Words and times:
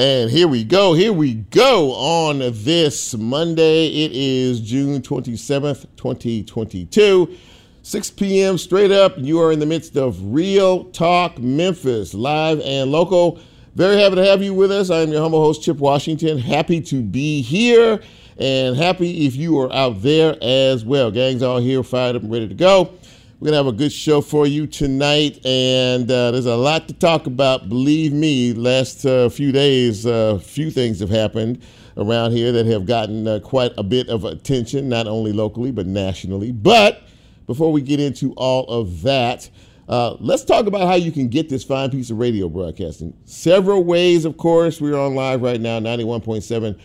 And 0.00 0.30
here 0.30 0.48
we 0.48 0.64
go. 0.64 0.94
Here 0.94 1.12
we 1.12 1.34
go 1.34 1.92
on 1.92 2.38
this 2.38 3.14
Monday. 3.14 3.88
It 3.88 4.12
is 4.14 4.62
June 4.62 5.02
27th, 5.02 5.88
2022. 5.98 7.36
6 7.82 8.10
p.m. 8.12 8.56
straight 8.56 8.92
up. 8.92 9.18
You 9.18 9.42
are 9.42 9.52
in 9.52 9.58
the 9.58 9.66
midst 9.66 9.98
of 9.98 10.16
Real 10.32 10.84
Talk 10.84 11.38
Memphis, 11.38 12.14
live 12.14 12.62
and 12.62 12.90
local. 12.90 13.40
Very 13.74 14.00
happy 14.00 14.14
to 14.14 14.24
have 14.24 14.42
you 14.42 14.54
with 14.54 14.72
us. 14.72 14.88
I 14.88 15.00
am 15.00 15.12
your 15.12 15.20
humble 15.20 15.44
host, 15.44 15.62
Chip 15.62 15.76
Washington. 15.76 16.38
Happy 16.38 16.80
to 16.80 17.02
be 17.02 17.42
here 17.42 18.00
and 18.38 18.76
happy 18.78 19.26
if 19.26 19.36
you 19.36 19.60
are 19.60 19.70
out 19.70 20.00
there 20.00 20.34
as 20.40 20.82
well. 20.82 21.10
Gang's 21.10 21.42
all 21.42 21.58
here, 21.58 21.82
fired 21.82 22.16
up 22.16 22.22
and 22.22 22.32
ready 22.32 22.48
to 22.48 22.54
go. 22.54 22.94
We're 23.40 23.52
going 23.52 23.64
to 23.64 23.64
have 23.64 23.74
a 23.74 23.78
good 23.78 23.92
show 23.92 24.20
for 24.20 24.46
you 24.46 24.66
tonight, 24.66 25.40
and 25.46 26.10
uh, 26.10 26.30
there's 26.30 26.44
a 26.44 26.56
lot 26.56 26.88
to 26.88 26.92
talk 26.92 27.26
about. 27.26 27.70
Believe 27.70 28.12
me, 28.12 28.52
last 28.52 29.06
uh, 29.06 29.30
few 29.30 29.50
days, 29.50 30.04
a 30.04 30.12
uh, 30.12 30.38
few 30.38 30.70
things 30.70 31.00
have 31.00 31.08
happened 31.08 31.62
around 31.96 32.32
here 32.32 32.52
that 32.52 32.66
have 32.66 32.84
gotten 32.84 33.26
uh, 33.26 33.40
quite 33.42 33.72
a 33.78 33.82
bit 33.82 34.10
of 34.10 34.26
attention, 34.26 34.90
not 34.90 35.06
only 35.06 35.32
locally, 35.32 35.70
but 35.70 35.86
nationally. 35.86 36.52
But 36.52 37.02
before 37.46 37.72
we 37.72 37.80
get 37.80 37.98
into 37.98 38.34
all 38.34 38.66
of 38.66 39.00
that, 39.04 39.48
uh, 39.88 40.16
let's 40.20 40.44
talk 40.44 40.66
about 40.66 40.86
how 40.86 40.96
you 40.96 41.10
can 41.10 41.28
get 41.28 41.48
this 41.48 41.64
fine 41.64 41.88
piece 41.88 42.10
of 42.10 42.18
radio 42.18 42.46
broadcasting. 42.46 43.16
Several 43.24 43.82
ways, 43.82 44.26
of 44.26 44.36
course. 44.36 44.82
We're 44.82 44.98
on 45.00 45.14
live 45.14 45.40
right 45.40 45.62
now, 45.62 45.80
91.7 45.80 46.78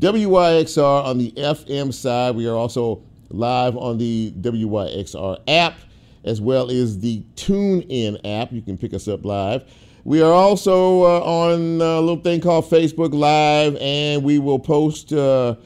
WYXR 0.00 1.04
on 1.04 1.18
the 1.18 1.30
FM 1.36 1.94
side. 1.94 2.34
We 2.34 2.48
are 2.48 2.56
also 2.56 3.00
live 3.28 3.76
on 3.76 3.96
the 3.98 4.34
WYXR 4.40 5.38
app 5.46 5.74
as 6.24 6.40
well 6.40 6.70
as 6.70 7.00
the 7.00 7.22
TuneIn 7.36 8.20
app. 8.24 8.52
You 8.52 8.62
can 8.62 8.76
pick 8.76 8.94
us 8.94 9.08
up 9.08 9.24
live. 9.24 9.64
We 10.04 10.22
are 10.22 10.32
also 10.32 11.02
uh, 11.02 11.20
on 11.20 11.80
a 11.80 12.00
little 12.00 12.16
thing 12.16 12.40
called 12.40 12.64
Facebook 12.64 13.12
Live, 13.12 13.76
and 13.80 14.24
we 14.24 14.38
will 14.38 14.58
post 14.58 15.12
uh, 15.12 15.56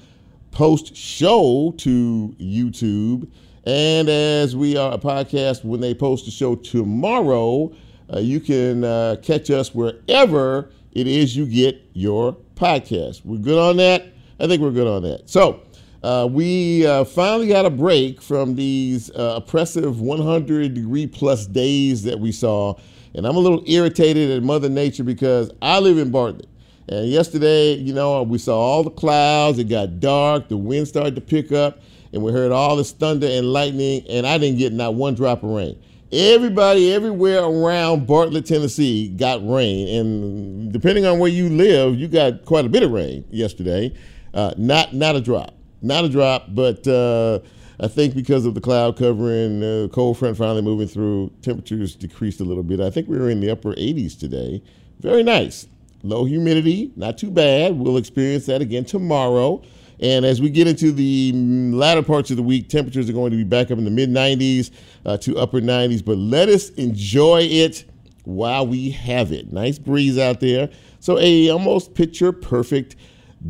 post 0.51 0.97
show 0.97 1.75
to 1.79 2.35
YouTube. 2.41 3.31
And 3.65 4.09
as 4.09 4.57
we 4.57 4.77
are 4.77 4.93
a 4.93 4.99
podcast, 4.99 5.65
when 5.65 5.81
they 5.81 5.95
post 5.95 6.25
the 6.27 6.31
show 6.31 6.55
tomorrow, 6.57 7.73
uh, 8.13 8.19
you 8.19 8.41
can 8.41 8.85
uh, 8.85 9.17
catch 9.23 9.51
us 9.51 9.75
wherever 9.75 10.71
it 10.93 11.07
is 11.07 11.37
you 11.37 11.47
get 11.47 11.81
your 11.93 12.37
podcast. 12.57 13.25
We're 13.25 13.39
good 13.39 13.59
on 13.59 13.77
that. 13.79 14.07
I 14.39 14.47
think 14.47 14.61
we're 14.61 14.71
good 14.71 14.87
on 14.87 15.03
that. 15.05 15.31
So 15.31 15.63
uh, 16.05 16.27
we 16.27 16.87
uh, 16.87 17.03
finally 17.03 17.49
got 17.49 17.65
a 17.65 17.71
break 17.71 18.21
from 18.21 18.55
these 18.57 19.11
uh, 19.13 19.37
oppressive 19.37 20.03
100 20.03 20.75
degree 20.75 21.07
plus 21.07 21.47
days 21.47 22.03
that 22.03 22.21
we 22.21 22.31
saw. 22.31 22.75
And 23.15 23.27
I'm 23.27 23.37
a 23.37 23.39
little 23.39 23.65
irritated 23.67 24.31
at 24.31 24.43
Mother 24.43 24.69
Nature 24.69 25.03
because 25.03 25.51
I 25.63 25.79
live 25.79 25.97
in 25.97 26.11
Bartlett. 26.11 26.47
And 26.91 27.09
yesterday, 27.09 27.73
you 27.73 27.95
know, 27.95 28.23
we 28.23 28.37
saw 28.37 28.61
all 28.61 28.83
the 28.83 28.91
clouds, 28.91 29.59
it 29.59 29.71
got 29.71 29.99
dark, 29.99 30.51
the 30.51 30.59
wind 30.59 30.87
started 30.87 31.15
to 31.15 31.23
pick 31.23 31.53
up, 31.53 31.81
and 32.13 32.23
we 32.23 32.33
heard 32.33 32.53
all 32.53 32.77
this 32.77 32.93
thunder 32.93 33.27
and 33.27 33.51
lightning, 33.51 34.05
and 34.07 34.27
I 34.27 34.37
didn't 34.37 34.59
get 34.59 34.75
not 34.75 34.93
one 34.93 35.15
drop 35.15 35.43
of 35.43 35.49
rain. 35.49 35.83
Everybody 36.13 36.93
everywhere 36.93 37.45
around 37.45 38.07
Bartlett, 38.07 38.45
Tennessee 38.45 39.09
got 39.09 39.41
rain. 39.49 39.89
And 39.89 40.71
depending 40.71 41.07
on 41.07 41.19
where 41.19 41.31
you 41.31 41.49
live, 41.49 41.95
you 41.95 42.09
got 42.09 42.45
quite 42.45 42.67
a 42.67 42.69
bit 42.69 42.83
of 42.83 42.91
rain 42.91 43.25
yesterday. 43.31 43.91
Uh, 44.35 44.53
not, 44.59 44.93
not 44.93 45.17
a 45.17 45.21
drop 45.23 45.54
not 45.85 46.05
a 46.05 46.09
drop, 46.09 46.47
but 46.49 46.87
uh, 46.89 47.41
I 47.79 47.89
think 47.89 48.15
because 48.15 48.47
of 48.47 48.55
the 48.55 48.61
cloud 48.61 48.97
covering, 48.97 49.63
uh, 49.63 49.89
cold 49.93 50.19
front 50.19 50.37
finally 50.37 50.63
moving 50.63 50.89
through, 50.89 51.31
temperatures 51.43 51.95
decreased 51.95 52.41
a 52.41 52.45
little 52.45 52.63
bit. 52.63 52.81
I 52.81 52.91
think 52.91 53.09
we 53.09 53.19
were 53.19 53.31
in 53.31 53.41
the 53.41 53.51
upper 53.51 53.75
80s 53.75 54.19
today. 54.19 54.63
Very 55.01 55.23
nice. 55.23 55.69
Low 56.03 56.25
humidity, 56.25 56.93
not 56.97 57.19
too 57.19 57.31
bad. 57.31 57.79
We'll 57.79 57.97
experience 57.97 58.47
that 58.47 58.61
again 58.61 58.85
tomorrow. 58.85 59.63
And 60.01 60.25
as 60.25 60.41
we 60.41 60.51
get 60.51 60.67
into 60.67 60.93
the 60.93 61.33
latter 61.35 62.03
parts 62.03 62.31
of 62.31 62.37
the 62.37 62.43
week, 62.43 62.69
temperatures 62.69 63.09
are 63.09 63.13
going 63.13 63.31
to 63.31 63.37
be 63.37 63.45
back 63.45 63.71
up 63.71 63.79
in 63.79 63.85
the 63.85 63.91
mid 63.91 64.11
90s 64.11 64.71
uh, 65.07 65.17
to 65.19 65.39
upper 65.39 65.61
90s. 65.61 66.05
But 66.05 66.19
let 66.19 66.49
us 66.49 66.71
enjoy 66.71 67.43
it 67.43 67.85
while 68.25 68.67
we 68.67 68.91
have 68.91 69.33
it. 69.33 69.53
Nice 69.53 69.79
breeze 69.79 70.19
out 70.19 70.41
there. 70.41 70.69
So, 71.01 71.19
a 71.19 71.51
almost 71.51 71.95
picture 71.95 72.33
perfect 72.33 72.97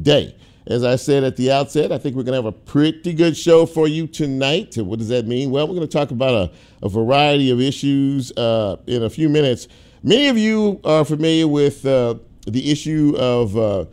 day. 0.02 0.36
As 0.66 0.82
I 0.82 0.96
said 0.96 1.24
at 1.24 1.36
the 1.36 1.52
outset, 1.52 1.92
I 1.92 1.98
think 1.98 2.16
we're 2.16 2.22
going 2.22 2.40
to 2.40 2.42
have 2.42 2.46
a 2.46 2.52
pretty 2.52 3.12
good 3.12 3.36
show 3.36 3.66
for 3.66 3.86
you 3.86 4.06
tonight. 4.06 4.78
What 4.78 4.98
does 4.98 5.08
that 5.08 5.26
mean? 5.26 5.50
Well, 5.50 5.68
we're 5.68 5.74
going 5.74 5.86
to 5.86 5.92
talk 5.92 6.10
about 6.10 6.32
a, 6.32 6.50
a 6.82 6.88
variety 6.88 7.50
of 7.50 7.60
issues 7.60 8.32
uh, 8.32 8.76
in 8.86 9.02
a 9.02 9.10
few 9.10 9.28
minutes. 9.28 9.68
Many 10.02 10.28
of 10.28 10.38
you 10.38 10.80
are 10.82 11.04
familiar 11.04 11.46
with 11.46 11.84
uh, 11.84 12.14
the 12.46 12.70
issue 12.70 13.14
of 13.18 13.56
uh, 13.58 13.84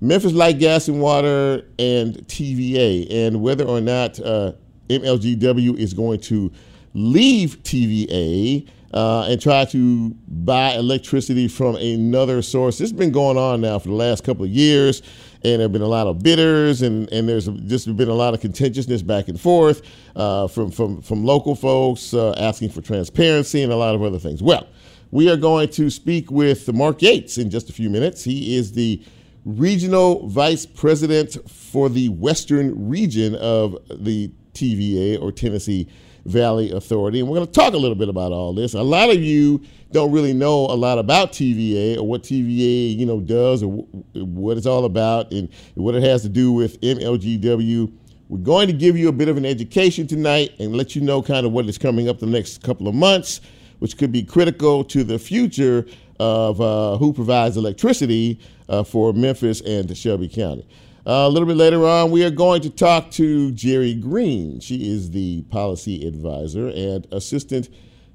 Memphis 0.00 0.32
Light, 0.32 0.58
Gas, 0.58 0.88
and 0.88 1.00
Water 1.00 1.64
and 1.78 2.16
TVA, 2.26 3.06
and 3.08 3.40
whether 3.40 3.64
or 3.64 3.80
not 3.80 4.18
uh, 4.18 4.52
MLGW 4.88 5.78
is 5.78 5.94
going 5.94 6.20
to 6.20 6.50
leave 6.94 7.62
TVA. 7.62 8.68
Uh, 8.94 9.26
and 9.28 9.42
try 9.42 9.64
to 9.66 10.10
buy 10.26 10.72
electricity 10.72 11.48
from 11.48 11.74
another 11.74 12.40
source. 12.40 12.78
This 12.78 12.88
has 12.88 12.98
been 12.98 13.10
going 13.10 13.36
on 13.36 13.60
now 13.60 13.78
for 13.78 13.88
the 13.88 13.94
last 13.94 14.24
couple 14.24 14.44
of 14.44 14.50
years 14.50 15.02
and 15.42 15.60
there 15.60 15.62
have 15.62 15.72
been 15.72 15.82
a 15.82 15.86
lot 15.86 16.06
of 16.06 16.22
bidders, 16.22 16.82
and, 16.82 17.10
and 17.12 17.28
there's 17.28 17.46
just 17.46 17.94
been 17.96 18.08
a 18.08 18.14
lot 18.14 18.34
of 18.34 18.40
contentiousness 18.40 19.02
back 19.02 19.28
and 19.28 19.40
forth 19.40 19.82
uh, 20.14 20.48
from, 20.48 20.70
from, 20.70 21.02
from 21.02 21.24
local 21.24 21.54
folks 21.54 22.14
uh, 22.14 22.32
asking 22.38 22.70
for 22.70 22.80
transparency 22.80 23.62
and 23.62 23.72
a 23.72 23.76
lot 23.76 23.94
of 23.94 24.02
other 24.02 24.18
things. 24.18 24.42
Well, 24.42 24.66
we 25.10 25.30
are 25.30 25.36
going 25.36 25.68
to 25.70 25.90
speak 25.90 26.30
with 26.30 26.72
Mark 26.72 27.02
Yates 27.02 27.38
in 27.38 27.50
just 27.50 27.70
a 27.70 27.72
few 27.72 27.90
minutes. 27.90 28.24
He 28.24 28.56
is 28.56 28.72
the 28.72 29.02
regional 29.44 30.28
vice 30.28 30.66
president 30.66 31.36
for 31.48 31.88
the 31.88 32.08
western 32.08 32.88
region 32.88 33.36
of 33.36 33.78
the 33.88 34.32
TVA 34.54 35.20
or 35.22 35.30
Tennessee 35.30 35.88
Valley 36.24 36.72
Authority. 36.72 37.20
And 37.20 37.28
we're 37.28 37.36
going 37.36 37.46
to 37.46 37.52
talk 37.52 37.72
a 37.72 37.78
little 37.78 37.94
bit 37.94 38.08
about 38.08 38.32
all 38.32 38.52
this. 38.52 38.74
A 38.74 38.82
lot 38.82 39.10
of 39.10 39.22
you 39.22 39.62
don't 39.96 40.12
really 40.12 40.34
know 40.34 40.66
a 40.66 40.76
lot 40.76 40.98
about 40.98 41.32
TVA 41.32 41.96
or 41.96 42.06
what 42.06 42.22
TVA, 42.22 42.94
you 42.94 43.06
know, 43.06 43.18
does 43.18 43.62
or 43.62 43.70
what 44.12 44.58
it's 44.58 44.66
all 44.66 44.84
about 44.84 45.32
and 45.32 45.48
what 45.74 45.94
it 45.94 46.02
has 46.02 46.20
to 46.20 46.28
do 46.28 46.52
with 46.52 46.78
MLGW. 46.82 47.90
We're 48.28 48.38
going 48.38 48.66
to 48.66 48.74
give 48.74 48.98
you 48.98 49.08
a 49.08 49.12
bit 49.12 49.28
of 49.28 49.38
an 49.38 49.46
education 49.46 50.06
tonight 50.06 50.50
and 50.58 50.76
let 50.76 50.94
you 50.94 51.00
know 51.00 51.22
kind 51.22 51.46
of 51.46 51.52
what 51.52 51.66
is 51.66 51.78
coming 51.78 52.10
up 52.10 52.18
the 52.18 52.26
next 52.26 52.62
couple 52.62 52.88
of 52.88 52.94
months, 52.94 53.40
which 53.78 53.96
could 53.96 54.12
be 54.12 54.22
critical 54.22 54.84
to 54.84 55.02
the 55.02 55.18
future 55.18 55.86
of 56.20 56.60
uh, 56.60 56.98
who 56.98 57.14
provides 57.14 57.56
electricity 57.56 58.38
uh, 58.68 58.84
for 58.84 59.14
Memphis 59.14 59.62
and 59.62 59.96
Shelby 59.96 60.28
County. 60.28 60.68
Uh, 61.06 61.24
a 61.24 61.28
little 61.30 61.48
bit 61.48 61.56
later 61.56 61.86
on, 61.86 62.10
we 62.10 62.22
are 62.22 62.30
going 62.30 62.60
to 62.60 62.68
talk 62.68 63.10
to 63.12 63.50
Jerry 63.52 63.94
Green. 63.94 64.60
She 64.60 64.92
is 64.92 65.12
the 65.12 65.40
policy 65.44 66.06
advisor 66.06 66.68
and 66.68 67.06
assistant 67.12 67.70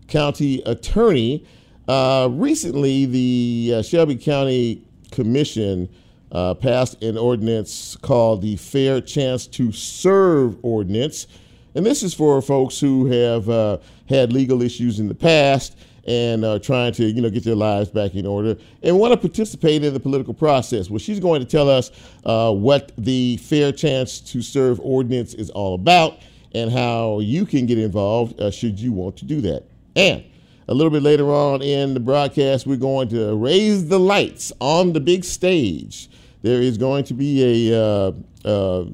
county 0.08 0.62
attorney. 0.68 1.44
Uh, 1.92 2.30
recently, 2.30 3.06
the 3.06 3.74
uh, 3.76 3.82
Shelby 3.82 4.16
County 4.16 4.82
Commission 5.12 5.90
uh, 6.32 6.54
passed 6.54 7.04
an 7.04 7.18
ordinance 7.18 7.98
called 7.98 8.42
the 8.42 8.56
Fair 8.56 9.02
Chance 9.02 9.48
to 9.48 9.74
Serve 9.74 10.56
Ordinance. 10.62 11.28
And 11.76 11.86
this 11.86 12.02
is 12.02 12.14
for 12.14 12.42
folks 12.42 12.80
who 12.80 13.08
have 13.08 13.50
uh, 13.50 13.80
had 14.08 14.32
legal 14.32 14.62
issues 14.62 15.02
in 15.02 15.10
the 15.10 15.14
past 15.14 15.78
and 16.08 16.46
are 16.46 16.60
trying 16.60 16.94
to 16.94 17.04
you 17.04 17.22
know 17.22 17.30
get 17.30 17.44
their 17.44 17.56
lives 17.56 17.90
back 17.90 18.16
in 18.16 18.26
order 18.26 18.56
and 18.84 18.98
want 18.98 19.12
to 19.12 19.18
participate 19.18 19.84
in 19.84 19.94
the 19.94 20.00
political 20.00 20.34
process. 20.34 20.90
Well, 20.90 21.00
she's 21.00 21.20
going 21.20 21.42
to 21.42 21.46
tell 21.46 21.70
us 21.70 21.92
uh, 22.24 22.54
what 22.54 22.94
the 22.98 23.36
Fair 23.36 23.74
Chance 23.74 24.22
to 24.32 24.42
Serve 24.42 24.80
ordinance 24.80 25.34
is 25.34 25.50
all 25.50 25.76
about 25.76 26.20
and 26.54 26.72
how 26.72 27.20
you 27.20 27.46
can 27.46 27.66
get 27.66 27.78
involved 27.78 28.40
uh, 28.40 28.50
should 28.50 28.80
you 28.80 28.94
want 28.94 29.18
to 29.18 29.26
do 29.26 29.42
that. 29.42 29.66
And 29.98 30.24
a 30.72 30.74
little 30.74 30.90
bit 30.90 31.04
later 31.04 31.30
on 31.30 31.62
in 31.62 31.94
the 31.94 32.00
broadcast, 32.00 32.66
we're 32.66 32.78
going 32.78 33.10
to 33.10 33.36
raise 33.36 33.90
the 33.90 34.00
lights 34.00 34.54
on 34.62 34.94
the 34.94 35.02
big 35.02 35.26
stage. 35.26 36.10
There 36.44 36.62
is 36.62 36.78
going 36.78 37.04
to 37.06 37.14
be 37.14 37.70
a, 37.70 37.78
uh, 37.78 38.12
uh, 38.46 38.86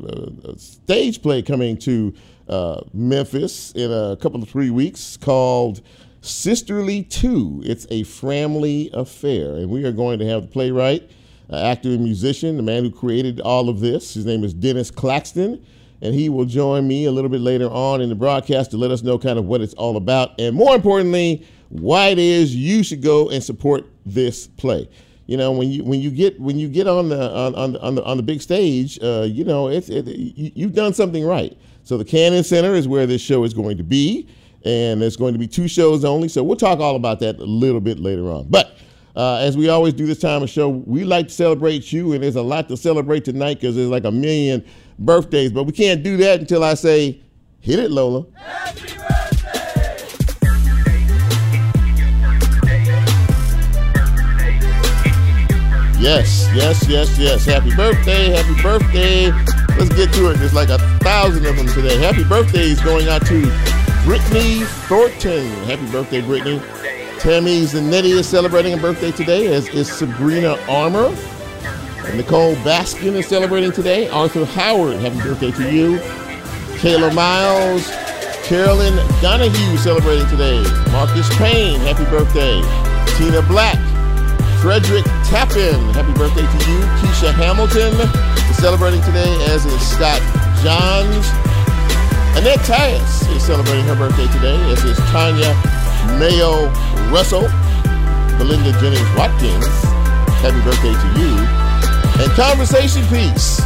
a 0.46 0.58
stage 0.58 1.22
play 1.22 1.44
coming 1.44 1.78
to 1.78 2.16
uh, 2.50 2.82
Memphis 2.96 3.74
in 3.74 3.92
a 3.92 4.18
couple 4.20 4.42
of 4.42 4.50
three 4.50 4.72
weeks 4.72 5.18
called 5.18 5.82
Sisterly 6.22 7.04
2. 7.04 7.62
It's 7.64 7.86
a 7.92 8.02
family 8.06 8.90
affair. 8.92 9.58
And 9.58 9.70
we 9.70 9.84
are 9.84 9.92
going 9.92 10.18
to 10.18 10.26
have 10.26 10.42
the 10.42 10.48
playwright, 10.48 11.08
uh, 11.52 11.58
actor, 11.58 11.90
and 11.90 12.04
musician, 12.04 12.58
the 12.58 12.64
man 12.64 12.86
who 12.86 12.92
created 12.92 13.40
all 13.40 13.70
of 13.70 13.82
this. 13.82 14.16
His 14.16 14.26
name 14.26 14.44
is 14.44 14.52
Dennis 14.52 14.90
Claxton. 14.90 15.64
And 16.02 16.16
he 16.16 16.30
will 16.30 16.46
join 16.46 16.88
me 16.88 17.06
a 17.06 17.12
little 17.12 17.30
bit 17.30 17.42
later 17.42 17.70
on 17.70 18.02
in 18.02 18.10
the 18.10 18.16
broadcast 18.16 18.72
to 18.72 18.78
let 18.78 18.90
us 18.90 19.04
know 19.04 19.20
kind 19.20 19.38
of 19.38 19.46
what 19.46 19.62
it's 19.62 19.74
all 19.76 19.96
about. 19.96 20.40
And 20.40 20.56
more 20.56 20.76
importantly, 20.76 21.46
why 21.70 22.08
it 22.08 22.20
is 22.20 22.56
you 22.56 22.84
should 22.84 23.02
go 23.02 23.30
and 23.30 23.44
support 23.44 23.86
this 24.06 24.48
play. 24.48 24.90
You 25.26 25.38
know, 25.38 25.52
when 25.52 25.70
you 25.70 25.84
when 25.84 26.00
you 26.00 26.10
get 26.10 26.40
when 26.40 26.58
you 26.58 26.70
get 26.70 26.88
on 26.88 27.10
the 27.10 27.32
on 27.36 27.56
on 27.56 27.74
the 27.74 27.82
on 27.82 27.96
the, 27.96 28.04
on 28.04 28.18
the 28.18 28.24
big 28.24 28.42
stage, 28.42 28.98
uh, 29.02 29.28
you 29.30 29.44
know, 29.44 29.68
it's 29.68 29.90
it, 29.90 30.08
you, 30.08 30.68
have 30.68 30.76
done 30.76 30.94
something 30.94 31.26
right. 31.26 31.58
So 31.84 31.98
the 31.98 32.06
Cannon 32.06 32.44
Center 32.44 32.74
is 32.76 32.88
where 32.88 33.06
this 33.06 33.22
show 33.22 33.44
is 33.44 33.54
going 33.54 33.78
to 33.78 33.84
be 33.84 34.28
and 34.66 35.02
there's 35.02 35.18
going 35.18 35.34
to 35.34 35.40
be 35.40 35.48
two 35.48 35.68
shows 35.68 36.04
only. 36.04 36.28
So 36.28 36.44
we'll 36.44 36.58
talk 36.58 36.80
all 36.80 36.96
about 36.96 37.20
that 37.20 37.38
a 37.40 37.44
little 37.44 37.82
bit 37.82 38.00
later 38.00 38.30
on. 38.32 38.48
But 38.50 38.78
Uh, 39.18 39.38
as 39.38 39.58
we 39.58 39.68
always 39.68 39.96
do 39.96 40.06
this 40.06 40.20
time 40.20 40.44
of 40.44 40.50
show, 40.50 40.70
we 40.70 41.04
like 41.04 41.28
to 41.28 41.34
celebrate 41.34 41.92
you, 41.92 42.14
and 42.14 42.22
there's 42.22 42.36
a 42.36 42.42
lot 42.42 42.70
to 42.70 42.78
celebrate 42.78 43.26
tonight 43.26 43.56
because 43.56 43.76
there's 43.76 43.90
like 43.90 44.04
a 44.04 44.12
million 44.12 44.64
birthdays. 45.00 45.52
But 45.52 45.64
we 45.64 45.72
can't 45.72 46.04
do 46.04 46.18
that 46.18 46.40
until 46.40 46.64
I 46.64 46.76
say, 46.76 47.20
hit 47.60 47.80
it, 47.80 47.90
Lola. 47.90 48.28
Yes, 56.08 56.48
yes, 56.54 56.88
yes, 56.88 57.20
yes. 57.20 57.44
Happy 57.44 57.76
birthday, 57.76 58.30
happy 58.30 58.62
birthday. 58.64 59.30
Let's 59.78 59.94
get 59.94 60.14
to 60.14 60.30
it. 60.30 60.38
There's 60.38 60.54
like 60.54 60.70
a 60.70 60.78
thousand 61.00 61.46
of 61.46 61.58
them 61.58 61.68
today. 61.68 61.98
Happy 61.98 62.24
birthday 62.24 62.62
is 62.62 62.80
going 62.80 63.10
out 63.10 63.26
to 63.26 63.42
Brittany 64.06 64.62
Thornton. 64.88 65.46
Happy 65.66 65.86
birthday, 65.92 66.22
Brittany. 66.22 66.62
Tammy 67.20 67.64
Zanetti 67.64 68.12
is 68.12 68.26
celebrating 68.26 68.74
a 68.74 68.78
birthday 68.78 69.12
today, 69.12 69.48
as 69.48 69.68
is 69.68 69.92
Sabrina 69.92 70.56
Armour. 70.70 71.10
Nicole 72.16 72.56
Baskin 72.64 73.16
is 73.16 73.28
celebrating 73.28 73.74
today. 73.74 74.08
Arthur 74.08 74.46
Howard, 74.46 75.02
happy 75.02 75.18
birthday 75.18 75.52
to 75.52 75.70
you. 75.70 75.98
Kayla 76.80 77.14
Miles. 77.14 77.86
Carolyn 78.48 78.96
Donahue 79.22 79.76
celebrating 79.76 80.26
today. 80.30 80.64
Marcus 80.90 81.28
Payne, 81.36 81.82
happy 81.82 82.06
birthday. 82.06 82.62
Tina 83.18 83.42
Black. 83.42 83.78
Frederick 84.62 85.06
Tappan, 85.28 85.92
happy 85.92 86.14
birthday 86.16 86.48
to 86.48 86.60
you. 86.72 86.80
Keisha 87.04 87.36
Hamilton 87.36 87.92
is 88.48 88.58
celebrating 88.58 89.04
today, 89.04 89.28
as 89.52 89.66
is 89.66 89.82
Scott 89.84 90.24
Johns. 90.64 91.28
Annette 92.40 92.64
Tyus 92.64 93.28
is 93.36 93.44
celebrating 93.44 93.84
her 93.92 93.96
birthday 93.96 94.24
today, 94.32 94.56
as 94.72 94.80
is 94.86 94.96
Tanya 95.12 95.52
Mayo 96.16 96.72
Russell. 97.12 97.44
Belinda 98.40 98.72
Jennings 98.80 99.04
Watkins, 99.20 99.68
happy 100.40 100.64
birthday 100.64 100.96
to 100.96 101.10
you. 101.20 101.36
And 102.24 102.32
Conversation 102.40 103.04
Piece, 103.12 103.60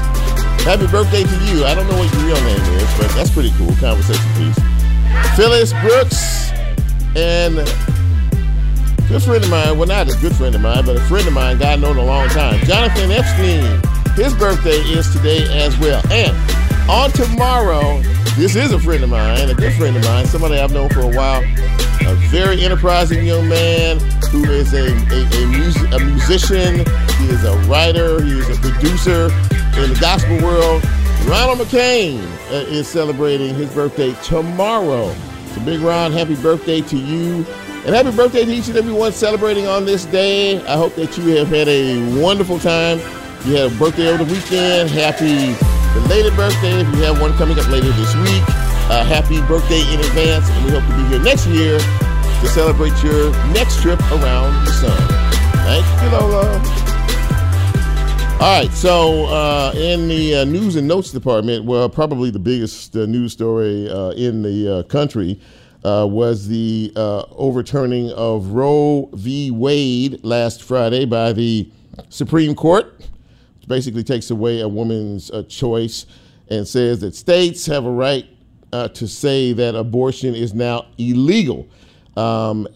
happy 0.65 0.87
birthday 0.87 1.21
to 1.21 1.37
you. 1.45 1.61
I 1.65 1.75
don't 1.75 1.85
know 1.85 1.97
what 2.01 2.09
your 2.09 2.25
real 2.25 2.41
name 2.41 2.65
is, 2.81 2.89
but 2.97 3.13
that's 3.13 3.29
pretty 3.29 3.53
cool, 3.61 3.69
Conversation 3.77 4.25
Piece. 4.33 4.57
Phyllis 5.37 5.77
Brooks 5.85 6.49
and 7.13 7.61
good 9.11 9.23
friend 9.23 9.43
of 9.43 9.49
mine, 9.49 9.77
well, 9.77 9.87
not 9.87 10.07
a 10.07 10.17
good 10.21 10.33
friend 10.33 10.55
of 10.55 10.61
mine, 10.61 10.85
but 10.85 10.95
a 10.95 11.01
friend 11.01 11.27
of 11.27 11.33
mine, 11.33 11.57
guy 11.57 11.75
known 11.75 11.97
a 11.97 12.03
long 12.03 12.29
time, 12.29 12.57
Jonathan 12.65 13.11
Epstein. 13.11 13.81
His 14.15 14.33
birthday 14.33 14.77
is 14.87 15.11
today 15.11 15.43
as 15.61 15.77
well. 15.79 16.01
And 16.09 16.31
on 16.89 17.11
tomorrow, 17.11 18.01
this 18.37 18.55
is 18.55 18.71
a 18.71 18.79
friend 18.79 19.03
of 19.03 19.09
mine, 19.09 19.49
a 19.49 19.53
good 19.53 19.73
friend 19.73 19.97
of 19.97 20.03
mine, 20.05 20.25
somebody 20.27 20.57
I've 20.57 20.71
known 20.71 20.89
for 20.91 21.01
a 21.01 21.13
while, 21.13 21.43
a 21.43 22.15
very 22.29 22.63
enterprising 22.63 23.25
young 23.25 23.49
man 23.49 23.99
who 24.31 24.45
is 24.45 24.73
a, 24.73 24.85
a, 24.85 25.43
a, 25.43 25.47
mus- 25.47 25.93
a 25.93 25.99
musician, 25.99 26.75
he 27.17 27.25
is 27.27 27.43
a 27.43 27.57
writer, 27.67 28.23
he 28.23 28.39
is 28.39 28.57
a 28.57 28.61
producer 28.61 29.25
in 29.75 29.93
the 29.93 29.97
gospel 29.99 30.37
world. 30.37 30.81
Ronald 31.25 31.59
McCain 31.59 32.21
uh, 32.49 32.65
is 32.69 32.87
celebrating 32.87 33.55
his 33.55 33.73
birthday 33.73 34.13
tomorrow. 34.23 35.13
So, 35.53 35.61
Big 35.65 35.81
Ron, 35.81 36.13
happy 36.13 36.35
birthday 36.35 36.79
to 36.79 36.97
you. 36.97 37.45
And 37.83 37.95
happy 37.95 38.15
birthday 38.15 38.45
to 38.45 38.51
each 38.51 38.67
and 38.67 38.77
every 38.77 38.93
one 38.93 39.11
celebrating 39.11 39.65
on 39.65 39.85
this 39.85 40.05
day. 40.05 40.63
I 40.67 40.77
hope 40.77 40.93
that 40.95 41.17
you 41.17 41.35
have 41.37 41.47
had 41.47 41.67
a 41.67 42.21
wonderful 42.21 42.59
time. 42.59 42.99
You 43.43 43.57
had 43.57 43.71
a 43.71 43.75
birthday 43.75 44.07
over 44.07 44.23
the 44.23 44.31
weekend. 44.31 44.91
Happy 44.91 45.57
belated 45.97 46.35
birthday 46.35 46.81
if 46.81 46.87
you 46.93 47.01
have 47.01 47.19
one 47.19 47.33
coming 47.37 47.57
up 47.57 47.67
later 47.69 47.89
this 47.93 48.15
week. 48.17 48.43
Uh, 48.85 49.03
happy 49.03 49.41
birthday 49.47 49.81
in 49.91 49.99
advance, 49.99 50.47
and 50.47 50.65
we 50.65 50.71
hope 50.71 50.85
to 50.85 50.95
be 50.95 51.09
here 51.09 51.23
next 51.23 51.47
year 51.47 51.79
to 51.79 52.47
celebrate 52.49 52.93
your 53.01 53.31
next 53.51 53.81
trip 53.81 53.99
around 54.11 54.53
the 54.63 54.71
sun. 54.73 55.31
Thank 55.65 55.85
you, 56.03 56.09
Lola. 56.09 56.91
All 58.41 58.59
right, 58.59 58.71
so 58.73 59.25
uh, 59.25 59.71
in 59.75 60.07
the 60.07 60.35
uh, 60.35 60.45
news 60.45 60.75
and 60.75 60.87
notes 60.87 61.11
department, 61.11 61.65
well, 61.65 61.89
probably 61.89 62.29
the 62.29 62.39
biggest 62.39 62.95
uh, 62.95 63.07
news 63.07 63.33
story 63.33 63.89
uh, 63.89 64.11
in 64.11 64.43
the 64.43 64.77
uh, 64.79 64.83
country 64.83 65.39
uh, 65.83 66.07
was 66.09 66.47
the 66.47 66.91
overturning 66.95 68.11
of 68.11 68.47
Roe 68.47 69.09
v. 69.13 69.51
Wade 69.51 70.23
last 70.23 70.63
Friday 70.63 71.05
by 71.05 71.33
the 71.33 71.69
Supreme 72.09 72.55
Court, 72.55 72.93
which 73.57 73.67
basically 73.67 74.03
takes 74.03 74.29
away 74.29 74.61
a 74.61 74.67
woman's 74.67 75.31
choice 75.47 76.05
and 76.49 76.67
says 76.67 76.99
that 77.01 77.15
states 77.15 77.65
have 77.65 77.85
a 77.85 77.91
right 77.91 78.27
to 78.71 79.07
say 79.07 79.53
that 79.53 79.75
abortion 79.75 80.35
is 80.35 80.53
now 80.53 80.85
illegal. 80.97 81.67
Um, 82.15 82.67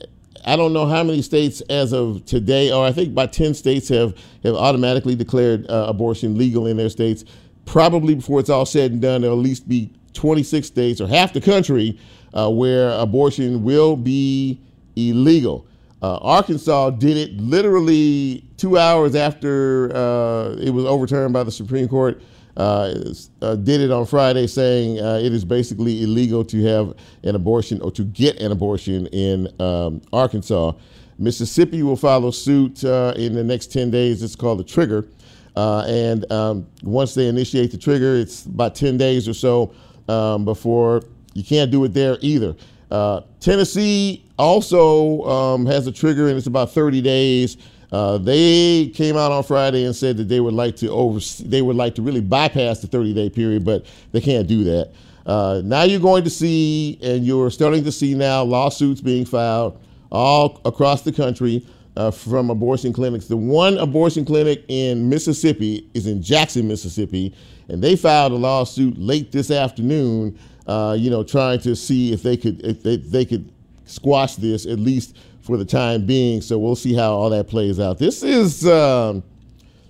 I 0.48 0.56
don't 0.56 0.74
know 0.74 0.86
how 0.86 1.04
many 1.04 1.24
states 1.24 1.62
as 1.69 1.92
of 1.92 2.24
today, 2.25 2.72
or 2.72 2.86
I 2.86 2.92
think 2.92 3.10
about 3.10 3.34
10 3.34 3.56
states 3.56 3.90
have, 3.90 4.16
have 4.44 4.54
automatically 4.54 5.16
declared 5.16 5.69
uh, 5.69 5.86
abortion 5.88 6.38
legal 6.38 6.68
in 6.68 6.78
their 6.78 6.90
states. 6.90 7.25
Probably 7.66 8.13
before 8.13 8.40
it's 8.40 8.50
all 8.50 8.66
said 8.66 8.92
and 8.92 9.02
done, 9.02 9.22
there'll 9.22 9.40
at 9.40 9.44
least 9.44 9.68
be 9.68 9.92
26 10.13 10.68
states 10.68 11.02
or 11.02 11.07
half 11.07 11.34
the 11.34 11.42
country 11.42 12.00
uh, 12.36 12.50
where 12.50 12.90
abortion 13.00 13.64
will 13.64 13.96
be 13.96 14.60
illegal. 14.96 15.66
Uh, 16.02 16.18
Arkansas 16.18 16.92
did 16.92 17.18
it 17.18 17.34
literally 17.38 18.44
two 18.58 18.78
hours 18.78 19.16
after 19.16 19.92
uh, 19.96 20.56
it 20.60 20.70
was 20.70 20.86
overturned 20.86 21.34
by 21.34 21.44
the 21.44 21.52
Supreme 21.52 21.88
Court. 21.88 22.22
Uh, 22.58 22.94
uh, 23.42 23.56
did 23.56 23.82
it 23.82 23.92
on 23.92 24.06
Friday, 24.06 24.48
saying 24.48 24.96
it 24.96 25.34
is 25.34 25.44
basically 25.44 26.04
illegal 26.04 26.46
to 26.46 26.64
have 26.64 26.94
an 27.24 27.36
abortion 27.36 27.82
or 27.82 27.92
to 27.92 28.04
get 28.06 28.40
an 28.40 28.52
abortion 28.52 29.08
in 29.08 29.50
um, 29.60 30.02
Arkansas. 30.14 30.72
Mississippi 31.18 31.84
will 31.84 31.98
follow 31.98 32.31
suit 32.31 32.84
in 32.84 33.34
the 33.34 33.44
next 33.44 33.74
10 33.74 33.92
days. 33.92 34.22
It's 34.24 34.36
called 34.36 34.60
the 34.60 34.64
trigger. 34.64 35.08
Uh, 35.56 35.86
and 35.88 36.31
um, 36.31 36.68
once 36.84 37.14
they 37.14 37.28
initiate 37.28 37.72
the 37.72 37.78
trigger, 37.78 38.16
it's 38.16 38.46
about 38.46 38.76
10 38.76 38.98
days 38.98 39.28
or 39.28 39.34
so 39.34 39.74
um, 40.08 40.46
before 40.46 41.02
you 41.36 41.44
can't 41.44 41.70
do 41.70 41.84
it 41.84 41.94
there 41.94 42.18
either. 42.22 42.56
Uh, 42.90 43.22
Tennessee 43.40 44.26
also 44.40 45.24
um, 45.24 45.66
has 45.68 45.86
a 45.86 45.92
trigger, 45.92 46.28
and 46.28 46.38
it's 46.38 46.48
about 46.48 46.71
30 46.71 47.02
days. 47.02 47.57
Uh, 47.92 48.18
they 48.18 48.88
came 48.95 49.16
out 49.16 49.31
on 49.31 49.44
Friday 49.44 49.86
and 49.86 49.95
said 49.95 50.18
that 50.18 50.28
they 50.28 50.40
would 50.40 50.54
like 50.54 50.76
to 50.78 50.90
over 50.90 51.19
they 51.44 51.62
would 51.62 51.76
like 51.76 51.94
to 51.95 52.02
really 52.02 52.21
bypass 52.21 52.80
the 52.80 52.88
30 52.88 53.14
day 53.14 53.30
period, 53.30 53.64
but 53.64 53.86
they 54.12 54.19
can't 54.19 54.48
do 54.48 54.64
that. 54.64 54.92
Uh, 55.26 55.62
now 55.64 55.83
you're 55.83 56.00
going 56.00 56.24
to 56.24 56.30
see, 56.30 57.00
and 57.02 57.26
you're 57.26 57.50
starting 57.50 57.83
to 57.83 57.92
see 57.92 58.14
now 58.14 58.44
lawsuits 58.44 59.02
being 59.02 59.26
filed 59.26 59.80
all 60.12 60.62
across 60.66 61.02
the 61.02 61.12
country 61.12 61.66
uh, 61.98 62.12
from 62.12 62.50
abortion 62.50 62.94
clinics. 62.94 63.28
The 63.28 63.38
one 63.38 63.78
abortion 63.78 64.26
clinic 64.26 64.64
in 64.68 65.09
Mississippi 65.09 65.90
is 65.94 66.07
in 66.07 66.21
Jackson, 66.21 66.68
Mississippi, 66.68 67.33
and 67.69 67.81
they 67.83 67.95
filed 67.95 68.31
a 68.33 68.36
lawsuit 68.36 68.98
late 68.98 69.31
this 69.31 69.52
afternoon. 69.52 70.38
Uh, 70.68 70.95
you 70.98 71.10
know, 71.10 71.24
trying 71.24 71.60
to 71.60 71.76
see 71.76 72.12
if 72.12 72.24
they 72.24 72.36
could 72.36 72.62
if 72.66 72.81
they, 72.81 72.98
they 72.98 73.26
could 73.26 73.52
squash 73.86 74.36
this 74.36 74.66
at 74.66 74.80
least 74.80 75.16
for 75.42 75.57
the 75.57 75.66
time 75.66 76.06
being. 76.06 76.42
So 76.42 76.57
we'll 76.57 76.76
see 76.76 76.94
how 76.94 77.14
all 77.14 77.30
that 77.30 77.48
plays 77.48 77.80
out. 77.80 78.00
This 78.00 78.24
is 78.24 78.68
um, 78.68 79.24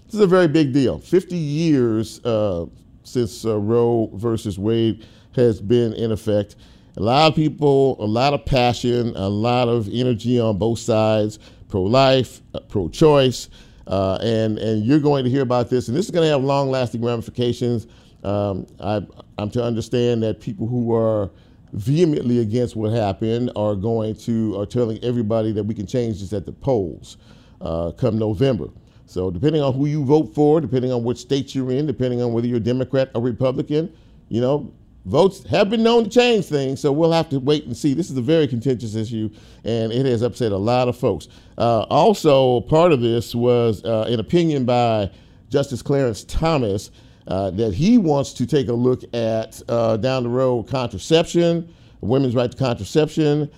this 0.05 0.15
is 0.15 0.19
a 0.19 0.27
very 0.27 0.47
big 0.47 0.73
deal. 0.73 0.99
50 0.99 1.35
years 1.35 2.23
uh, 2.25 2.65
since 3.03 3.45
uh, 3.45 3.57
Roe 3.57 4.09
versus 4.13 4.59
Wade 4.59 5.05
has 5.35 5.61
been 5.61 5.93
in 5.93 6.11
effect. 6.11 6.55
A 6.97 7.01
lot 7.01 7.29
of 7.29 7.35
people, 7.35 8.01
a 8.01 8.05
lot 8.05 8.33
of 8.33 8.45
passion, 8.45 9.13
a 9.15 9.27
lot 9.27 9.67
of 9.67 9.89
energy 9.91 10.39
on 10.39 10.57
both 10.57 10.79
sides, 10.79 11.39
pro-life, 11.67 12.41
uh, 12.53 12.59
pro-choice, 12.69 13.49
uh, 13.87 14.17
and 14.21 14.57
and 14.57 14.85
you're 14.85 14.99
going 14.99 15.23
to 15.25 15.29
hear 15.29 15.41
about 15.41 15.69
this, 15.69 15.87
and 15.87 15.97
this 15.97 16.05
is 16.05 16.11
going 16.11 16.25
to 16.25 16.31
have 16.31 16.43
long-lasting 16.43 17.03
ramifications. 17.03 17.87
Um, 18.23 18.65
I, 18.79 19.05
I'm 19.37 19.49
to 19.51 19.63
understand 19.63 20.23
that 20.23 20.39
people 20.39 20.67
who 20.67 20.93
are 20.93 21.29
vehemently 21.73 22.39
against 22.39 22.75
what 22.75 22.91
happened 22.91 23.51
are 23.55 23.75
going 23.75 24.15
to 24.15 24.59
are 24.59 24.65
telling 24.65 25.03
everybody 25.03 25.51
that 25.51 25.63
we 25.63 25.73
can 25.73 25.85
change 25.85 26.21
this 26.21 26.31
at 26.31 26.45
the 26.45 26.51
polls 26.51 27.17
uh, 27.61 27.91
come 27.91 28.17
November. 28.17 28.69
So 29.05 29.29
depending 29.29 29.61
on 29.61 29.73
who 29.73 29.85
you 29.85 30.03
vote 30.03 30.33
for, 30.33 30.61
depending 30.61 30.91
on 30.91 31.03
which 31.03 31.19
state 31.19 31.53
you're 31.53 31.71
in, 31.71 31.85
depending 31.85 32.21
on 32.21 32.33
whether 32.33 32.47
you're 32.47 32.59
Democrat 32.59 33.11
or 33.13 33.21
Republican, 33.21 33.93
you 34.29 34.41
know, 34.41 34.73
votes 35.05 35.43
have 35.45 35.69
been 35.69 35.83
known 35.83 36.05
to 36.05 36.09
change 36.09 36.45
things. 36.45 36.79
So 36.79 36.91
we'll 36.91 37.11
have 37.11 37.29
to 37.29 37.39
wait 37.39 37.65
and 37.65 37.75
see. 37.75 37.93
This 37.93 38.09
is 38.09 38.17
a 38.17 38.21
very 38.21 38.47
contentious 38.47 38.95
issue, 38.95 39.29
and 39.63 39.91
it 39.91 40.05
has 40.05 40.21
upset 40.21 40.51
a 40.51 40.57
lot 40.57 40.87
of 40.87 40.97
folks. 40.97 41.27
Uh, 41.57 41.81
also, 41.89 42.61
part 42.61 42.91
of 42.91 43.01
this 43.01 43.35
was 43.35 43.83
uh, 43.83 44.05
an 44.07 44.19
opinion 44.19 44.65
by 44.65 45.11
Justice 45.49 45.81
Clarence 45.81 46.23
Thomas 46.23 46.89
uh, 47.27 47.49
that 47.51 47.73
he 47.73 47.97
wants 47.97 48.33
to 48.33 48.45
take 48.45 48.67
a 48.67 48.73
look 48.73 49.03
at 49.13 49.61
uh, 49.67 49.97
down 49.97 50.23
the 50.23 50.29
road 50.29 50.67
contraception, 50.67 51.73
women's 52.01 52.35
right 52.35 52.51
to 52.51 52.57
contraception, 52.57 53.49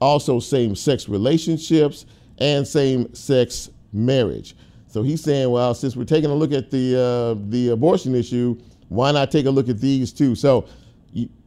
also 0.00 0.40
same 0.40 0.74
sex 0.74 1.08
relationships, 1.08 2.06
and 2.38 2.66
same 2.66 3.12
sex 3.14 3.70
marriage. 3.92 4.56
So 4.88 5.02
he's 5.02 5.22
saying, 5.22 5.50
well, 5.50 5.74
since 5.74 5.94
we're 5.94 6.04
taking 6.04 6.30
a 6.30 6.34
look 6.34 6.52
at 6.52 6.70
the, 6.70 6.98
uh, 7.38 7.44
the 7.50 7.68
abortion 7.68 8.14
issue, 8.14 8.58
why 8.88 9.12
not 9.12 9.30
take 9.30 9.46
a 9.46 9.50
look 9.50 9.68
at 9.68 9.80
these 9.80 10.12
too? 10.12 10.34
So 10.34 10.66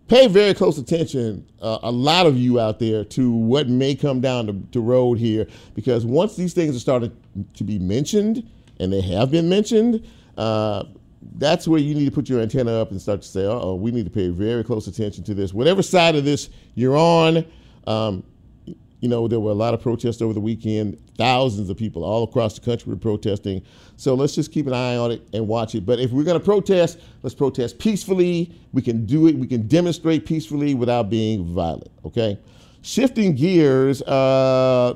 pay 0.07 0.27
very 0.27 0.53
close 0.53 0.77
attention, 0.77 1.45
uh, 1.61 1.79
a 1.83 1.91
lot 1.91 2.25
of 2.25 2.37
you 2.37 2.59
out 2.59 2.79
there, 2.79 3.03
to 3.03 3.31
what 3.31 3.67
may 3.67 3.95
come 3.95 4.21
down 4.21 4.45
the, 4.45 4.53
the 4.71 4.79
road 4.79 5.17
here, 5.17 5.47
because 5.73 6.05
once 6.05 6.35
these 6.35 6.53
things 6.53 6.75
are 6.75 6.79
started 6.79 7.11
to 7.55 7.63
be 7.63 7.79
mentioned, 7.79 8.47
and 8.79 8.93
they 8.93 9.01
have 9.01 9.31
been 9.31 9.49
mentioned, 9.49 10.05
uh, 10.37 10.83
that's 11.35 11.67
where 11.67 11.79
you 11.79 11.95
need 11.95 12.05
to 12.05 12.11
put 12.11 12.29
your 12.29 12.41
antenna 12.41 12.71
up 12.71 12.91
and 12.91 13.01
start 13.01 13.21
to 13.21 13.27
say, 13.27 13.45
oh, 13.45 13.75
we 13.75 13.91
need 13.91 14.05
to 14.05 14.11
pay 14.11 14.29
very 14.29 14.63
close 14.63 14.87
attention 14.87 15.23
to 15.25 15.33
this. 15.33 15.53
Whatever 15.53 15.81
side 15.81 16.15
of 16.15 16.25
this 16.25 16.49
you're 16.75 16.97
on, 16.97 17.45
um, 17.87 18.23
you 18.65 19.09
know, 19.09 19.27
there 19.27 19.39
were 19.39 19.51
a 19.51 19.55
lot 19.55 19.73
of 19.73 19.81
protests 19.81 20.21
over 20.21 20.33
the 20.33 20.39
weekend. 20.39 20.97
Thousands 21.17 21.69
of 21.69 21.75
people 21.75 22.05
all 22.05 22.23
across 22.23 22.57
the 22.57 22.61
country 22.61 22.89
were 22.89 22.97
protesting. 22.97 23.61
So 23.97 24.15
let's 24.15 24.33
just 24.33 24.51
keep 24.51 24.65
an 24.65 24.73
eye 24.73 24.95
on 24.95 25.11
it 25.11 25.27
and 25.33 25.45
watch 25.45 25.75
it. 25.75 25.85
But 25.85 25.99
if 25.99 26.11
we're 26.11 26.23
going 26.23 26.39
to 26.39 26.43
protest, 26.43 26.99
let's 27.21 27.35
protest 27.35 27.79
peacefully. 27.79 28.55
We 28.71 28.81
can 28.81 29.05
do 29.05 29.27
it. 29.27 29.35
We 29.35 29.45
can 29.45 29.67
demonstrate 29.67 30.25
peacefully 30.25 30.73
without 30.73 31.09
being 31.09 31.43
violent. 31.43 31.91
Okay. 32.05 32.39
Shifting 32.81 33.35
gears, 33.35 34.01
uh, 34.03 34.93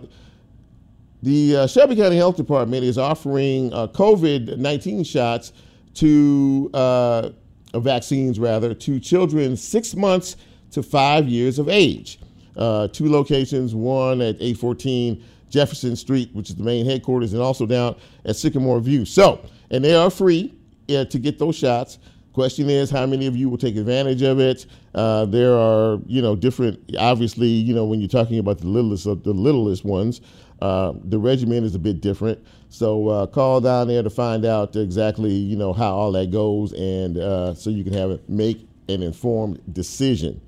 the 1.22 1.58
uh, 1.58 1.68
Shelby 1.68 1.96
County 1.96 2.16
Health 2.16 2.38
Department 2.38 2.86
is 2.86 2.98
offering 2.98 3.74
uh, 3.74 3.88
COVID 3.88 4.58
19 4.58 5.04
shots 5.04 5.52
to 5.98 6.70
uh, 6.74 7.30
vaccines, 7.76 8.40
rather, 8.40 8.74
to 8.74 9.00
children 9.00 9.56
six 9.56 9.96
months 9.96 10.38
to 10.72 10.84
five 10.84 11.28
years 11.28 11.60
of 11.60 11.70
age 11.70 12.20
uh, 12.58 12.88
two 12.88 13.10
locations, 13.10 13.76
one 13.76 14.22
at 14.22 14.36
814 14.36 15.24
Jefferson 15.50 15.96
Street, 15.96 16.30
which 16.34 16.50
is 16.50 16.56
the 16.56 16.64
main 16.64 16.86
headquarters, 16.86 17.34
and 17.34 17.42
also 17.42 17.66
down 17.66 17.96
at 18.26 18.36
Sycamore 18.36 18.80
View. 18.80 19.06
So, 19.06 19.46
and 19.72 19.84
they 19.84 19.94
are 19.94 20.10
free 20.10 20.54
uh, 20.90 21.06
to 21.06 21.20
get 21.20 21.40
those 21.40 21.56
shots. 21.56 22.00
Question 22.34 22.70
is, 22.70 22.90
how 22.90 23.06
many 23.06 23.26
of 23.26 23.36
you 23.36 23.50
will 23.50 23.58
take 23.58 23.76
advantage 23.78 24.22
of 24.22 24.40
it? 24.40 24.66
Uh, 24.94 25.26
there 25.26 25.54
are, 25.54 26.00
you 26.06 26.22
know, 26.22 26.36
different. 26.36 26.80
Obviously, 26.98 27.48
you 27.48 27.74
know, 27.74 27.86
when 27.86 28.00
you're 28.00 28.10
talking 28.10 28.40
about 28.40 28.60
the 28.60 28.68
littlest 28.68 29.06
of 29.08 29.24
the 29.24 29.34
littlest 29.34 29.86
ones, 29.86 30.22
uh, 30.62 30.94
the 31.06 31.18
regimen 31.18 31.64
is 31.64 31.74
a 31.76 31.80
bit 31.80 32.02
different. 32.02 32.44
So 32.70 33.08
uh, 33.08 33.28
call 33.28 33.62
down 33.62 33.88
there 33.88 34.04
to 34.04 34.10
find 34.10 34.46
out 34.46 34.76
exactly, 34.76 35.32
you 35.32 35.56
know, 35.56 35.74
how 35.74 35.96
all 35.96 36.12
that 36.14 36.32
goes, 36.32 36.74
and 36.74 37.18
uh, 37.18 37.54
so 37.54 37.70
you 37.70 37.84
can 37.84 37.94
have 37.94 38.12
it 38.12 38.30
make 38.30 38.68
an 38.90 39.02
informed 39.02 39.62
decision. 39.74 40.42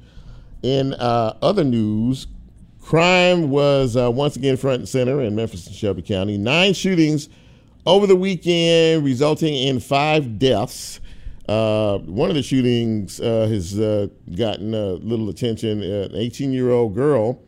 In 0.62 0.94
uh, 0.96 1.38
other 1.42 1.64
news, 1.64 2.28
crime 2.82 3.50
was 3.50 3.96
uh, 3.96 4.12
once 4.12 4.36
again 4.36 4.58
front 4.58 4.80
and 4.80 4.90
center 4.90 5.22
in 5.22 5.36
Memphis 5.36 5.68
and 5.68 5.76
Shelby 5.76 6.02
County. 6.02 6.38
Nine 6.38 6.74
shootings 6.74 7.30
over 7.86 8.06
the 8.06 8.16
weekend, 8.16 9.06
resulting 9.06 9.56
in 9.56 9.80
five 9.80 10.38
deaths. 10.38 11.00
Uh, 11.48 12.00
one 12.00 12.30
of 12.30 12.36
the 12.36 12.44
shootings 12.44 13.22
uh, 13.22 13.48
has 13.48 13.76
gotten 14.36 14.74
a 14.74 14.92
little 14.96 15.30
attention. 15.30 15.82
An 15.82 16.14
18 16.14 16.52
year 16.52 16.70
old 16.70 16.94
girl, 16.94 17.42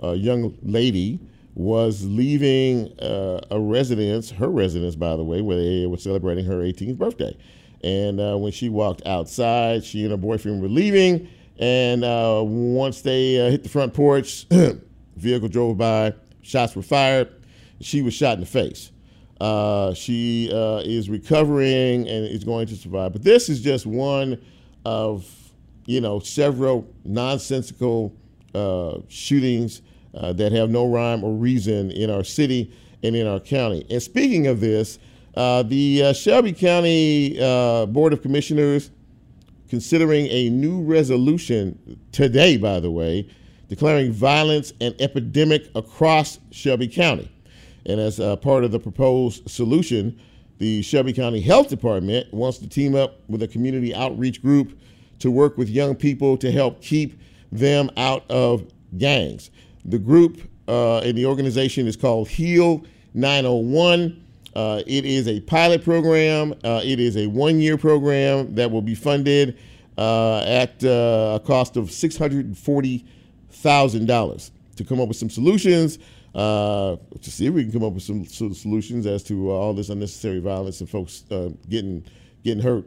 a 0.00 0.14
young 0.14 0.56
lady, 0.62 1.20
was 1.54 2.04
leaving 2.04 2.98
uh, 3.00 3.40
a 3.50 3.60
residence, 3.60 4.30
her 4.30 4.48
residence, 4.48 4.96
by 4.96 5.16
the 5.16 5.24
way, 5.24 5.40
where 5.40 5.56
they 5.56 5.86
were 5.86 5.96
celebrating 5.96 6.44
her 6.44 6.56
18th 6.56 6.98
birthday. 6.98 7.36
And 7.82 8.18
when 8.40 8.50
she 8.50 8.70
walked 8.70 9.06
outside, 9.06 9.84
she 9.84 10.02
and 10.02 10.10
her 10.10 10.16
boyfriend 10.16 10.62
were 10.62 10.68
leaving 10.68 11.28
and 11.58 12.04
uh, 12.04 12.42
once 12.44 13.02
they 13.02 13.40
uh, 13.40 13.50
hit 13.50 13.62
the 13.62 13.68
front 13.68 13.94
porch, 13.94 14.46
vehicle 15.16 15.48
drove 15.48 15.78
by, 15.78 16.14
shots 16.42 16.74
were 16.74 16.82
fired. 16.82 17.32
She 17.80 18.02
was 18.02 18.14
shot 18.14 18.34
in 18.34 18.40
the 18.40 18.46
face. 18.46 18.90
Uh, 19.40 19.94
she 19.94 20.50
uh, 20.52 20.82
is 20.84 21.08
recovering 21.08 22.08
and 22.08 22.26
is 22.26 22.44
going 22.44 22.66
to 22.68 22.76
survive. 22.76 23.12
But 23.12 23.22
this 23.22 23.48
is 23.48 23.60
just 23.60 23.86
one 23.86 24.40
of, 24.84 25.28
you 25.86 26.00
know, 26.00 26.18
several 26.18 26.88
nonsensical 27.04 28.14
uh, 28.54 28.98
shootings 29.08 29.82
uh, 30.16 30.32
that 30.34 30.52
have 30.52 30.70
no 30.70 30.86
rhyme 30.86 31.24
or 31.24 31.32
reason 31.32 31.90
in 31.90 32.10
our 32.10 32.24
city 32.24 32.72
and 33.02 33.14
in 33.14 33.26
our 33.26 33.40
county. 33.40 33.86
And 33.90 34.02
speaking 34.02 34.46
of 34.46 34.60
this, 34.60 34.98
uh, 35.36 35.62
the 35.64 36.02
uh, 36.04 36.12
Shelby 36.12 36.52
County 36.52 37.38
uh, 37.40 37.86
Board 37.86 38.12
of 38.12 38.22
Commissioners 38.22 38.90
considering 39.68 40.26
a 40.28 40.50
new 40.50 40.82
resolution 40.82 41.98
today, 42.12 42.56
by 42.56 42.78
the 42.78 42.90
way, 42.90 43.28
declaring 43.68 44.12
violence 44.12 44.72
an 44.80 44.94
epidemic 45.00 45.68
across 45.74 46.38
Shelby 46.50 46.86
County. 46.86 47.30
And 47.86 48.00
as 48.00 48.20
a 48.20 48.36
part 48.36 48.64
of 48.64 48.70
the 48.70 48.78
proposed 48.78 49.48
solution, 49.50 50.18
the 50.58 50.82
Shelby 50.82 51.12
County 51.12 51.40
Health 51.40 51.68
Department 51.68 52.32
wants 52.32 52.58
to 52.58 52.68
team 52.68 52.94
up 52.94 53.20
with 53.28 53.42
a 53.42 53.48
community 53.48 53.94
outreach 53.94 54.40
group 54.40 54.78
to 55.18 55.30
work 55.30 55.58
with 55.58 55.68
young 55.68 55.94
people 55.94 56.36
to 56.36 56.52
help 56.52 56.80
keep 56.80 57.20
them 57.50 57.90
out 57.96 58.30
of 58.30 58.66
gangs. 58.96 59.50
The 59.84 59.98
group 59.98 60.40
uh, 60.66 60.98
and 60.98 61.16
the 61.16 61.26
organization 61.26 61.86
is 61.86 61.96
called 61.96 62.28
Heal 62.28 62.84
901. 63.14 64.20
Uh, 64.54 64.82
it 64.86 65.04
is 65.04 65.28
a 65.28 65.40
pilot 65.40 65.84
program. 65.84 66.54
Uh, 66.64 66.80
it 66.84 67.00
is 67.00 67.16
a 67.16 67.26
one 67.26 67.58
year 67.60 67.76
program 67.76 68.54
that 68.54 68.70
will 68.70 68.82
be 68.82 68.94
funded 68.94 69.58
uh, 69.98 70.38
at 70.40 70.84
uh, 70.84 71.40
a 71.40 71.42
cost 71.44 71.76
of 71.76 71.86
$640,000 71.86 74.50
to 74.76 74.84
come 74.84 75.00
up 75.00 75.08
with 75.08 75.16
some 75.16 75.30
solutions. 75.30 75.98
Uh, 76.34 76.96
to 77.20 77.30
see 77.30 77.46
if 77.46 77.54
we 77.54 77.62
can 77.62 77.72
come 77.72 77.84
up 77.84 77.92
with 77.92 78.02
some, 78.02 78.26
solutions 78.26 79.06
as 79.06 79.22
to 79.22 79.52
all 79.52 79.72
this 79.72 79.88
unnecessary 79.88 80.40
violence 80.40 80.80
and 80.80 80.90
folks 80.90 81.22
getting 81.68 82.04
getting 82.42 82.60
hurt 82.60 82.84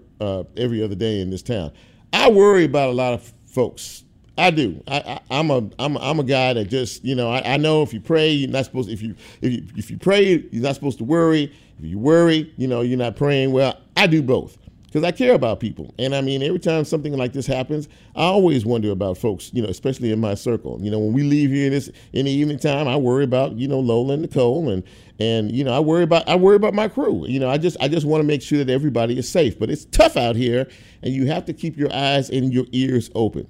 every 0.58 0.84
other 0.84 0.96
day 0.96 1.22
in 1.22 1.30
this 1.30 1.42
town. 1.42 1.72
I 2.12 2.30
worry 2.30 2.66
about 2.66 2.90
a 2.90 2.94
lot 2.94 3.14
of 3.14 3.32
folks 3.46 4.04
I 4.38 4.52
do. 4.52 4.84
I, 4.88 5.20
am 5.32 5.50
a 5.50 5.68
I'm 5.80 5.96
a, 5.96 6.00
I'm 6.00 6.20
a 6.20 6.24
guy 6.24 6.54
that 6.54 6.66
just 6.66 7.04
you 7.04 7.16
know 7.16 7.30
I, 7.30 7.54
I, 7.54 7.58
know 7.58 7.82
if 7.82 7.94
you 7.94 8.00
pray 8.00 8.30
you're 8.30 8.50
not 8.50 8.66
supposed 8.66 8.88
to, 8.88 8.94
if 8.94 9.02
you 9.02 9.16
if 9.42 9.52
you 9.52 9.64
if 9.76 9.90
you 9.90 9.98
pray 9.98 10.48
you're 10.52 10.64
not 10.64 10.76
supposed 10.76 11.00
to 11.00 11.04
worry. 11.04 11.52
If 11.80 11.86
you 11.86 12.00
worry, 12.00 12.52
you 12.58 12.68
know 12.68 12.82
you're 12.82 12.98
not 12.98 13.16
praying. 13.16 13.52
Well, 13.52 13.80
I 13.96 14.08
do 14.08 14.22
both 14.22 14.58
because 14.86 15.04
I 15.04 15.12
care 15.12 15.34
about 15.34 15.60
people. 15.60 15.94
And 16.00 16.16
I 16.16 16.22
mean, 16.22 16.42
every 16.42 16.60
time 16.60 16.86
something 16.86 17.14
like 17.14 17.34
this 17.34 17.46
happens, 17.46 17.88
I 18.16 18.24
always 18.24 18.66
wonder 18.66 18.92
about 18.92 19.18
folks. 19.18 19.52
You 19.54 19.62
know, 19.62 19.70
especially 19.70 20.12
in 20.12 20.20
my 20.20 20.34
circle. 20.34 20.80
You 20.82 20.92
know, 20.92 21.00
when 21.00 21.14
we 21.14 21.24
leave 21.24 21.50
here 21.50 21.70
this 21.70 21.90
in 22.14 22.26
the 22.26 22.32
evening 22.32 22.60
time, 22.60 22.88
I 22.88 22.96
worry 22.96 23.24
about 23.24 23.54
you 23.54 23.68
know 23.68 23.80
Lola 23.80 24.14
and 24.14 24.22
Nicole 24.22 24.70
and 24.70 24.84
and 25.20 25.52
you 25.52 25.64
know 25.64 25.74
I 25.74 25.80
worry 25.80 26.04
about 26.04 26.28
I 26.30 26.36
worry 26.36 26.56
about 26.56 26.74
my 26.74 26.88
crew. 26.88 27.26
You 27.28 27.40
know, 27.40 27.50
I 27.50 27.58
just 27.58 27.78
I 27.80 27.88
just 27.88 28.06
want 28.06 28.22
to 28.22 28.28
make 28.28 28.44
sure 28.44 28.64
that 28.64 28.70
everybody 28.70 29.18
is 29.18 29.28
safe. 29.28 29.58
But 29.58 29.72
it's 29.72 29.86
tough 29.86 30.16
out 30.16 30.36
here, 30.36 30.68
and 31.02 31.14
you 31.14 31.26
have 31.28 31.46
to 31.46 31.54
keep 31.54 31.76
your 31.76 31.94
eyes 31.94 32.30
and 32.30 32.54
your 32.54 32.66
ears 32.72 33.10
open. 33.16 33.48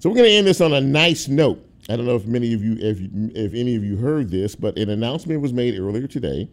So 0.00 0.08
we're 0.08 0.16
going 0.16 0.30
to 0.30 0.34
end 0.34 0.46
this 0.46 0.62
on 0.62 0.72
a 0.72 0.80
nice 0.80 1.28
note. 1.28 1.62
I 1.90 1.94
don't 1.94 2.06
know 2.06 2.16
if 2.16 2.24
many 2.24 2.54
of 2.54 2.64
you, 2.64 2.74
if, 2.80 2.98
if 3.36 3.52
any 3.52 3.76
of 3.76 3.84
you 3.84 3.98
heard 3.98 4.30
this, 4.30 4.54
but 4.54 4.78
an 4.78 4.88
announcement 4.88 5.42
was 5.42 5.52
made 5.52 5.78
earlier 5.78 6.06
today 6.06 6.48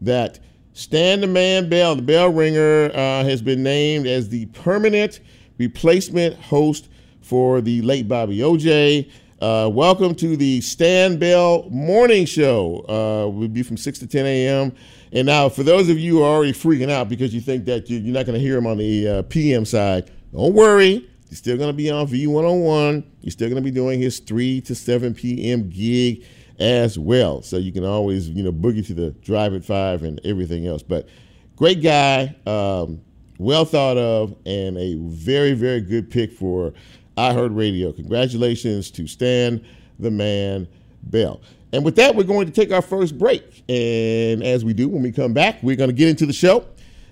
that 0.00 0.38
Stan 0.72 1.20
the 1.20 1.26
Man 1.26 1.68
Bell, 1.68 1.94
the 1.94 2.00
bell 2.00 2.30
ringer, 2.30 2.86
uh, 2.94 3.22
has 3.22 3.42
been 3.42 3.62
named 3.62 4.06
as 4.06 4.30
the 4.30 4.46
permanent 4.46 5.20
replacement 5.58 6.36
host 6.36 6.88
for 7.20 7.60
the 7.60 7.82
late 7.82 8.08
Bobby 8.08 8.42
O'Jay. 8.42 9.10
Uh, 9.42 9.68
welcome 9.70 10.14
to 10.14 10.34
the 10.34 10.62
Stan 10.62 11.18
Bell 11.18 11.68
Morning 11.68 12.24
Show. 12.24 12.78
Uh, 12.88 13.28
we'll 13.28 13.48
be 13.48 13.62
from 13.62 13.76
6 13.76 13.98
to 13.98 14.06
10 14.06 14.24
a.m. 14.24 14.72
And 15.12 15.26
now, 15.26 15.50
for 15.50 15.64
those 15.64 15.90
of 15.90 15.98
you 15.98 16.16
who 16.16 16.22
are 16.22 16.34
already 16.34 16.54
freaking 16.54 16.88
out 16.88 17.10
because 17.10 17.34
you 17.34 17.42
think 17.42 17.66
that 17.66 17.90
you're 17.90 18.00
not 18.00 18.24
going 18.24 18.38
to 18.38 18.42
hear 18.42 18.56
him 18.56 18.66
on 18.66 18.78
the 18.78 19.06
uh, 19.06 19.22
PM 19.24 19.66
side, 19.66 20.10
don't 20.32 20.54
worry. 20.54 21.06
He's 21.30 21.38
still 21.38 21.56
going 21.56 21.70
to 21.70 21.76
be 21.76 21.90
on 21.90 22.08
V101. 22.08 23.04
He's 23.22 23.32
still 23.32 23.48
going 23.48 23.62
to 23.62 23.64
be 23.64 23.70
doing 23.70 24.00
his 24.00 24.18
3 24.18 24.60
to 24.62 24.74
7 24.74 25.14
p.m. 25.14 25.70
gig 25.70 26.24
as 26.58 26.98
well. 26.98 27.40
So 27.40 27.56
you 27.56 27.72
can 27.72 27.84
always, 27.84 28.28
you 28.28 28.42
know, 28.42 28.52
boogie 28.52 28.84
to 28.88 28.94
the 28.94 29.10
drive 29.10 29.54
at 29.54 29.64
5 29.64 30.02
and 30.02 30.20
everything 30.24 30.66
else. 30.66 30.82
But 30.82 31.08
great 31.54 31.82
guy, 31.82 32.34
um, 32.46 33.00
well 33.38 33.64
thought 33.64 33.96
of, 33.96 34.34
and 34.44 34.76
a 34.76 34.96
very, 34.96 35.52
very 35.52 35.80
good 35.80 36.10
pick 36.10 36.32
for 36.32 36.74
iHeartRadio. 37.16 37.94
Congratulations 37.94 38.90
to 38.90 39.06
Stan 39.06 39.64
the 40.00 40.10
Man 40.10 40.66
Bell. 41.04 41.40
And 41.72 41.84
with 41.84 41.94
that, 41.96 42.16
we're 42.16 42.24
going 42.24 42.46
to 42.46 42.52
take 42.52 42.72
our 42.72 42.82
first 42.82 43.16
break. 43.16 43.62
And 43.68 44.42
as 44.42 44.64
we 44.64 44.72
do, 44.72 44.88
when 44.88 45.02
we 45.02 45.12
come 45.12 45.32
back, 45.32 45.62
we're 45.62 45.76
going 45.76 45.90
to 45.90 45.94
get 45.94 46.08
into 46.08 46.26
the 46.26 46.32
show. 46.32 46.66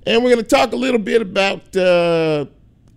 And 0.06 0.24
we're 0.24 0.30
going 0.30 0.42
to 0.42 0.48
talk 0.48 0.72
a 0.72 0.76
little 0.76 0.98
bit 0.98 1.22
about 1.22 1.76
uh, 1.76 2.46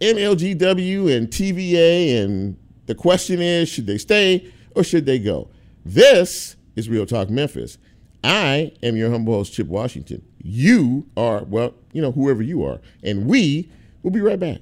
MLGW 0.01 1.15
and 1.15 1.27
TVA, 1.27 2.23
and 2.23 2.57
the 2.87 2.95
question 2.95 3.39
is 3.39 3.69
should 3.69 3.85
they 3.85 3.99
stay 3.99 4.51
or 4.75 4.83
should 4.83 5.05
they 5.05 5.19
go? 5.19 5.49
This 5.85 6.55
is 6.75 6.89
Real 6.89 7.05
Talk 7.05 7.29
Memphis. 7.29 7.77
I 8.23 8.73
am 8.81 8.95
your 8.95 9.11
humble 9.11 9.33
host, 9.33 9.53
Chip 9.53 9.67
Washington. 9.67 10.23
You 10.39 11.07
are, 11.15 11.43
well, 11.43 11.75
you 11.93 12.01
know, 12.01 12.11
whoever 12.11 12.41
you 12.41 12.63
are. 12.63 12.79
And 13.03 13.27
we 13.27 13.71
will 14.01 14.11
be 14.11 14.21
right 14.21 14.39
back. 14.39 14.61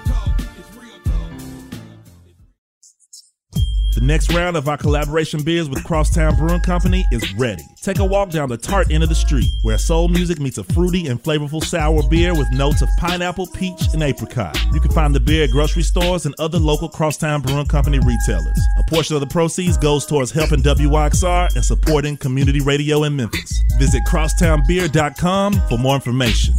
The 4.01 4.07
next 4.07 4.33
round 4.33 4.57
of 4.57 4.67
our 4.67 4.77
collaboration 4.77 5.43
beers 5.43 5.69
with 5.69 5.83
Crosstown 5.83 6.35
Brewing 6.35 6.61
Company 6.61 7.05
is 7.11 7.35
ready. 7.35 7.61
Take 7.83 7.99
a 7.99 8.03
walk 8.03 8.31
down 8.31 8.49
the 8.49 8.57
tart 8.57 8.89
end 8.89 9.03
of 9.03 9.09
the 9.09 9.15
street, 9.15 9.51
where 9.61 9.77
soul 9.77 10.07
music 10.07 10.39
meets 10.39 10.57
a 10.57 10.63
fruity 10.63 11.05
and 11.05 11.21
flavorful 11.21 11.63
sour 11.63 12.01
beer 12.09 12.33
with 12.33 12.51
notes 12.51 12.81
of 12.81 12.89
pineapple, 12.97 13.45
peach, 13.45 13.79
and 13.93 14.01
apricot. 14.01 14.57
You 14.73 14.79
can 14.79 14.89
find 14.89 15.13
the 15.13 15.19
beer 15.19 15.43
at 15.43 15.51
grocery 15.51 15.83
stores 15.83 16.25
and 16.25 16.33
other 16.39 16.57
local 16.57 16.89
Crosstown 16.89 17.43
Brewing 17.43 17.67
Company 17.67 17.99
retailers. 17.99 18.59
A 18.79 18.89
portion 18.89 19.15
of 19.15 19.19
the 19.19 19.27
proceeds 19.27 19.77
goes 19.77 20.07
towards 20.07 20.31
helping 20.31 20.63
WYXR 20.63 21.55
and 21.55 21.63
supporting 21.63 22.17
community 22.17 22.59
radio 22.59 23.03
in 23.03 23.15
Memphis. 23.15 23.61
Visit 23.77 24.01
crosstownbeer.com 24.07 25.61
for 25.69 25.77
more 25.77 25.93
information. 25.93 26.55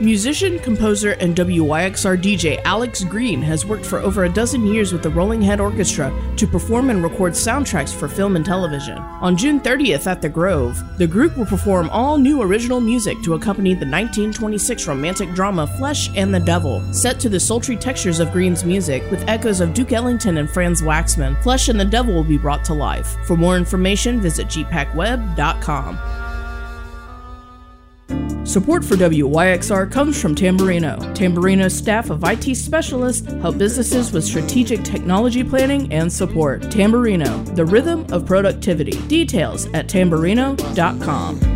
Musician, 0.00 0.58
composer, 0.58 1.12
and 1.12 1.34
WYXR 1.34 2.20
DJ 2.20 2.60
Alex 2.64 3.02
Greene 3.02 3.40
has 3.40 3.64
worked 3.64 3.86
for 3.86 3.98
over 4.00 4.24
a 4.24 4.28
dozen 4.28 4.66
years 4.66 4.92
with 4.92 5.02
the 5.02 5.08
Rolling 5.08 5.40
Head 5.40 5.58
Orchestra 5.58 6.12
to 6.36 6.46
perform 6.46 6.90
and 6.90 7.02
record 7.02 7.32
soundtracks 7.32 7.94
for 7.94 8.06
film 8.06 8.36
and 8.36 8.44
television. 8.44 8.98
On 8.98 9.38
June 9.38 9.58
30th 9.58 10.06
at 10.06 10.20
the 10.20 10.28
Grove, 10.28 10.82
the 10.98 11.06
group 11.06 11.34
will 11.38 11.46
perform 11.46 11.88
all 11.88 12.18
new 12.18 12.42
original 12.42 12.78
music 12.78 13.22
to 13.22 13.34
accompany 13.34 13.70
the 13.70 13.86
1926 13.86 14.86
romantic 14.86 15.32
drama 15.32 15.66
Flesh 15.66 16.10
and 16.14 16.34
the 16.34 16.40
Devil, 16.40 16.82
set 16.92 17.18
to 17.18 17.30
the 17.30 17.40
sultry 17.40 17.76
textures 17.76 18.20
of 18.20 18.32
Greene's 18.32 18.64
music 18.64 19.02
with 19.10 19.26
echoes 19.30 19.60
of 19.60 19.72
Duke 19.72 19.92
Ellington 19.92 20.36
and 20.36 20.50
Franz 20.50 20.82
Waxman. 20.82 21.42
Flesh 21.42 21.70
and 21.70 21.80
the 21.80 21.86
Devil 21.86 22.12
will 22.12 22.22
be 22.22 22.36
brought 22.36 22.66
to 22.66 22.74
life. 22.74 23.16
For 23.24 23.34
more 23.34 23.56
information, 23.56 24.20
visit 24.20 24.48
gpacweb.com. 24.48 26.25
Support 28.46 28.84
for 28.84 28.94
WYXR 28.94 29.90
comes 29.90 30.22
from 30.22 30.36
Tamburino. 30.36 30.96
Tamburino's 31.16 31.76
staff 31.76 32.10
of 32.10 32.22
IT 32.22 32.54
specialists 32.54 33.28
help 33.42 33.58
businesses 33.58 34.12
with 34.12 34.22
strategic 34.22 34.84
technology 34.84 35.42
planning 35.42 35.92
and 35.92 36.10
support. 36.10 36.60
Tamburino, 36.62 37.44
the 37.56 37.64
rhythm 37.64 38.06
of 38.12 38.24
productivity. 38.24 38.92
Details 39.08 39.66
at 39.74 39.88
tamburino.com. 39.88 41.55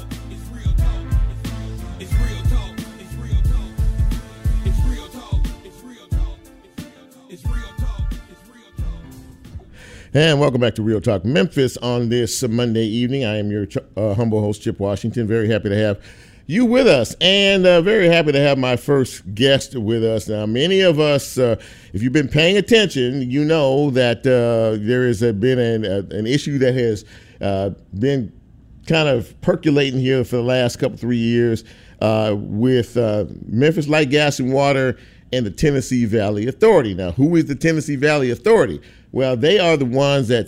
And 10.13 10.41
welcome 10.41 10.59
back 10.59 10.75
to 10.75 10.81
Real 10.81 10.99
Talk 10.99 11.23
Memphis 11.23 11.77
on 11.77 12.09
this 12.09 12.43
Monday 12.43 12.83
evening. 12.83 13.23
I 13.23 13.37
am 13.37 13.49
your 13.49 13.65
uh, 13.95 14.13
humble 14.13 14.41
host, 14.41 14.61
Chip 14.61 14.77
Washington. 14.77 15.25
Very 15.25 15.49
happy 15.49 15.69
to 15.69 15.77
have 15.77 16.03
you 16.47 16.65
with 16.65 16.85
us, 16.85 17.15
and 17.21 17.65
uh, 17.65 17.79
very 17.79 18.07
happy 18.07 18.33
to 18.33 18.39
have 18.41 18.57
my 18.57 18.75
first 18.75 19.33
guest 19.33 19.73
with 19.73 20.03
us. 20.03 20.27
Now, 20.27 20.45
many 20.45 20.81
of 20.81 20.99
us, 20.99 21.37
uh, 21.37 21.55
if 21.93 22.03
you've 22.03 22.11
been 22.11 22.27
paying 22.27 22.57
attention, 22.57 23.31
you 23.31 23.45
know 23.45 23.89
that 23.91 24.27
uh, 24.27 24.83
there 24.85 25.07
has 25.07 25.21
been 25.21 25.59
an, 25.59 25.85
an, 25.85 26.27
issue 26.27 26.57
that 26.57 26.73
has 26.73 27.05
uh, 27.39 27.69
been 27.97 28.33
kind 28.87 29.07
of 29.07 29.39
percolating 29.39 30.01
here 30.01 30.25
for 30.25 30.35
the 30.35 30.43
last 30.43 30.77
couple, 30.77 30.97
three 30.97 31.15
years 31.15 31.63
uh, 32.01 32.35
with 32.37 32.97
Memphis 33.45 33.87
Light, 33.87 34.09
Gas, 34.09 34.39
and 34.39 34.51
Water 34.51 34.97
and 35.31 35.45
the 35.45 35.51
Tennessee 35.51 36.03
Valley 36.03 36.47
Authority. 36.47 36.93
Now, 36.93 37.11
who 37.11 37.37
is 37.37 37.45
the 37.45 37.55
Tennessee 37.55 37.95
Valley 37.95 38.29
Authority? 38.29 38.81
Well, 39.13 39.35
they 39.35 39.59
are 39.59 39.75
the 39.75 39.85
ones 39.85 40.29
that 40.29 40.47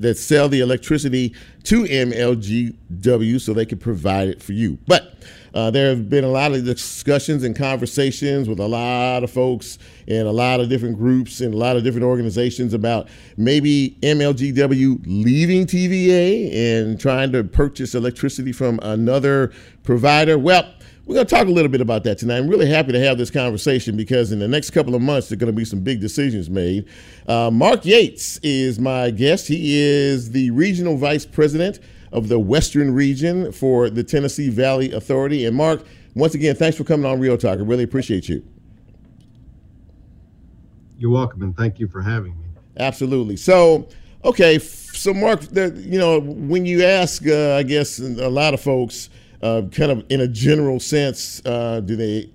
that 0.00 0.16
sell 0.16 0.48
the 0.48 0.60
electricity 0.60 1.34
to 1.64 1.82
MLGW 1.82 3.40
so 3.40 3.52
they 3.52 3.66
can 3.66 3.78
provide 3.78 4.28
it 4.28 4.42
for 4.42 4.52
you. 4.52 4.78
But 4.86 5.14
uh, 5.52 5.70
there 5.70 5.90
have 5.90 6.08
been 6.08 6.24
a 6.24 6.28
lot 6.28 6.52
of 6.52 6.64
discussions 6.64 7.42
and 7.42 7.56
conversations 7.56 8.48
with 8.48 8.60
a 8.60 8.66
lot 8.68 9.24
of 9.24 9.30
folks 9.30 9.78
and 10.06 10.28
a 10.28 10.32
lot 10.32 10.60
of 10.60 10.68
different 10.68 10.96
groups 10.96 11.40
and 11.40 11.52
a 11.52 11.56
lot 11.56 11.76
of 11.76 11.82
different 11.82 12.04
organizations 12.04 12.74
about 12.74 13.08
maybe 13.36 13.96
MLGW 14.02 15.02
leaving 15.06 15.66
TVA 15.66 16.54
and 16.54 17.00
trying 17.00 17.32
to 17.32 17.42
purchase 17.42 17.94
electricity 17.94 18.52
from 18.52 18.78
another 18.82 19.52
provider. 19.82 20.38
Well, 20.38 20.72
we're 21.08 21.14
going 21.14 21.26
to 21.26 21.34
talk 21.34 21.46
a 21.46 21.50
little 21.50 21.70
bit 21.70 21.80
about 21.80 22.04
that 22.04 22.18
tonight. 22.18 22.36
I'm 22.36 22.48
really 22.48 22.68
happy 22.68 22.92
to 22.92 23.00
have 23.00 23.16
this 23.16 23.30
conversation 23.30 23.96
because 23.96 24.30
in 24.30 24.40
the 24.40 24.46
next 24.46 24.70
couple 24.70 24.94
of 24.94 25.00
months, 25.00 25.30
there 25.30 25.36
are 25.36 25.38
going 25.38 25.50
to 25.50 25.56
be 25.56 25.64
some 25.64 25.80
big 25.80 26.02
decisions 26.02 26.50
made. 26.50 26.86
Uh, 27.26 27.50
Mark 27.50 27.86
Yates 27.86 28.36
is 28.42 28.78
my 28.78 29.10
guest. 29.10 29.48
He 29.48 29.78
is 29.78 30.32
the 30.32 30.50
regional 30.50 30.98
vice 30.98 31.24
president 31.24 31.80
of 32.12 32.28
the 32.28 32.38
Western 32.38 32.92
region 32.92 33.52
for 33.52 33.88
the 33.88 34.04
Tennessee 34.04 34.50
Valley 34.50 34.92
Authority. 34.92 35.46
And 35.46 35.56
Mark, 35.56 35.82
once 36.14 36.34
again, 36.34 36.54
thanks 36.54 36.76
for 36.76 36.84
coming 36.84 37.06
on 37.10 37.18
Real 37.18 37.38
Talk. 37.38 37.58
I 37.58 37.62
really 37.62 37.84
appreciate 37.84 38.28
you. 38.28 38.44
You're 40.98 41.10
welcome, 41.10 41.40
and 41.40 41.56
thank 41.56 41.78
you 41.78 41.88
for 41.88 42.02
having 42.02 42.38
me. 42.38 42.44
Absolutely. 42.76 43.38
So, 43.38 43.88
okay, 44.26 44.58
so 44.58 45.14
Mark, 45.14 45.40
you 45.54 45.98
know, 45.98 46.20
when 46.20 46.66
you 46.66 46.84
ask, 46.84 47.26
uh, 47.26 47.54
I 47.54 47.62
guess, 47.62 47.98
a 47.98 48.28
lot 48.28 48.52
of 48.52 48.60
folks, 48.60 49.08
uh, 49.42 49.62
kind 49.72 49.90
of 49.90 50.04
in 50.08 50.20
a 50.20 50.28
general 50.28 50.80
sense, 50.80 51.44
uh, 51.44 51.80
do 51.80 51.96
they 51.96 52.30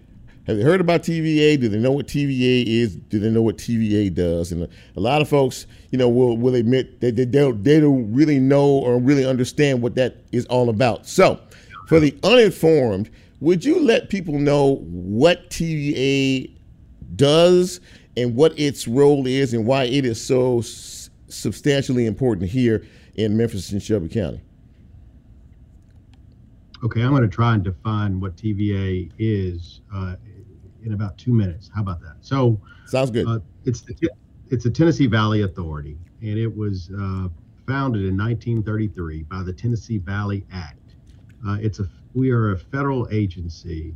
have 0.46 0.58
they 0.58 0.64
heard 0.64 0.82
about 0.82 1.04
TVA? 1.04 1.60
Do 1.60 1.70
they 1.70 1.78
know 1.78 1.92
what 1.92 2.08
TVA 2.08 2.66
is? 2.66 2.96
Do 2.96 3.18
they 3.18 3.30
know 3.30 3.42
what 3.42 3.58
TVA 3.58 4.14
does? 4.14 4.52
And 4.52 4.68
a, 4.96 5.00
lot 5.00 5.22
of 5.22 5.30
folks, 5.30 5.68
you 5.92 5.98
know, 5.98 6.10
will 6.10 6.38
will 6.38 6.56
admit 6.56 7.00
that 7.00 7.16
they 7.16 7.26
don't 7.26 7.64
they 7.64 7.80
don't 7.80 8.14
really 8.14 8.40
know 8.40 8.66
or 8.66 9.00
really 9.00 9.26
understand 9.26 9.82
what 9.82 9.96
that 9.96 10.18
is 10.32 10.46
all 10.48 10.70
about. 10.70 11.08
So, 11.08 11.40
for 11.88 12.00
the 12.00 12.18
uninformed, 12.24 13.10
would 13.40 13.64
you 13.64 13.80
let 13.80 14.10
people 14.10 14.38
know 14.38 14.86
what 14.86 15.50
TVA 15.50 16.52
does 17.16 17.80
and 18.18 18.36
what 18.36 18.58
its 18.60 18.88
role 18.88 19.26
is 19.28 19.54
and 19.54 19.66
why 19.66 19.84
it 19.86 20.06
is 20.06 20.24
so 20.24 20.62
substantially 21.30 22.06
important 22.06 22.50
here 22.50 22.86
in 23.16 23.38
Memphis 23.38 23.72
and 23.72 23.82
Shelby 23.82 24.10
County? 24.10 24.42
Okay, 26.84 27.02
I'm 27.02 27.12
going 27.12 27.24
to 27.24 27.30
try 27.30 27.54
and 27.54 27.64
define 27.64 28.20
what 28.20 28.36
TVA 28.36 29.10
is 29.18 29.82
uh, 29.94 30.16
in 30.84 30.94
about 30.94 31.18
two 31.18 31.34
minutes. 31.34 31.72
How 31.74 31.82
about 31.82 32.02
that? 32.02 32.18
So, 32.20 32.60
sounds 32.86 33.10
good. 33.10 33.26
Uh, 33.26 33.40
it's 33.64 33.82
the, 33.82 34.10
it's 34.50 34.66
the 34.66 34.70
Tennessee 34.70 35.08
Valley 35.08 35.44
Authority, 35.44 35.98
and 36.22 36.38
it 36.38 36.54
was 36.54 36.90
uh, 36.92 37.30
founded 37.66 38.04
in 38.06 38.18
1933 38.18 39.24
by 39.24 39.44
the 39.44 39.54
Tennessee 39.54 39.98
Valley 39.98 40.46
Act. 40.52 40.96
Uh, 41.48 41.58
it's 41.62 41.80
a 41.80 41.88
we 42.14 42.32
are 42.32 42.52
a 42.52 42.60
federal 42.60 43.08
agency, 43.12 43.94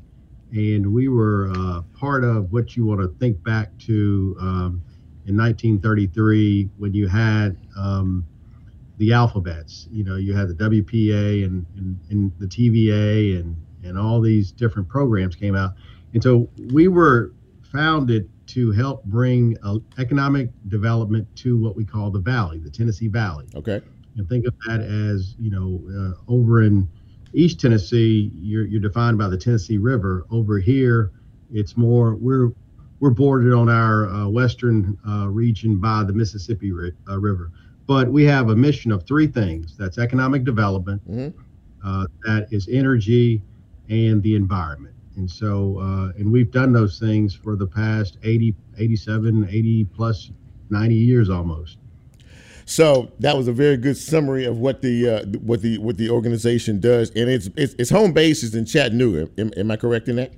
and 0.52 0.91
we 0.91 1.10
were 1.10 1.52
uh, 1.56 1.82
part 1.93 2.23
of 2.23 2.52
what 2.52 2.76
you 2.76 2.86
want 2.86 3.02
to 3.02 3.10
think 3.19 3.43
back 3.43 3.78
to 3.80 4.36
um, 4.39 4.82
in 5.26 5.36
1933 5.36 6.69
when 6.78 6.93
you 6.93 7.08
had. 7.08 7.58
Um, 7.78 8.26
the 8.97 9.13
alphabets. 9.13 9.88
You 9.91 10.03
know, 10.03 10.15
you 10.15 10.36
had 10.36 10.47
the 10.47 10.53
WPA 10.53 11.45
and, 11.45 11.65
and, 11.75 11.99
and, 12.10 12.31
the 12.39 12.47
TVA 12.47 13.39
and, 13.39 13.55
and 13.83 13.97
all 13.97 14.19
these 14.19 14.51
different 14.51 14.88
programs 14.88 15.36
came 15.36 15.55
out. 15.55 15.73
And 16.13 16.23
so 16.23 16.49
we 16.73 16.88
were 16.88 17.33
founded 17.71 18.29
to 18.47 18.71
help 18.71 19.03
bring 19.05 19.57
uh, 19.63 19.77
economic 19.97 20.49
development 20.67 21.27
to 21.36 21.60
what 21.60 21.75
we 21.75 21.86
call 21.86 22.10
the 22.10 22.19
valley, 22.19 22.60
the 22.60 22.69
Tennessee 22.69 23.07
Valley. 23.07 23.45
Okay. 23.55 23.81
And 24.15 24.27
think 24.27 24.47
of 24.47 24.55
that 24.67 24.81
as, 24.81 25.36
you 25.38 25.51
know, 25.51 25.81
uh, 25.89 26.31
over 26.31 26.63
in 26.63 26.88
East 27.33 27.60
Tennessee, 27.60 28.31
you're, 28.36 28.65
you're 28.65 28.81
defined 28.81 29.17
by 29.17 29.27
the 29.27 29.38
Tennessee 29.38 29.77
River. 29.77 30.25
Over 30.31 30.60
here, 30.60 31.12
it's 31.51 31.77
more, 31.77 32.15
we're 32.15 32.51
we're 32.99 33.12
bordered 33.12 33.53
on 33.53 33.69
our 33.69 34.10
uh, 34.10 34.27
western 34.27 34.97
uh, 35.07 35.27
region 35.27 35.77
by 35.77 36.03
the 36.03 36.13
Mississippi 36.13 36.71
ri- 36.71 36.93
uh, 37.07 37.19
River. 37.19 37.51
But 37.88 38.10
we 38.12 38.26
have 38.26 38.50
a 38.50 38.56
mission 38.56 38.91
of 38.91 39.08
three 39.08 39.28
things 39.28 39.76
that's 39.78 39.97
economic 39.97 40.43
development, 40.43 41.02
Mm-hmm. 41.10 41.39
uh, 41.88 42.06
that 42.26 42.47
is 42.52 42.67
energy, 42.69 43.41
and 43.89 44.21
the 44.21 44.36
environment. 44.36 44.93
And 45.15 45.30
so, 45.30 45.80
uh, 45.80 46.19
and 46.19 46.32
we've 46.32 46.52
done 46.52 46.73
those 46.73 47.00
things 47.00 47.34
for 47.34 47.56
the 47.56 47.65
past 47.65 48.17
80, 48.23 48.54
87, 48.78 49.47
80 49.50 49.86
plus 49.86 50.32
90 50.69 50.93
years 50.93 51.30
almost. 51.30 51.78
So 52.65 53.10
that 53.19 53.36
was 53.38 53.47
a 53.47 53.54
very 53.54 53.78
good 53.78 53.95
summary 53.95 54.43
of 54.43 54.58
what 54.58 54.82
the 54.82 55.10
uh, 55.10 55.26
what 55.39 55.62
the 55.62 55.78
what 55.78 55.95
the 55.95 56.10
organization 56.10 56.82
does, 56.82 57.10
and 57.12 57.30
its 57.30 57.47
its, 57.56 57.73
its 57.76 57.89
home 57.89 58.12
base 58.12 58.43
is 58.43 58.54
in 58.54 58.65
Chattanooga. 58.65 59.30
Am, 59.38 59.52
am 59.56 59.71
I 59.71 59.78
correct 59.78 60.10
in 60.10 60.17
that? 60.17 60.34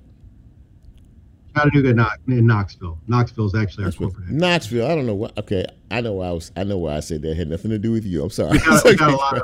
Chattanooga, 1.55 1.93
Knox, 1.93 2.17
in 2.27 2.45
Knoxville. 2.45 2.99
Knoxville 3.07 3.47
is 3.47 3.55
actually 3.55 3.85
our 3.85 3.91
corporate. 3.91 4.29
Knoxville. 4.29 4.85
I 4.85 4.93
don't 4.93 5.07
know 5.07 5.15
what. 5.15 5.35
Okay, 5.39 5.65
I 5.91 6.01
know 6.01 6.13
why 6.13 6.27
I 6.27 6.31
was. 6.31 6.51
I 6.55 6.63
know 6.63 6.77
why 6.77 6.95
I 6.95 6.99
said 6.99 7.21
that 7.23 7.31
it 7.31 7.37
had 7.37 7.49
nothing 7.49 7.71
to 7.71 7.79
do 7.79 7.91
with 7.91 8.05
you. 8.05 8.23
I'm 8.23 8.29
sorry. 8.29 8.51
We 8.51 8.59
got, 8.59 8.83
we 8.85 8.95
got 8.95 9.11
a 9.11 9.15
lot 9.15 9.37
of, 9.37 9.43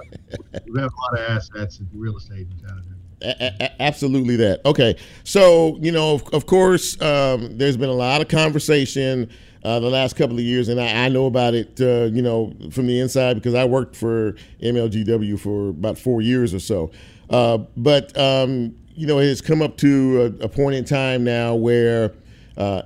we 0.71 0.79
have 0.79 0.91
a 0.91 1.01
lot 1.01 1.19
of 1.19 1.38
assets 1.38 1.79
in 1.79 1.88
real 1.93 2.17
estate 2.17 2.47
in 2.51 2.60
Chattanooga. 2.60 2.89
A- 3.21 3.63
a- 3.63 3.81
absolutely 3.81 4.36
that. 4.38 4.63
Okay, 4.65 4.95
so 5.23 5.77
you 5.81 5.91
know, 5.91 6.15
of, 6.15 6.34
of 6.34 6.45
course, 6.45 6.99
um, 7.01 7.58
there's 7.58 7.77
been 7.77 7.89
a 7.89 7.93
lot 7.93 8.21
of 8.21 8.27
conversation 8.27 9.29
uh, 9.63 9.79
the 9.79 9.89
last 9.89 10.15
couple 10.15 10.38
of 10.38 10.43
years, 10.43 10.67
and 10.69 10.79
I, 10.79 11.05
I 11.05 11.10
know 11.10 11.25
about 11.25 11.55
it, 11.55 11.81
uh, 11.81 12.05
you 12.13 12.21
know, 12.21 12.53
from 12.71 12.86
the 12.86 12.99
inside 12.99 13.34
because 13.34 13.55
I 13.55 13.65
worked 13.65 13.95
for 13.95 14.34
MLGW 14.62 15.39
for 15.39 15.69
about 15.69 15.97
four 15.97 16.21
years 16.21 16.53
or 16.53 16.60
so. 16.60 16.91
Uh, 17.29 17.60
but 17.75 18.15
um, 18.17 18.75
you 18.93 19.08
know, 19.08 19.17
it's 19.17 19.41
come 19.41 19.62
up 19.63 19.77
to 19.77 20.38
a, 20.41 20.45
a 20.45 20.49
point 20.49 20.75
in 20.75 20.86
time 20.86 21.23
now 21.23 21.55
where 21.55 22.13
uh, 22.58 22.84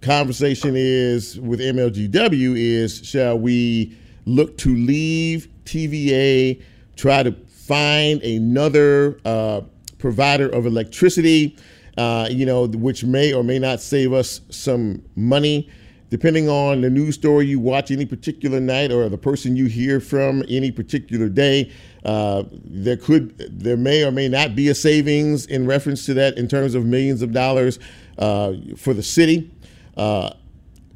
conversation 0.00 0.74
is 0.76 1.38
with 1.40 1.60
MLGW 1.60 2.56
is 2.56 3.04
shall 3.06 3.38
we 3.38 3.96
look 4.26 4.56
to 4.58 4.74
leave 4.74 5.48
TVA, 5.64 6.62
try 6.96 7.22
to 7.22 7.32
find 7.48 8.22
another 8.22 9.20
uh, 9.24 9.60
provider 9.98 10.48
of 10.48 10.66
electricity, 10.66 11.56
uh, 11.96 12.28
you 12.30 12.46
know, 12.46 12.66
which 12.66 13.04
may 13.04 13.32
or 13.32 13.44
may 13.44 13.58
not 13.58 13.80
save 13.80 14.12
us 14.12 14.40
some 14.50 15.02
money. 15.16 15.70
Depending 16.08 16.48
on 16.48 16.80
the 16.80 16.90
news 16.90 17.14
story 17.14 17.46
you 17.46 17.60
watch 17.60 17.92
any 17.92 18.04
particular 18.04 18.58
night 18.58 18.90
or 18.90 19.08
the 19.08 19.18
person 19.18 19.54
you 19.54 19.66
hear 19.66 20.00
from 20.00 20.42
any 20.48 20.72
particular 20.72 21.28
day, 21.28 21.70
uh, 22.04 22.42
there 22.64 22.96
could, 22.96 23.38
there 23.38 23.76
may 23.76 24.02
or 24.02 24.10
may 24.10 24.28
not 24.28 24.56
be 24.56 24.68
a 24.70 24.74
savings 24.74 25.46
in 25.46 25.66
reference 25.66 26.04
to 26.06 26.14
that 26.14 26.36
in 26.36 26.48
terms 26.48 26.74
of 26.74 26.84
millions 26.84 27.22
of 27.22 27.30
dollars 27.30 27.78
uh, 28.18 28.54
for 28.76 28.92
the 28.92 29.02
city. 29.04 29.52
Uh, 30.00 30.32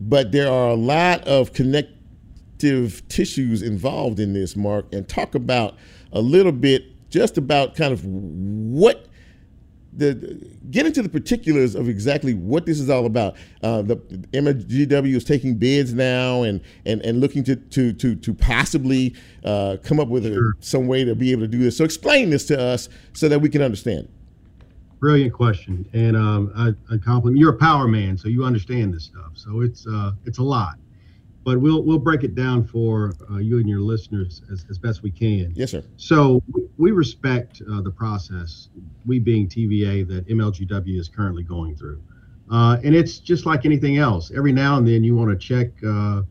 but 0.01 0.33
there 0.33 0.51
are 0.51 0.71
a 0.71 0.75
lot 0.75 1.23
of 1.29 1.53
connective 1.53 3.07
tissues 3.09 3.61
involved 3.61 4.19
in 4.19 4.33
this, 4.33 4.57
Mark, 4.57 4.87
and 4.95 5.07
talk 5.07 5.35
about 5.35 5.77
a 6.11 6.23
little 6.23 6.53
bit 6.53 7.11
just 7.11 7.37
about 7.37 7.75
kind 7.75 7.93
of 7.93 8.03
what 8.07 9.09
the 9.93 10.51
get 10.71 10.87
into 10.87 11.03
the 11.03 11.09
particulars 11.11 11.75
of 11.75 11.87
exactly 11.87 12.33
what 12.33 12.64
this 12.64 12.81
is 12.81 12.88
all 12.88 13.05
about. 13.05 13.37
Uh, 13.62 13.83
the 13.83 13.97
MGW 14.33 15.14
is 15.14 15.23
taking 15.23 15.57
bids 15.57 15.93
now 15.93 16.43
and 16.43 16.62
and, 16.87 17.03
and 17.03 17.21
looking 17.21 17.45
to 17.45 17.57
to 17.57 17.93
to 17.93 18.14
to 18.14 18.33
possibly 18.33 19.14
uh, 19.45 19.77
come 19.85 20.01
up 20.01 20.09
with 20.09 20.25
a, 20.25 20.55
some 20.61 20.87
way 20.87 21.05
to 21.05 21.14
be 21.14 21.31
able 21.31 21.43
to 21.43 21.49
do 21.49 21.59
this. 21.59 21.77
So 21.77 21.85
explain 21.85 22.31
this 22.31 22.47
to 22.47 22.59
us 22.59 22.88
so 23.12 23.29
that 23.29 23.40
we 23.40 23.51
can 23.51 23.61
understand. 23.61 24.09
Brilliant 25.05 25.35
question, 25.35 25.87
and 25.93 26.17
um, 26.17 26.51
I, 26.57 26.95
I 26.95 26.97
compliment 26.97 27.37
you're 27.38 27.53
a 27.53 27.59
power 27.59 27.87
man, 27.87 28.17
so 28.17 28.27
you 28.29 28.43
understand 28.43 28.95
this 28.95 29.05
stuff. 29.05 29.33
So 29.35 29.61
it's 29.61 29.87
uh, 29.87 30.12
it's 30.25 30.38
a 30.38 30.43
lot, 30.43 30.77
but 31.45 31.61
we'll 31.61 31.83
we'll 31.83 31.99
break 31.99 32.25
it 32.25 32.35
down 32.35 32.64
for 32.64 33.12
uh, 33.31 33.37
you 33.37 33.59
and 33.59 33.69
your 33.69 33.81
listeners 33.81 34.40
as, 34.51 34.64
as 34.71 34.79
best 34.79 35.03
we 35.03 35.11
can. 35.11 35.53
Yes, 35.55 35.73
sir. 35.73 35.85
So 35.99 36.43
we- 36.51 36.62
we 36.79 36.90
respect 36.93 37.61
uh, 37.71 37.83
the 37.83 37.90
process, 37.90 38.71
we 39.05 39.19
being 39.19 39.47
TVA, 39.47 40.09
that 40.09 40.27
MLGW 40.27 40.99
is 40.99 41.11
currently 41.11 41.43
going 41.43 41.77
through. 41.77 42.03
Uh, 42.51 42.79
and 42.83 42.95
it's 42.95 43.19
just 43.19 43.45
like 43.45 43.67
anything 43.67 43.99
else. 43.99 44.33
Every 44.35 44.53
now 44.55 44.79
and 44.79 44.88
then 44.88 45.05
you 45.05 45.14
want 45.14 45.31
to 45.31 45.37
check, 45.37 45.69
uh, 45.87 46.23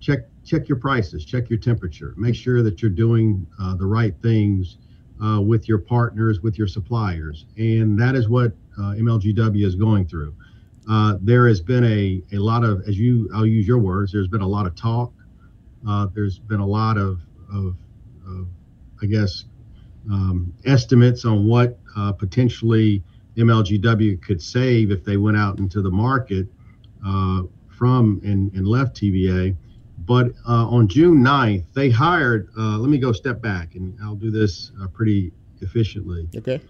check, 0.00 0.26
check 0.44 0.68
your 0.68 0.78
prices, 0.78 1.24
check 1.24 1.48
your 1.48 1.60
temperature, 1.60 2.12
make 2.16 2.34
sure 2.34 2.60
that 2.64 2.82
you're 2.82 2.90
doing 2.90 3.46
uh, 3.60 3.76
the 3.76 3.86
right 3.86 4.14
things 4.20 4.78
uh, 5.22 5.40
with 5.40 5.68
your 5.68 5.78
partners, 5.78 6.40
with 6.40 6.58
your 6.58 6.66
suppliers, 6.66 7.46
and 7.56 7.98
that 8.00 8.14
is 8.14 8.28
what 8.28 8.52
uh, 8.78 8.94
MLGW 8.94 9.64
is 9.64 9.74
going 9.74 10.06
through. 10.06 10.34
Uh, 10.88 11.16
there 11.20 11.46
has 11.46 11.60
been 11.60 11.84
a, 11.84 12.22
a 12.32 12.38
lot 12.38 12.64
of, 12.64 12.82
as 12.88 12.98
you, 12.98 13.28
I'll 13.34 13.46
use 13.46 13.66
your 13.66 13.78
words, 13.78 14.12
there's 14.12 14.28
been 14.28 14.40
a 14.40 14.48
lot 14.48 14.66
of 14.66 14.74
talk. 14.74 15.12
Uh, 15.86 16.06
there's 16.14 16.38
been 16.38 16.60
a 16.60 16.66
lot 16.66 16.96
of, 16.96 17.20
of, 17.52 17.76
of 18.26 18.46
I 19.02 19.06
guess, 19.06 19.44
um, 20.10 20.52
estimates 20.64 21.24
on 21.24 21.46
what 21.46 21.78
uh, 21.96 22.12
potentially 22.12 23.02
MLGW 23.36 24.22
could 24.22 24.42
save 24.42 24.90
if 24.90 25.04
they 25.04 25.16
went 25.16 25.36
out 25.36 25.58
into 25.58 25.82
the 25.82 25.90
market 25.90 26.46
uh, 27.06 27.42
from 27.68 28.20
and, 28.24 28.52
and 28.52 28.66
left 28.66 29.00
TVA. 29.00 29.56
But 30.10 30.32
uh, 30.44 30.66
on 30.66 30.88
June 30.88 31.22
9th, 31.22 31.72
they 31.72 31.88
hired, 31.88 32.48
uh, 32.58 32.78
let 32.78 32.90
me 32.90 32.98
go 32.98 33.12
step 33.12 33.40
back 33.40 33.76
and 33.76 33.96
I'll 34.02 34.16
do 34.16 34.32
this 34.32 34.72
uh, 34.82 34.88
pretty 34.88 35.30
efficiently. 35.60 36.28
Okay. 36.36 36.60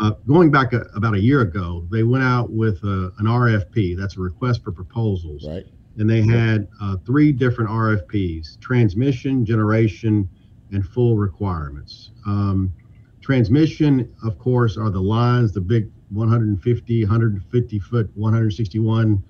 Uh, 0.00 0.10
going 0.26 0.50
back 0.50 0.72
a, 0.72 0.80
about 0.96 1.14
a 1.14 1.20
year 1.20 1.42
ago, 1.42 1.86
they 1.92 2.02
went 2.02 2.24
out 2.24 2.50
with 2.50 2.82
uh, 2.82 3.12
an 3.20 3.26
RFP. 3.26 3.96
That's 3.96 4.16
a 4.16 4.20
request 4.20 4.64
for 4.64 4.72
proposals 4.72 5.46
Right. 5.46 5.64
and 5.96 6.10
they 6.10 6.22
had 6.22 6.66
uh, 6.82 6.96
three 7.06 7.30
different 7.30 7.70
RFPs: 7.70 8.58
transmission, 8.58 9.46
generation, 9.46 10.28
and 10.72 10.84
full 10.84 11.16
requirements. 11.16 12.10
Um, 12.26 12.72
transmission, 13.20 14.12
of 14.24 14.40
course, 14.40 14.76
are 14.76 14.90
the 14.90 15.00
lines, 15.00 15.52
the 15.52 15.60
big 15.60 15.88
150, 16.10 17.04
150 17.04 17.78
foot, 17.78 18.10
161 18.14 19.22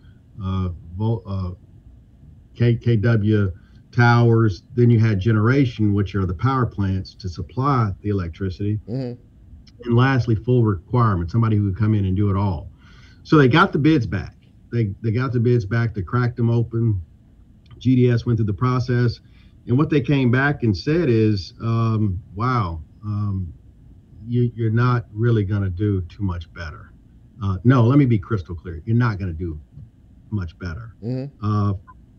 uh, 0.43 0.71
volt, 0.97 1.59
uh, 2.57 2.59
K, 2.59 2.77
KW 2.77 3.53
towers. 3.93 4.63
Then 4.75 4.91
you 4.91 4.99
had 4.99 5.21
generation, 5.21 5.95
which 5.95 6.15
are 6.15 6.27
the 6.27 6.35
power 6.35 6.67
plants 6.67 7.15
to 7.15 7.29
supply 7.29 7.93
the 8.03 8.11
electricity. 8.11 8.81
hmm 8.87 9.13
And 9.85 9.97
lastly, 9.97 10.35
full 10.35 10.65
requirement, 10.65 11.31
somebody 11.31 11.57
who 11.57 11.71
could 11.71 11.79
come 11.79 11.95
in 11.95 12.05
and 12.05 12.17
do 12.17 12.31
it 12.31 12.37
all. 12.37 12.71
So 13.23 13.37
they 13.37 13.49
got 13.49 13.73
the 13.73 13.79
bids 13.79 14.07
back. 14.07 14.35
They, 14.73 14.95
they 15.03 15.13
got 15.13 15.33
the 15.33 15.41
bids 15.41 15.65
back, 15.65 15.95
they 15.95 16.03
cracked 16.03 16.37
them 16.37 16.51
open. 16.51 17.01
GDS 17.79 18.27
went 18.27 18.39
through 18.39 18.47
the 18.47 18.55
process. 18.55 19.21
And 19.67 19.77
what 19.77 19.91
they 19.91 20.01
came 20.01 20.31
back 20.31 20.63
and 20.63 20.77
said 20.77 21.09
is, 21.09 21.55
um, 21.61 22.23
wow, 22.35 22.83
um, 23.05 23.53
you, 24.27 24.51
you're 24.55 24.71
not 24.71 25.07
really 25.13 25.45
going 25.45 25.63
to 25.63 25.71
do 25.71 26.01
too 26.03 26.23
much 26.23 26.53
better. 26.53 26.93
Uh, 27.43 27.59
no, 27.65 27.85
let 27.85 27.99
me 27.99 28.07
be 28.07 28.19
crystal 28.19 28.55
clear. 28.55 28.83
You're 28.85 28.97
not 28.97 29.19
going 29.19 29.31
to 29.31 29.39
do 29.39 29.61
much 30.31 30.59
better 30.59 30.95
hmm 31.01 31.27
uh, 31.43 31.73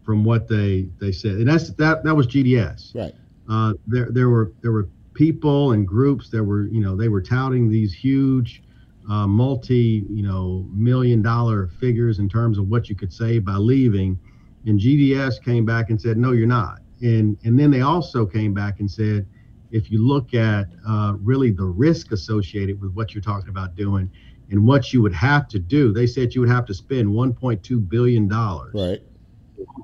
from 0.07 0.23
what 0.23 0.47
they, 0.47 0.87
they 1.01 1.11
said. 1.11 1.33
And 1.33 1.49
that's 1.49 1.69
that 1.73 2.05
that 2.05 2.15
was 2.15 2.27
GDS 2.27 2.95
Right. 2.95 3.13
uh, 3.49 3.73
there 3.85 4.07
there 4.09 4.29
were 4.29 4.53
there 4.61 4.71
were 4.71 4.87
people 5.13 5.73
and 5.73 5.85
groups 5.85 6.29
that 6.29 6.41
were 6.41 6.67
you 6.67 6.79
know 6.79 6.95
they 6.95 7.09
were 7.09 7.21
touting 7.21 7.69
these 7.69 7.93
huge 7.93 8.63
uh, 9.11 9.27
multi 9.27 10.05
you 10.09 10.23
know 10.23 10.65
million 10.71 11.21
dollar 11.21 11.67
figures 11.81 12.19
in 12.19 12.29
terms 12.29 12.57
of 12.57 12.69
what 12.69 12.87
you 12.87 12.95
could 12.95 13.11
save 13.11 13.43
by 13.43 13.55
leaving 13.55 14.17
and 14.65 14.79
GDS 14.79 15.43
came 15.43 15.65
back 15.65 15.89
and 15.89 15.99
said 15.99 16.17
no 16.17 16.31
you're 16.31 16.47
not 16.47 16.79
and 17.01 17.37
and 17.43 17.59
then 17.59 17.69
they 17.69 17.81
also 17.81 18.25
came 18.25 18.53
back 18.53 18.79
and 18.79 18.89
said 18.89 19.27
if 19.71 19.91
you 19.91 20.07
look 20.07 20.33
at 20.33 20.67
uh, 20.87 21.15
really 21.19 21.51
the 21.51 21.65
risk 21.65 22.13
associated 22.13 22.79
with 22.81 22.93
what 22.93 23.13
you're 23.13 23.21
talking 23.21 23.49
about 23.49 23.75
doing 23.75 24.09
and 24.49 24.65
what 24.65 24.93
you 24.93 25.01
would 25.01 25.13
have 25.13 25.49
to 25.49 25.59
do 25.59 25.91
they 25.91 26.07
said 26.07 26.33
you 26.33 26.39
would 26.39 26.49
have 26.49 26.65
to 26.65 26.73
spend 26.73 27.09
1.2 27.09 27.89
billion 27.89 28.29
dollars 28.29 28.71
Right. 28.73 29.01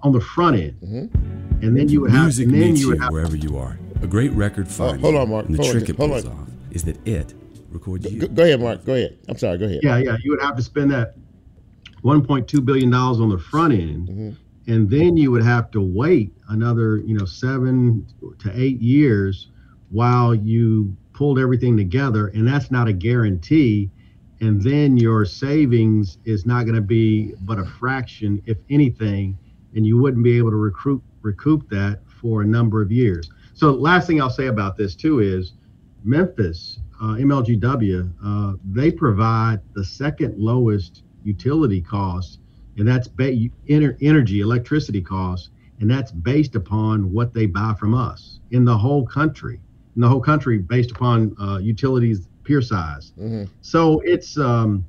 On 0.03 0.11
the 0.11 0.21
front 0.21 0.57
end 0.57 0.75
hmm 0.81 1.05
and 1.63 1.77
then 1.77 1.87
you 1.87 2.01
would 2.01 2.11
have 2.11 2.23
Music 2.25 2.47
meets 2.49 2.81
you 2.81 2.93
you 2.93 2.99
have 2.99 3.09
wherever 3.13 3.37
you 3.37 3.57
are. 3.57 3.77
A 4.01 4.07
great 4.07 4.31
record 4.33 4.67
finds 4.67 5.01
hold 5.01 5.15
on, 5.15 5.29
Mark. 5.29 5.45
And 5.45 5.55
the 5.55 5.63
Hold 5.63 5.75
on, 5.77 5.81
it 5.81 5.95
hold 5.95 6.11
pulls 6.11 6.25
on. 6.25 6.31
off 6.33 6.47
is 6.71 6.83
that 6.83 7.07
it 7.07 7.33
records 7.71 8.11
you. 8.11 8.19
Go, 8.19 8.27
go 8.27 8.43
ahead, 8.43 8.59
Mark. 8.59 8.83
Go 8.83 8.93
ahead. 8.95 9.17
I'm 9.29 9.37
sorry. 9.37 9.57
Go 9.57 9.65
ahead. 9.65 9.79
Yeah, 9.81 9.97
yeah. 9.97 10.17
You 10.21 10.31
would 10.31 10.41
have 10.41 10.57
to 10.57 10.61
spend 10.61 10.91
that 10.91 11.15
1.2 12.03 12.65
billion 12.65 12.89
dollars 12.89 13.21
on 13.21 13.29
the 13.29 13.37
front 13.37 13.71
end, 13.73 14.09
Mhm. 14.09 14.35
and 14.67 14.89
then 14.89 15.15
you 15.15 15.31
would 15.31 15.43
have 15.43 15.71
to 15.71 15.79
wait 15.79 16.33
another, 16.49 16.97
you 16.97 17.17
know, 17.17 17.23
seven 17.25 18.05
to 18.39 18.51
eight 18.59 18.81
years 18.81 19.47
while 19.89 20.35
you 20.35 20.93
pulled 21.13 21.39
everything 21.39 21.77
together, 21.77 22.27
and 22.27 22.45
that's 22.45 22.71
not 22.71 22.89
a 22.89 22.93
guarantee. 22.93 23.89
And 24.41 24.61
then 24.61 24.97
your 24.97 25.23
savings 25.23 26.17
is 26.25 26.45
not 26.45 26.63
going 26.65 26.75
to 26.75 26.81
be 26.81 27.33
but 27.45 27.57
a 27.57 27.63
fraction, 27.63 28.41
if 28.45 28.57
anything, 28.69 29.37
and 29.75 29.85
you 29.85 29.97
wouldn't 29.97 30.23
be 30.23 30.37
able 30.37 30.51
to 30.51 30.57
recruit 30.57 31.01
recoup 31.21 31.69
that 31.69 31.99
for 32.21 32.41
a 32.41 32.45
number 32.45 32.81
of 32.81 32.91
years. 32.91 33.29
So, 33.53 33.71
last 33.71 34.07
thing 34.07 34.21
I'll 34.21 34.29
say 34.29 34.47
about 34.47 34.75
this 34.77 34.95
too 34.95 35.19
is 35.19 35.53
Memphis, 36.03 36.79
uh, 37.01 37.15
MLGW, 37.15 38.11
uh, 38.23 38.57
they 38.71 38.91
provide 38.91 39.61
the 39.73 39.83
second 39.83 40.37
lowest 40.37 41.03
utility 41.23 41.81
costs 41.81 42.39
and 42.77 42.87
that's 42.87 43.07
ba- 43.07 43.33
ener- 43.69 43.97
energy, 44.01 44.41
electricity 44.41 45.01
costs, 45.01 45.49
and 45.79 45.89
that's 45.89 46.11
based 46.11 46.55
upon 46.55 47.11
what 47.11 47.33
they 47.33 47.45
buy 47.45 47.73
from 47.77 47.93
us 47.93 48.39
in 48.51 48.65
the 48.65 48.77
whole 48.77 49.05
country. 49.05 49.59
In 49.95 50.01
the 50.01 50.07
whole 50.07 50.21
country, 50.21 50.57
based 50.57 50.91
upon 50.91 51.35
uh, 51.39 51.59
utilities 51.59 52.27
peer 52.43 52.61
size. 52.61 53.13
Mm-hmm. 53.19 53.43
So 53.61 53.99
it's 54.01 54.37
um, 54.37 54.85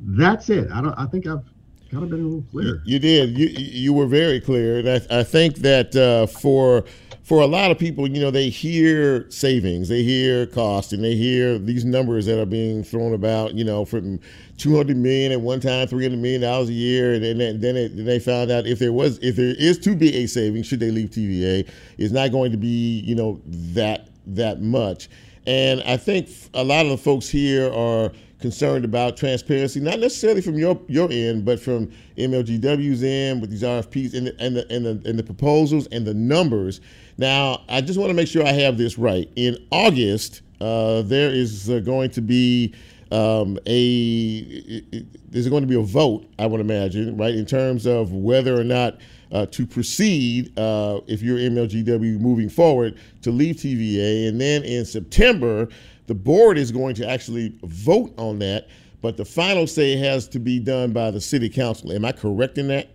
that's 0.00 0.50
it. 0.50 0.68
I 0.70 0.82
don't. 0.82 0.94
I 0.98 1.06
think 1.06 1.26
I've 1.26 1.44
kind 1.90 2.04
of 2.04 2.10
been 2.10 2.20
a 2.20 2.24
little 2.24 2.44
clear. 2.50 2.82
You 2.84 2.98
did. 2.98 3.38
You 3.38 3.46
you 3.48 3.92
were 3.92 4.06
very 4.06 4.40
clear, 4.40 4.78
and 4.78 4.88
I, 4.88 5.20
I 5.20 5.22
think 5.22 5.56
that 5.56 5.94
uh, 5.96 6.26
for 6.26 6.84
for 7.28 7.40
a 7.40 7.46
lot 7.46 7.70
of 7.70 7.78
people, 7.78 8.08
you 8.08 8.22
know, 8.22 8.30
they 8.30 8.48
hear 8.48 9.30
savings, 9.30 9.88
they 9.90 10.02
hear 10.02 10.46
cost, 10.46 10.94
and 10.94 11.04
they 11.04 11.14
hear 11.14 11.58
these 11.58 11.84
numbers 11.84 12.24
that 12.24 12.40
are 12.40 12.46
being 12.46 12.82
thrown 12.82 13.12
about, 13.12 13.52
you 13.52 13.64
know, 13.64 13.84
from 13.84 14.18
200 14.56 14.96
million 14.96 15.32
at 15.32 15.40
one 15.42 15.60
time, 15.60 15.86
300 15.86 16.18
million 16.18 16.40
dollars 16.40 16.70
a 16.70 16.72
year, 16.72 17.12
and 17.12 17.22
then 17.22 17.60
then, 17.60 17.76
it, 17.76 17.96
then 17.96 18.06
they 18.06 18.18
found 18.18 18.50
out 18.50 18.66
if 18.66 18.78
there 18.78 18.92
was 18.92 19.18
if 19.18 19.36
there 19.36 19.54
is 19.58 19.78
to 19.80 19.94
be 19.94 20.14
a 20.16 20.26
saving, 20.26 20.62
should 20.62 20.80
they 20.80 20.90
leave 20.90 21.10
TVA, 21.10 21.68
it's 21.98 22.12
not 22.12 22.32
going 22.32 22.50
to 22.50 22.58
be, 22.58 23.00
you 23.00 23.14
know, 23.14 23.40
that 23.46 24.08
that 24.26 24.60
much. 24.60 25.08
And 25.46 25.82
I 25.82 25.96
think 25.96 26.28
a 26.54 26.62
lot 26.62 26.84
of 26.84 26.90
the 26.90 26.98
folks 26.98 27.28
here 27.28 27.72
are 27.72 28.12
concerned 28.40 28.84
about 28.84 29.16
transparency, 29.16 29.80
not 29.80 29.98
necessarily 29.98 30.40
from 30.40 30.58
your 30.58 30.80
your 30.88 31.10
end, 31.10 31.44
but 31.44 31.60
from 31.60 31.90
MLGW's 32.16 33.02
end 33.02 33.40
with 33.40 33.50
these 33.50 33.62
RFPs 33.62 34.14
and 34.14 34.28
the, 34.28 34.40
and 34.40 34.56
the, 34.56 34.72
and 34.72 34.86
the, 34.86 35.08
and 35.08 35.18
the 35.18 35.22
proposals 35.22 35.86
and 35.88 36.06
the 36.06 36.14
numbers. 36.14 36.80
Now, 37.16 37.62
I 37.68 37.80
just 37.80 37.98
want 37.98 38.10
to 38.10 38.14
make 38.14 38.28
sure 38.28 38.46
I 38.46 38.52
have 38.52 38.78
this 38.78 38.96
right. 38.98 39.28
In 39.36 39.56
August, 39.70 40.42
uh, 40.60 41.02
there 41.02 41.30
is 41.30 41.68
uh, 41.68 41.80
going 41.80 42.10
to 42.10 42.20
be 42.20 42.74
um, 43.10 43.58
a 43.66 44.82
there's 45.28 45.48
going 45.48 45.62
to 45.62 45.68
be 45.68 45.76
a 45.76 45.82
vote. 45.82 46.26
I 46.38 46.46
would 46.46 46.60
imagine, 46.60 47.16
right, 47.16 47.34
in 47.34 47.46
terms 47.46 47.86
of 47.86 48.12
whether 48.12 48.58
or 48.58 48.64
not 48.64 48.98
uh, 49.32 49.46
to 49.46 49.66
proceed 49.66 50.58
uh, 50.58 51.00
if 51.06 51.22
you're 51.22 51.38
MLGW 51.38 52.20
moving 52.20 52.48
forward 52.48 52.98
to 53.22 53.30
leave 53.30 53.56
TVA, 53.56 54.28
and 54.28 54.40
then 54.40 54.62
in 54.64 54.84
September 54.84 55.68
the 56.08 56.14
board 56.14 56.58
is 56.58 56.72
going 56.72 56.94
to 56.96 57.08
actually 57.08 57.54
vote 57.62 58.12
on 58.18 58.38
that. 58.40 58.66
But 59.00 59.16
the 59.16 59.24
final 59.24 59.68
say 59.68 59.96
has 59.96 60.26
to 60.28 60.40
be 60.40 60.58
done 60.58 60.92
by 60.92 61.12
the 61.12 61.20
city 61.20 61.48
council. 61.48 61.92
Am 61.92 62.04
I 62.04 62.10
correct 62.10 62.58
in 62.58 62.66
that? 62.68 62.90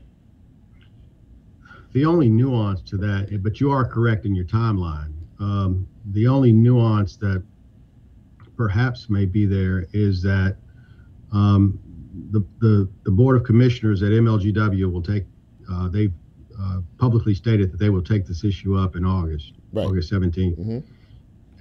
The 1.94 2.04
only 2.06 2.28
nuance 2.28 2.82
to 2.90 2.98
that, 2.98 3.42
but 3.44 3.62
you 3.62 3.72
are 3.72 3.86
correct 3.86 4.26
in 4.26 4.36
your 4.36 4.46
timeline. 4.46 5.14
Um, 5.40 5.88
the 6.12 6.28
only 6.28 6.52
nuance 6.52 7.16
that 7.18 7.44
perhaps 8.58 9.10
may 9.10 9.26
be 9.26 9.46
there 9.46 9.86
is 9.94 10.22
that 10.24 10.58
um, 11.32 11.80
the, 12.32 12.44
the 12.60 12.90
the 13.04 13.12
board 13.12 13.36
of 13.38 13.44
commissioners 13.44 14.02
at 14.04 14.12
MLGW 14.12 14.92
will 14.92 15.02
take 15.02 15.24
uh, 15.72 15.88
they've 15.88 16.14
uh, 16.60 16.82
publicly 16.98 17.34
stated 17.36 17.72
that 17.72 17.78
they 17.78 17.90
will 17.90 18.02
take 18.04 18.26
this 18.26 18.44
issue 18.44 18.76
up 18.76 18.96
in 18.96 19.06
August, 19.06 19.54
Right. 19.72 19.86
August 19.88 20.12
17th. 20.12 20.58
Mm-hmm. 20.58 20.80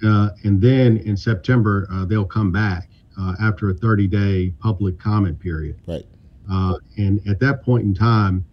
Uh, 0.05 0.29
and 0.43 0.61
then 0.61 0.97
in 0.97 1.15
September, 1.15 1.87
uh, 1.91 2.05
they'll 2.05 2.25
come 2.25 2.51
back 2.51 2.89
uh, 3.19 3.35
after 3.41 3.69
a 3.69 3.73
30 3.73 4.07
day 4.07 4.53
public 4.59 4.99
comment 4.99 5.39
period. 5.39 5.79
Right. 5.87 6.05
Uh, 6.51 6.75
and 6.97 7.25
at 7.27 7.39
that 7.39 7.63
point 7.63 7.83
in 7.83 7.93
time, 7.93 8.45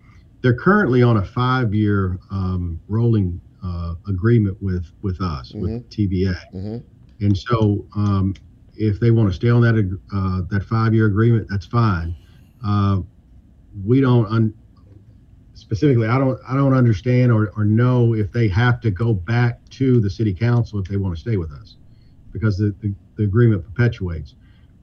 they're 0.43 0.55
currently 0.55 1.03
on 1.03 1.19
a 1.19 1.25
five 1.25 1.75
year 1.75 2.19
um, 2.31 2.81
rolling 2.89 3.41
uh, 3.65 3.95
agreement 4.09 4.57
with, 4.63 4.87
with 5.03 5.21
us, 5.21 5.53
with 5.53 5.89
TVA. 5.91 6.37
Mm-hmm. 6.55 6.79
And 7.25 7.37
so 7.37 7.85
um, 7.95 8.35
if 8.77 8.99
they 9.01 9.11
want 9.11 9.29
to 9.29 9.35
stay 9.35 9.51
on 9.51 9.61
that, 9.63 9.99
uh, 10.15 10.43
that 10.51 10.65
five 10.65 10.95
year 10.95 11.07
agreement, 11.07 11.49
that's 11.51 11.67
fine. 11.67 12.15
Uh, 12.65 13.01
we 13.85 14.01
don't, 14.01 14.27
un- 14.27 14.55
specifically, 15.71 16.09
I 16.09 16.19
don't, 16.19 16.41
I 16.49 16.57
don't 16.57 16.75
understand 16.75 17.31
or, 17.31 17.53
or 17.57 17.65
know 17.65 18.15
if 18.15 18.33
they 18.33 18.49
have 18.49 18.81
to 18.81 18.91
go 18.91 19.15
back 19.15 19.61
to 19.71 20.01
the 20.01 20.11
city 20.11 20.35
council 20.35 20.81
if 20.81 20.89
they 20.89 20.97
want 20.97 21.15
to 21.15 21.21
stay 21.21 21.37
with 21.37 21.53
us 21.53 21.77
because 22.33 22.59
the, 22.59 22.75
the, 22.81 22.93
the 23.15 23.23
agreement 23.23 23.63
perpetuates. 23.63 24.35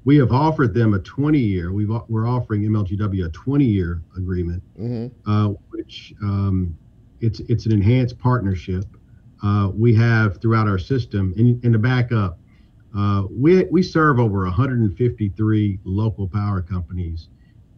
We 0.05 0.15
have 0.15 0.31
offered 0.31 0.73
them 0.73 0.93
a 0.93 0.99
20 0.99 1.37
year, 1.39 1.73
We've 1.73 1.89
we're 2.07 2.25
offering 2.25 2.61
MLGW 2.61 3.25
a 3.25 3.29
20 3.29 3.65
year 3.65 4.01
agreement, 4.15 4.63
Mm-hmm. 4.79 5.29
uh, 5.29 5.49
which 5.71 6.13
um, 6.23 6.77
it's, 7.19 7.41
it's 7.41 7.65
an 7.65 7.73
enhanced 7.73 8.17
partnership. 8.17 8.85
Uh, 9.43 9.71
we 9.75 9.93
have 9.95 10.41
throughout 10.41 10.69
our 10.69 10.79
system, 10.79 11.33
and, 11.35 11.61
and 11.65 11.73
to 11.73 11.79
back 11.79 12.13
up, 12.13 12.39
uh, 12.97 13.23
we, 13.29 13.65
we 13.65 13.83
serve 13.83 14.21
over 14.21 14.45
153 14.45 15.79
local 15.83 16.29
power 16.29 16.61
companies 16.61 17.27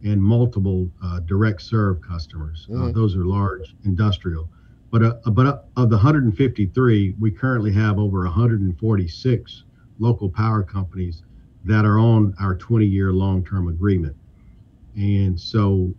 and 0.04 0.22
multiple 0.22 0.90
uh, 1.02 1.20
direct 1.20 1.60
serve 1.62 2.00
customers. 2.00 2.66
Uh, 2.70 2.74
Mhm. 2.74 2.94
those 2.94 3.16
are 3.16 3.24
large 3.24 3.74
industrial. 3.84 4.48
But, 4.90 5.02
uh, 5.02 5.30
but 5.30 5.46
uh, 5.46 5.58
of 5.76 5.90
the 5.90 5.96
153, 5.96 7.14
we 7.20 7.30
currently 7.30 7.72
have 7.72 7.98
over 7.98 8.24
146 8.24 9.64
local 9.98 10.28
power 10.28 10.62
companies 10.62 11.22
that 11.64 11.84
are 11.84 11.98
on 11.98 12.34
our 12.40 12.54
20 12.54 12.86
year 12.86 13.12
long 13.12 13.44
term 13.44 13.68
agreement. 13.68 14.16
And 14.96 15.38
so 15.38 15.94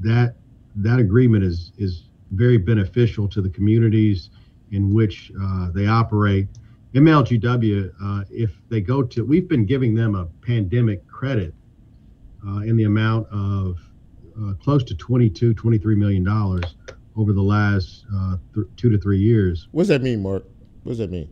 that 0.00 0.36
that 0.76 0.98
agreement 0.98 1.42
is 1.42 1.72
is 1.78 2.04
very 2.32 2.58
beneficial 2.58 3.26
to 3.28 3.40
the 3.40 3.48
communities 3.48 4.30
in 4.72 4.92
which 4.92 5.32
uh, 5.40 5.70
they 5.70 5.86
operate. 5.86 6.46
MLGW, 6.94 7.90
uh, 8.02 8.24
if 8.30 8.60
they 8.68 8.80
go 8.80 9.02
to, 9.02 9.24
we've 9.24 9.48
been 9.48 9.64
giving 9.64 9.94
them 9.94 10.14
a 10.14 10.26
pandemic 10.42 11.06
credit 11.08 11.54
uh, 12.46 12.60
in 12.60 12.76
the 12.76 12.84
amount 12.84 13.26
of 13.30 13.78
uh, 14.40 14.52
close 14.54 14.82
to 14.84 14.94
22, 14.94 15.54
23 15.54 15.94
million 15.94 16.24
dollars 16.24 16.74
over 17.16 17.32
the 17.32 17.42
last 17.42 18.04
uh, 18.14 18.36
th- 18.54 18.66
two 18.76 18.90
to 18.90 18.98
three 18.98 19.18
years. 19.18 19.68
What 19.72 19.82
does 19.82 19.88
that 19.88 20.02
mean, 20.02 20.22
Mark? 20.22 20.44
What 20.82 20.90
does 20.92 20.98
that 20.98 21.10
mean? 21.10 21.28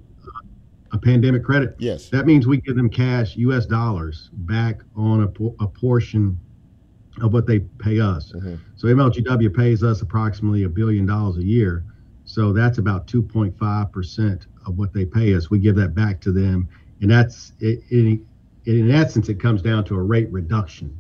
A 0.93 0.99
pandemic 0.99 1.43
credit. 1.45 1.75
Yes. 1.79 2.09
That 2.09 2.25
means 2.25 2.47
we 2.47 2.61
give 2.61 2.77
them 2.77 2.89
cash, 2.89 3.37
U.S. 3.37 3.67
dollars, 3.67 4.31
back 4.33 4.81
on 4.95 5.23
a, 5.25 5.63
a 5.65 5.67
portion 5.67 6.39
of 7.21 7.33
what 7.33 7.47
they 7.47 7.61
pay 7.61 8.01
us. 8.01 8.33
Mhm. 8.33 8.59
So 8.77 8.89
MLGW 8.89 9.55
pays 9.55 9.83
us 9.83 10.03
approximately 10.03 10.63
a 10.65 10.69
billion 10.69 11.05
dollars 11.07 11.37
a 11.37 11.45
year. 11.45 11.85
So 12.25 12.53
that's 12.53 12.79
about 12.79 13.07
2.5 13.07 13.93
percent 13.93 14.47
of 14.67 14.79
what 14.79 14.93
they 14.93 15.05
pay 15.05 15.35
us. 15.35 15.51
We 15.51 15.59
give 15.59 15.77
that 15.77 15.95
back 15.95 16.21
to 16.23 16.33
them, 16.33 16.69
and 17.01 17.11
that's 17.11 17.53
it, 17.61 17.83
it, 17.91 18.21
in 18.67 18.91
essence, 18.91 19.29
it 19.29 19.41
comes 19.41 19.63
down 19.63 19.85
to 19.85 19.95
a 19.95 20.03
rate 20.03 20.31
reduction. 20.31 20.99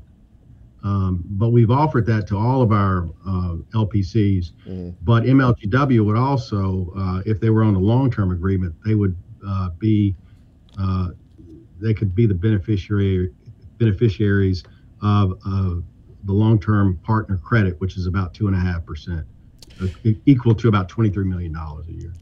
Um, 0.83 1.24
but 1.31 1.48
we've 1.48 1.70
offered 1.70 2.05
that 2.07 2.27
to 2.29 2.37
all 2.37 2.61
of 2.61 2.70
our 2.70 3.09
uh, 3.27 3.57
LPCs. 3.72 4.53
Mhm. 4.68 4.94
But 5.03 5.24
MLGW 5.24 6.05
would 6.05 6.16
also, 6.16 6.92
uh, 6.94 7.22
if 7.24 7.40
they 7.40 7.48
were 7.48 7.62
on 7.62 7.74
a 7.74 7.79
long-term 7.79 8.33
agreement, 8.33 8.74
they 8.85 8.94
would 8.94 9.16
uh, 9.46 9.70
be, 9.79 10.14
uh, 10.79 11.11
they 11.81 11.94
could 11.94 12.14
be 12.14 12.27
the 12.27 12.35
beneficiary 12.35 13.31
beneficiaries 13.79 14.62
of, 15.03 15.38
of 15.46 15.83
the 16.24 16.33
long-term 16.33 16.96
partner 17.03 17.38
credit, 17.38 17.81
which 17.81 17.96
is 17.96 18.07
about 18.07 18.33
two 18.35 18.46
and 18.46 18.55
a 18.57 18.59
half 18.61 18.85
percent, 18.87 19.27
uh, 19.83 19.87
equal 20.27 20.55
to 20.55 20.68
about 20.68 20.88
twenty-three 20.88 21.24
million 21.24 21.53
dollars 21.53 21.87
a 21.88 21.92
year. 21.92 22.12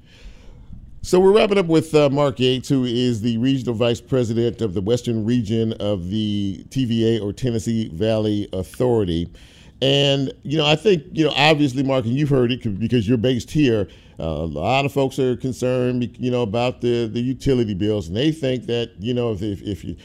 So 1.05 1.19
we're 1.19 1.33
wrapping 1.33 1.59
up 1.59 1.67
with 1.67 1.97
uh, 1.97 2.11
Mark 2.11 2.39
Yates, 2.39 2.69
who 2.69 2.85
is 2.85 3.23
the 3.23 3.37
regional 3.39 3.75
vice 3.75 4.01
president 4.01 4.61
of 4.61 4.73
the 4.73 4.81
Western 4.81 5.25
region 5.25 5.73
of 5.81 6.11
the 6.11 6.65
TVA 6.69 7.21
or 7.21 7.33
Tennessee 7.33 7.89
Valley 7.89 8.49
Authority. 8.53 9.29
And 9.81 10.33
you 10.45 10.57
know, 10.57 10.65
I 10.65 10.77
think 10.77 11.03
you 11.11 11.25
know, 11.25 11.33
obviously, 11.35 11.83
Mark, 11.83 12.05
and 12.05 12.15
you've 12.15 12.29
heard 12.29 12.53
it 12.53 12.79
because 12.79 13.09
you're 13.09 13.19
based 13.19 13.51
here. 13.51 13.89
Uh, 14.21 14.23
a 14.23 14.47
lot 14.47 14.85
of 14.85 14.93
folks 14.93 15.19
are 15.19 15.37
concerned, 15.37 16.17
you 16.21 16.31
know, 16.31 16.43
about 16.43 16.83
the 16.83 17.09
the 17.09 17.21
utility 17.21 17.75
bills, 17.75 18.07
and 18.07 18.17
they 18.17 18.31
think 18.31 18.67
that 18.67 18.93
you 19.01 19.13
know, 19.13 19.33
if 19.33 19.43
if, 19.43 19.83
you 19.83 19.97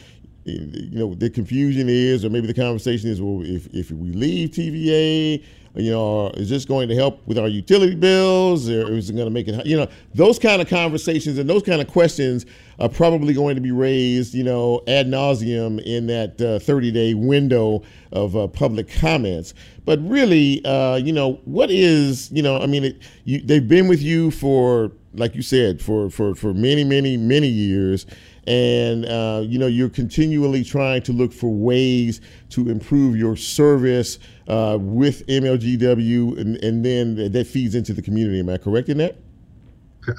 you 0.45 0.97
know 0.97 1.13
the 1.13 1.29
confusion 1.29 1.89
is, 1.89 2.25
or 2.25 2.31
maybe 2.31 2.47
the 2.47 2.55
conversation 2.55 3.11
is, 3.11 3.21
well, 3.21 3.43
if 3.45 3.67
if 3.67 3.91
we 3.91 4.13
leave 4.13 4.49
TVA, 4.49 5.45
you 5.77 5.91
know, 5.91 6.29
is 6.31 6.49
this 6.49 6.65
going 6.65 6.89
to 6.89 6.95
help 6.95 7.25
with 7.27 7.37
our 7.37 7.47
utility 7.47 7.95
bills, 7.95 8.69
or 8.69 8.93
is 8.93 9.09
it 9.09 9.13
going 9.13 9.27
to 9.27 9.31
make 9.31 9.47
it, 9.47 9.65
you 9.65 9.77
know, 9.77 9.87
those 10.15 10.39
kind 10.39 10.61
of 10.61 10.67
conversations 10.67 11.37
and 11.37 11.49
those 11.49 11.63
kind 11.63 11.81
of 11.81 11.87
questions 11.87 12.45
are 12.79 12.89
probably 12.89 13.33
going 13.33 13.55
to 13.55 13.61
be 13.61 13.71
raised, 13.71 14.33
you 14.33 14.43
know, 14.43 14.81
ad 14.87 15.07
nauseum 15.07 15.81
in 15.83 16.07
that 16.07 16.37
30 16.37 16.91
day 16.91 17.13
window 17.13 17.83
of 18.11 18.35
uh, 18.35 18.47
public 18.47 18.89
comments. 18.89 19.53
But 19.85 19.99
really, 20.01 20.63
uh, 20.65 20.95
you 20.95 21.13
know, 21.13 21.39
what 21.45 21.69
is, 21.69 22.31
you 22.31 22.41
know, 22.41 22.59
I 22.59 22.65
mean, 22.65 22.83
it, 22.83 23.01
you, 23.23 23.41
they've 23.41 23.67
been 23.67 23.87
with 23.87 24.01
you 24.01 24.31
for, 24.31 24.91
like 25.13 25.35
you 25.35 25.41
said, 25.41 25.81
for 25.81 26.09
for 26.09 26.35
for 26.35 26.53
many, 26.53 26.83
many, 26.83 27.17
many 27.17 27.47
years 27.47 28.05
and 28.47 29.05
uh, 29.05 29.41
you 29.43 29.59
know 29.59 29.67
you're 29.67 29.89
continually 29.89 30.63
trying 30.63 31.01
to 31.01 31.11
look 31.11 31.33
for 31.33 31.53
ways 31.53 32.21
to 32.49 32.69
improve 32.69 33.17
your 33.17 33.35
service 33.35 34.19
uh, 34.47 34.77
with 34.79 35.25
MLGW, 35.27 36.39
and, 36.39 36.55
and 36.57 36.85
then 36.85 37.31
that 37.31 37.47
feeds 37.47 37.75
into 37.75 37.93
the 37.93 38.01
community. 38.01 38.39
Am 38.39 38.49
I 38.49 38.57
correct 38.57 38.89
in 38.89 38.97
that? 38.99 39.17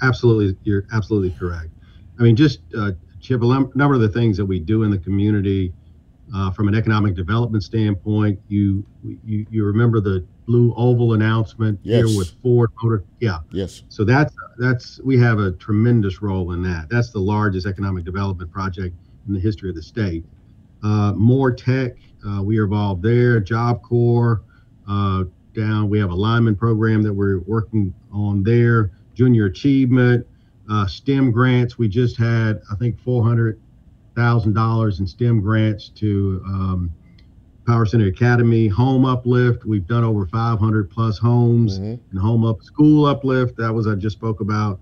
Absolutely, 0.03 0.57
you're 0.65 0.85
absolutely 0.93 1.31
correct. 1.31 1.71
I 2.19 2.23
mean, 2.23 2.37
just 2.37 2.61
uh, 2.77 2.93
Chip, 3.21 3.43
a 3.43 3.47
number 3.75 3.95
of 3.95 4.01
the 4.01 4.09
things 4.09 4.37
that 4.37 4.45
we 4.45 4.59
do 4.61 4.83
in 4.83 4.91
the 4.91 4.99
community 4.99 5.73
Uh, 6.35 6.51
from 6.51 6.69
an 6.69 6.75
economic 6.75 7.15
development 7.15 7.63
standpoint, 7.65 8.39
you, 8.49 8.85
you 9.25 9.47
you 9.51 9.65
remember 9.65 9.99
the 9.99 10.23
BlueOval 10.47 11.15
announcement 11.15 11.81
Yes. 11.83 12.07
here 12.07 12.19
with 12.19 12.31
Ford 12.43 12.69
Motor. 12.83 13.03
Yeah. 13.19 13.39
Yes. 13.51 13.83
So 13.89 14.05
that's 14.05 14.35
that's 14.59 15.01
we 15.03 15.17
have 15.19 15.39
a 15.39 15.53
tremendous 15.53 16.21
role 16.21 16.53
in 16.53 16.63
that. 16.65 16.91
That's 16.91 17.11
the 17.13 17.19
largest 17.19 17.67
economic 17.67 18.05
development 18.05 18.51
project 18.53 18.95
in 19.27 19.33
the 19.33 19.41
history 19.41 19.71
of 19.71 19.77
the 19.77 19.83
state. 19.83 20.23
Uh, 20.83 21.15
more 21.17 21.51
tech, 21.51 21.97
uh, 22.27 22.43
we 22.43 22.59
are 22.59 22.65
involved 22.65 23.03
there. 23.03 23.41
Job 23.41 23.83
Corps 23.83 24.43
uh, 24.89 25.25
down. 25.55 25.89
We 25.91 25.99
have 25.99 26.11
a 26.11 26.15
lineman 26.15 26.57
program 26.57 27.03
that 27.03 27.13
we're 27.13 27.41
working 27.41 27.93
on 28.13 28.43
there. 28.43 28.93
Junior 29.15 29.47
achievement, 29.47 30.27
uh, 30.71 30.87
STEM 30.87 31.31
grants. 31.33 31.79
We 31.79 31.89
just 31.89 32.17
had 32.17 32.61
I 32.71 32.77
think 32.77 32.99
four 33.01 33.23
hundred 33.25 33.61
thousand 34.15 34.55
dollars 34.55 35.01
in 35.01 35.07
STEM 35.07 35.41
grants 35.41 35.89
to 35.91 36.43
um, 36.47 36.91
Power 37.67 37.85
Center 37.87 38.07
Academy. 38.07 38.67
Home 38.69 39.05
uplift. 39.05 39.65
We've 39.65 39.87
done 39.87 40.05
over 40.05 40.27
500 40.27 40.91
plus 40.91 41.19
homes 41.19 41.79
Mhm. 41.79 41.99
and 42.11 42.19
home 42.19 42.45
up 42.45 42.63
school 42.63 43.05
uplift 43.07 43.57
that 43.59 43.73
was 43.75 43.87
i 43.87 43.95
just 43.95 44.17
spoke 44.17 44.41
about 44.41 44.81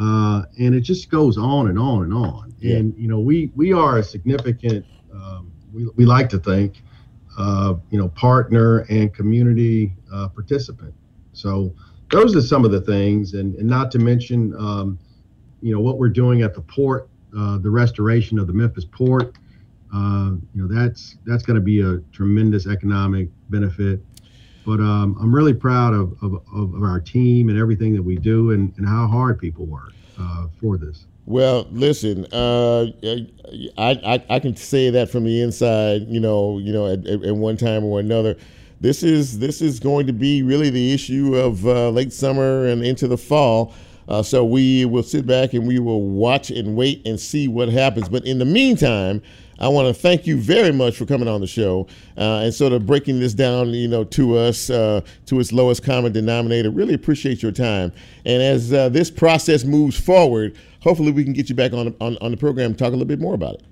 uh, 0.00 0.42
and 0.58 0.74
it 0.74 0.80
just 0.80 1.08
goes 1.10 1.38
on 1.38 1.68
and 1.68 1.78
on 1.78 2.02
and 2.02 2.12
on 2.12 2.52
Yeah. 2.58 2.76
and 2.78 2.94
you 2.98 3.06
know 3.06 3.20
we 3.20 3.52
we 3.54 3.72
are 3.72 3.98
a 3.98 4.02
significant 4.02 4.84
um, 5.14 5.52
we, 5.74 5.88
we 5.96 6.04
like 6.04 6.28
to 6.30 6.38
think 6.38 6.82
uh, 7.38 7.74
you 7.90 7.98
know 7.98 8.08
partner 8.08 8.80
and 8.90 9.12
community 9.12 9.92
uh, 10.12 10.28
participant. 10.28 10.94
So 11.32 11.74
those 12.10 12.36
are 12.36 12.42
some 12.42 12.64
of 12.64 12.70
the 12.70 12.80
things 12.80 13.34
and, 13.34 13.54
and 13.56 13.68
not 13.68 13.90
to 13.92 13.98
mention 13.98 14.54
um, 14.56 14.98
you 15.60 15.74
know 15.74 15.80
what 15.80 15.98
we're 15.98 16.08
doing 16.08 16.42
at 16.42 16.54
the 16.54 16.60
port 16.60 17.08
uh, 17.36 17.58
the 17.58 17.70
restoration 17.70 18.38
of 18.38 18.46
the 18.46 18.52
memphis 18.52 18.84
port. 18.84 19.36
Uh, 19.94 20.32
you 20.54 20.62
know 20.62 20.68
that's 20.68 21.16
that's 21.26 21.42
going 21.42 21.56
to 21.56 21.60
be 21.64 21.80
a 21.80 21.98
tremendous 22.12 22.66
economic 22.66 23.28
benefit. 23.50 24.00
But 24.66 24.80
um, 24.80 25.16
I'm 25.20 25.34
really 25.34 25.52
proud 25.52 25.92
of, 25.92 26.16
of, 26.22 26.42
of 26.54 26.82
our 26.82 26.98
team 26.98 27.50
and 27.50 27.58
everything 27.58 27.92
that 27.94 28.02
we 28.02 28.16
do 28.16 28.52
and, 28.52 28.72
and 28.78 28.88
how 28.88 29.06
hard 29.06 29.38
people 29.38 29.66
work 29.66 29.92
uh, 30.18 30.46
for 30.58 30.78
this. 30.78 31.04
Well, 31.26 31.66
listen, 31.70 32.26
uh, 32.32 32.86
I, 33.78 33.90
I 34.04 34.24
I 34.28 34.38
can 34.40 34.56
say 34.56 34.90
that 34.90 35.10
from 35.10 35.24
the 35.24 35.40
inside. 35.40 36.02
You 36.06 36.20
know, 36.20 36.58
you 36.58 36.72
know, 36.72 36.86
at, 36.86 37.06
at 37.06 37.34
one 37.34 37.56
time 37.56 37.82
or 37.84 37.98
another, 37.98 38.36
this 38.80 39.02
is 39.02 39.38
this 39.38 39.62
is 39.62 39.80
going 39.80 40.06
to 40.06 40.12
be 40.12 40.42
really 40.42 40.68
the 40.68 40.92
issue 40.92 41.34
of 41.36 41.66
uh, 41.66 41.88
late 41.88 42.12
summer 42.12 42.66
and 42.66 42.84
into 42.84 43.08
the 43.08 43.16
fall. 43.16 43.72
Uh, 44.06 44.22
so 44.22 44.44
we 44.44 44.84
will 44.84 45.02
sit 45.02 45.26
back 45.26 45.54
and 45.54 45.66
we 45.66 45.78
will 45.78 46.02
watch 46.02 46.50
and 46.50 46.76
wait 46.76 47.00
and 47.06 47.18
see 47.18 47.48
what 47.48 47.70
happens. 47.70 48.06
But 48.06 48.26
in 48.26 48.38
the 48.38 48.44
meantime, 48.44 49.22
I 49.58 49.68
want 49.68 49.88
to 49.88 49.94
thank 49.94 50.26
you 50.26 50.36
very 50.36 50.72
much 50.72 50.96
for 50.96 51.06
coming 51.06 51.28
on 51.28 51.40
the 51.40 51.46
show 51.46 51.86
uh, 52.18 52.42
and 52.42 52.52
sort 52.52 52.72
of 52.72 52.84
breaking 52.84 53.20
this 53.20 53.34
down, 53.34 53.70
you 53.70 53.88
know, 53.88 54.04
to 54.04 54.36
us 54.36 54.68
uh, 54.68 55.00
to 55.26 55.40
its 55.40 55.52
lowest 55.52 55.82
common 55.82 56.12
denominator. 56.12 56.70
Really 56.70 56.94
appreciate 56.94 57.42
your 57.42 57.52
time. 57.52 57.92
And 58.26 58.42
as 58.42 58.72
uh, 58.72 58.88
this 58.88 59.10
process 59.10 59.64
moves 59.64 59.98
forward, 59.98 60.56
hopefully 60.84 61.10
we 61.10 61.24
can 61.24 61.32
get 61.32 61.48
you 61.48 61.56
back 61.56 61.72
on 61.72 61.94
on, 62.00 62.16
on 62.20 62.30
the 62.30 62.36
program 62.36 62.66
and 62.66 62.78
talk 62.78 62.88
a 62.88 62.90
little 62.90 63.04
bit 63.06 63.18
more 63.18 63.34
about 63.34 63.54
it. 63.54 63.62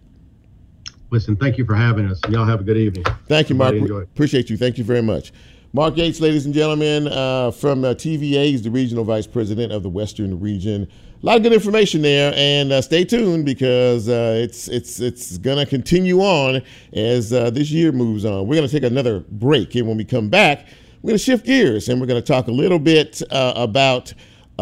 Listen, 1.11 1.37
thank 1.37 1.59
you 1.59 1.67
for 1.67 1.75
having 1.75 2.07
us. 2.07 2.19
Y'all 2.31 2.47
have 2.47 2.61
a 2.61 2.65
good 2.65 2.79
evening. 2.79 3.05
Thank 3.29 3.51
you, 3.51 3.55
Mark. 3.55 3.75
Appreciate 3.77 4.49
you. 4.49 4.57
Thank 4.57 4.79
you 4.79 4.85
very 4.85 5.03
much. 5.03 5.31
Mark 5.75 5.95
Gates, 5.95 6.21
ladies 6.21 6.45
and 6.47 6.55
gentlemen, 6.55 7.09
uh, 7.09 7.51
from 7.51 7.85
uh, 7.85 7.95
TVA, 7.95 8.47
he's 8.47 8.63
the 8.63 8.71
regional 8.71 9.05
vice 9.05 9.27
president 9.27 9.73
of 9.73 9.83
the 9.83 9.89
Western 9.89 10.39
region. 10.41 10.89
A 11.23 11.27
lot 11.27 11.37
of 11.37 11.43
good 11.43 11.53
information 11.53 12.03
there, 12.03 12.33
and 12.35 12.73
uh, 12.73 12.83
stay 12.83 13.05
tuned 13.05 13.45
because 13.45 14.09
uh, 14.09 14.39
it's 14.43 14.69
it's 14.69 15.01
it's 15.01 15.39
gonna 15.39 15.67
continue 15.67 16.21
on 16.21 16.63
as 16.95 17.33
uh, 17.33 17.51
this 17.51 17.71
year 17.71 17.93
moves 17.93 18.25
on. 18.25 18.47
We're 18.47 18.57
gonna 18.57 18.69
take 18.69 18.83
another 18.83 19.21
break, 19.21 19.75
and 19.75 19.87
when 19.87 19.97
we 19.97 20.05
come 20.05 20.29
back, 20.29 20.67
we're 21.03 21.09
gonna 21.09 21.19
shift 21.19 21.45
gears 21.45 21.89
and 21.89 22.01
we're 22.01 22.07
gonna 22.07 22.23
talk 22.23 22.49
a 22.49 22.53
little 22.53 22.79
bit 22.79 23.23
uh, 23.31 23.53
about 23.57 24.15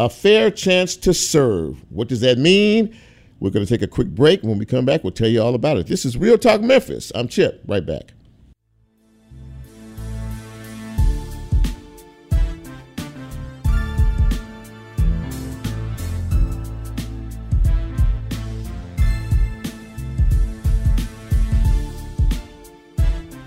a 0.05 0.09
fair 0.09 0.49
chance 0.49 0.95
to 0.95 1.13
serve. 1.13 1.83
What 1.89 2.07
does 2.07 2.21
that 2.21 2.39
mean? 2.39 2.95
We're 3.39 3.51
gonna 3.51 3.67
take 3.67 3.83
a 3.83 3.87
quick 3.87 4.07
break. 4.07 4.41
When 4.41 4.57
we 4.57 4.65
come 4.65 4.83
back, 4.83 5.03
we'll 5.03 5.11
tell 5.11 5.27
you 5.27 5.41
all 5.41 5.53
about 5.53 5.77
it. 5.77 5.85
This 5.85 6.05
is 6.05 6.17
Real 6.17 6.39
Talk 6.39 6.61
Memphis. 6.61 7.11
I'm 7.13 7.27
Chip. 7.27 7.61
Right 7.67 7.85
back. 7.85 8.13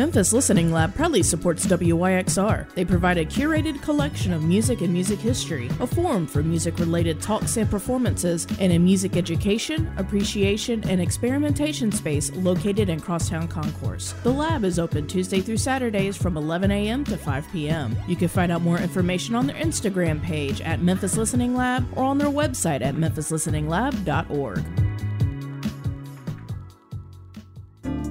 Memphis 0.00 0.32
Listening 0.32 0.72
Lab 0.72 0.94
proudly 0.94 1.22
supports 1.22 1.66
WYXR. 1.66 2.72
They 2.72 2.86
provide 2.86 3.18
a 3.18 3.24
curated 3.26 3.82
collection 3.82 4.32
of 4.32 4.42
music 4.42 4.80
and 4.80 4.90
music 4.90 5.18
history, 5.18 5.68
a 5.78 5.86
forum 5.86 6.26
for 6.26 6.42
music 6.42 6.78
related 6.78 7.20
talks 7.20 7.58
and 7.58 7.70
performances, 7.70 8.46
and 8.58 8.72
a 8.72 8.78
music 8.78 9.18
education, 9.18 9.92
appreciation, 9.98 10.82
and 10.88 11.02
experimentation 11.02 11.92
space 11.92 12.32
located 12.36 12.88
in 12.88 12.98
Crosstown 12.98 13.46
Concourse. 13.46 14.14
The 14.22 14.32
lab 14.32 14.64
is 14.64 14.78
open 14.78 15.06
Tuesday 15.06 15.42
through 15.42 15.58
Saturdays 15.58 16.16
from 16.16 16.38
11 16.38 16.70
a.m. 16.70 17.04
to 17.04 17.18
5 17.18 17.52
p.m. 17.52 17.94
You 18.08 18.16
can 18.16 18.28
find 18.28 18.50
out 18.50 18.62
more 18.62 18.78
information 18.78 19.34
on 19.34 19.46
their 19.46 19.56
Instagram 19.56 20.22
page 20.22 20.62
at 20.62 20.80
Memphis 20.80 21.18
Listening 21.18 21.54
Lab 21.54 21.86
or 21.94 22.04
on 22.04 22.16
their 22.16 22.28
website 22.28 22.80
at 22.80 22.94
memphislisteninglab.org. 22.94 24.64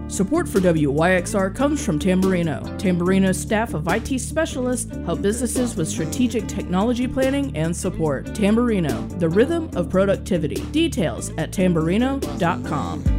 Support 0.10 0.50
for 0.50 0.60
WYXR 0.60 1.56
comes 1.56 1.86
from 1.86 2.00
Tamburino. 2.00 2.64
Tamburino's 2.80 3.40
staff 3.40 3.76
of 3.76 3.88
IT 3.88 4.20
specialists 4.20 4.92
help 5.06 5.22
businesses 5.22 5.76
with 5.76 5.88
strategic 5.88 6.48
technology 6.48 7.08
planning 7.08 7.56
and 7.56 7.76
support. 7.76 8.26
Tamburino, 8.26 9.20
the 9.20 9.30
rhythm 9.30 9.70
of 9.76 9.88
productivity. 9.92 10.64
Details 10.72 11.30
at 11.38 11.52
tamburino.com. 11.52 13.19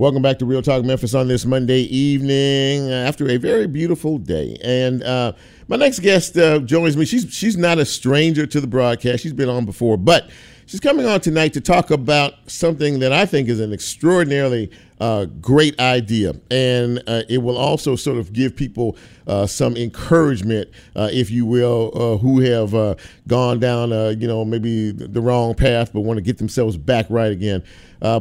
Welcome 0.00 0.22
back 0.22 0.38
to 0.38 0.46
Real 0.46 0.62
Talk 0.62 0.82
Memphis 0.82 1.12
on 1.12 1.28
this 1.28 1.44
Monday 1.44 1.80
evening 1.80 2.90
uh, 2.90 2.94
after 3.06 3.28
a 3.28 3.36
very 3.36 3.66
beautiful 3.66 4.16
day. 4.16 4.56
And 4.64 5.02
uh, 5.02 5.34
my 5.68 5.76
next 5.76 5.98
guest 5.98 6.38
uh, 6.38 6.60
joins 6.60 6.96
me. 6.96 7.04
She's 7.04 7.30
she's 7.30 7.58
not 7.58 7.76
a 7.76 7.84
stranger 7.84 8.46
to 8.46 8.62
the 8.62 8.66
broadcast. 8.66 9.22
She's 9.22 9.34
been 9.34 9.50
on 9.50 9.66
before, 9.66 9.98
but 9.98 10.30
She's 10.70 10.78
coming 10.78 11.04
on 11.04 11.20
tonight 11.20 11.52
to 11.54 11.60
talk 11.60 11.90
about 11.90 12.34
something 12.46 13.00
that 13.00 13.12
I 13.12 13.26
think 13.26 13.48
is 13.48 13.58
an 13.58 13.72
extraordinarily 13.72 14.70
uh, 15.00 15.24
great 15.24 15.76
idea, 15.80 16.36
and 16.48 17.02
uh, 17.08 17.22
it 17.28 17.38
will 17.38 17.56
also 17.56 17.96
sort 17.96 18.18
of 18.18 18.32
give 18.32 18.54
people 18.54 18.96
uh, 19.26 19.48
some 19.48 19.76
encouragement, 19.76 20.70
if 20.94 21.28
you 21.28 21.44
will, 21.44 22.18
who 22.18 22.38
have 22.38 23.00
gone 23.26 23.58
down, 23.58 23.90
you 24.20 24.28
know, 24.28 24.44
maybe 24.44 24.92
the 24.92 25.20
wrong 25.20 25.56
path, 25.56 25.92
but 25.92 26.02
want 26.02 26.18
to 26.18 26.22
get 26.22 26.38
themselves 26.38 26.76
back 26.76 27.06
right 27.08 27.32
again. 27.32 27.64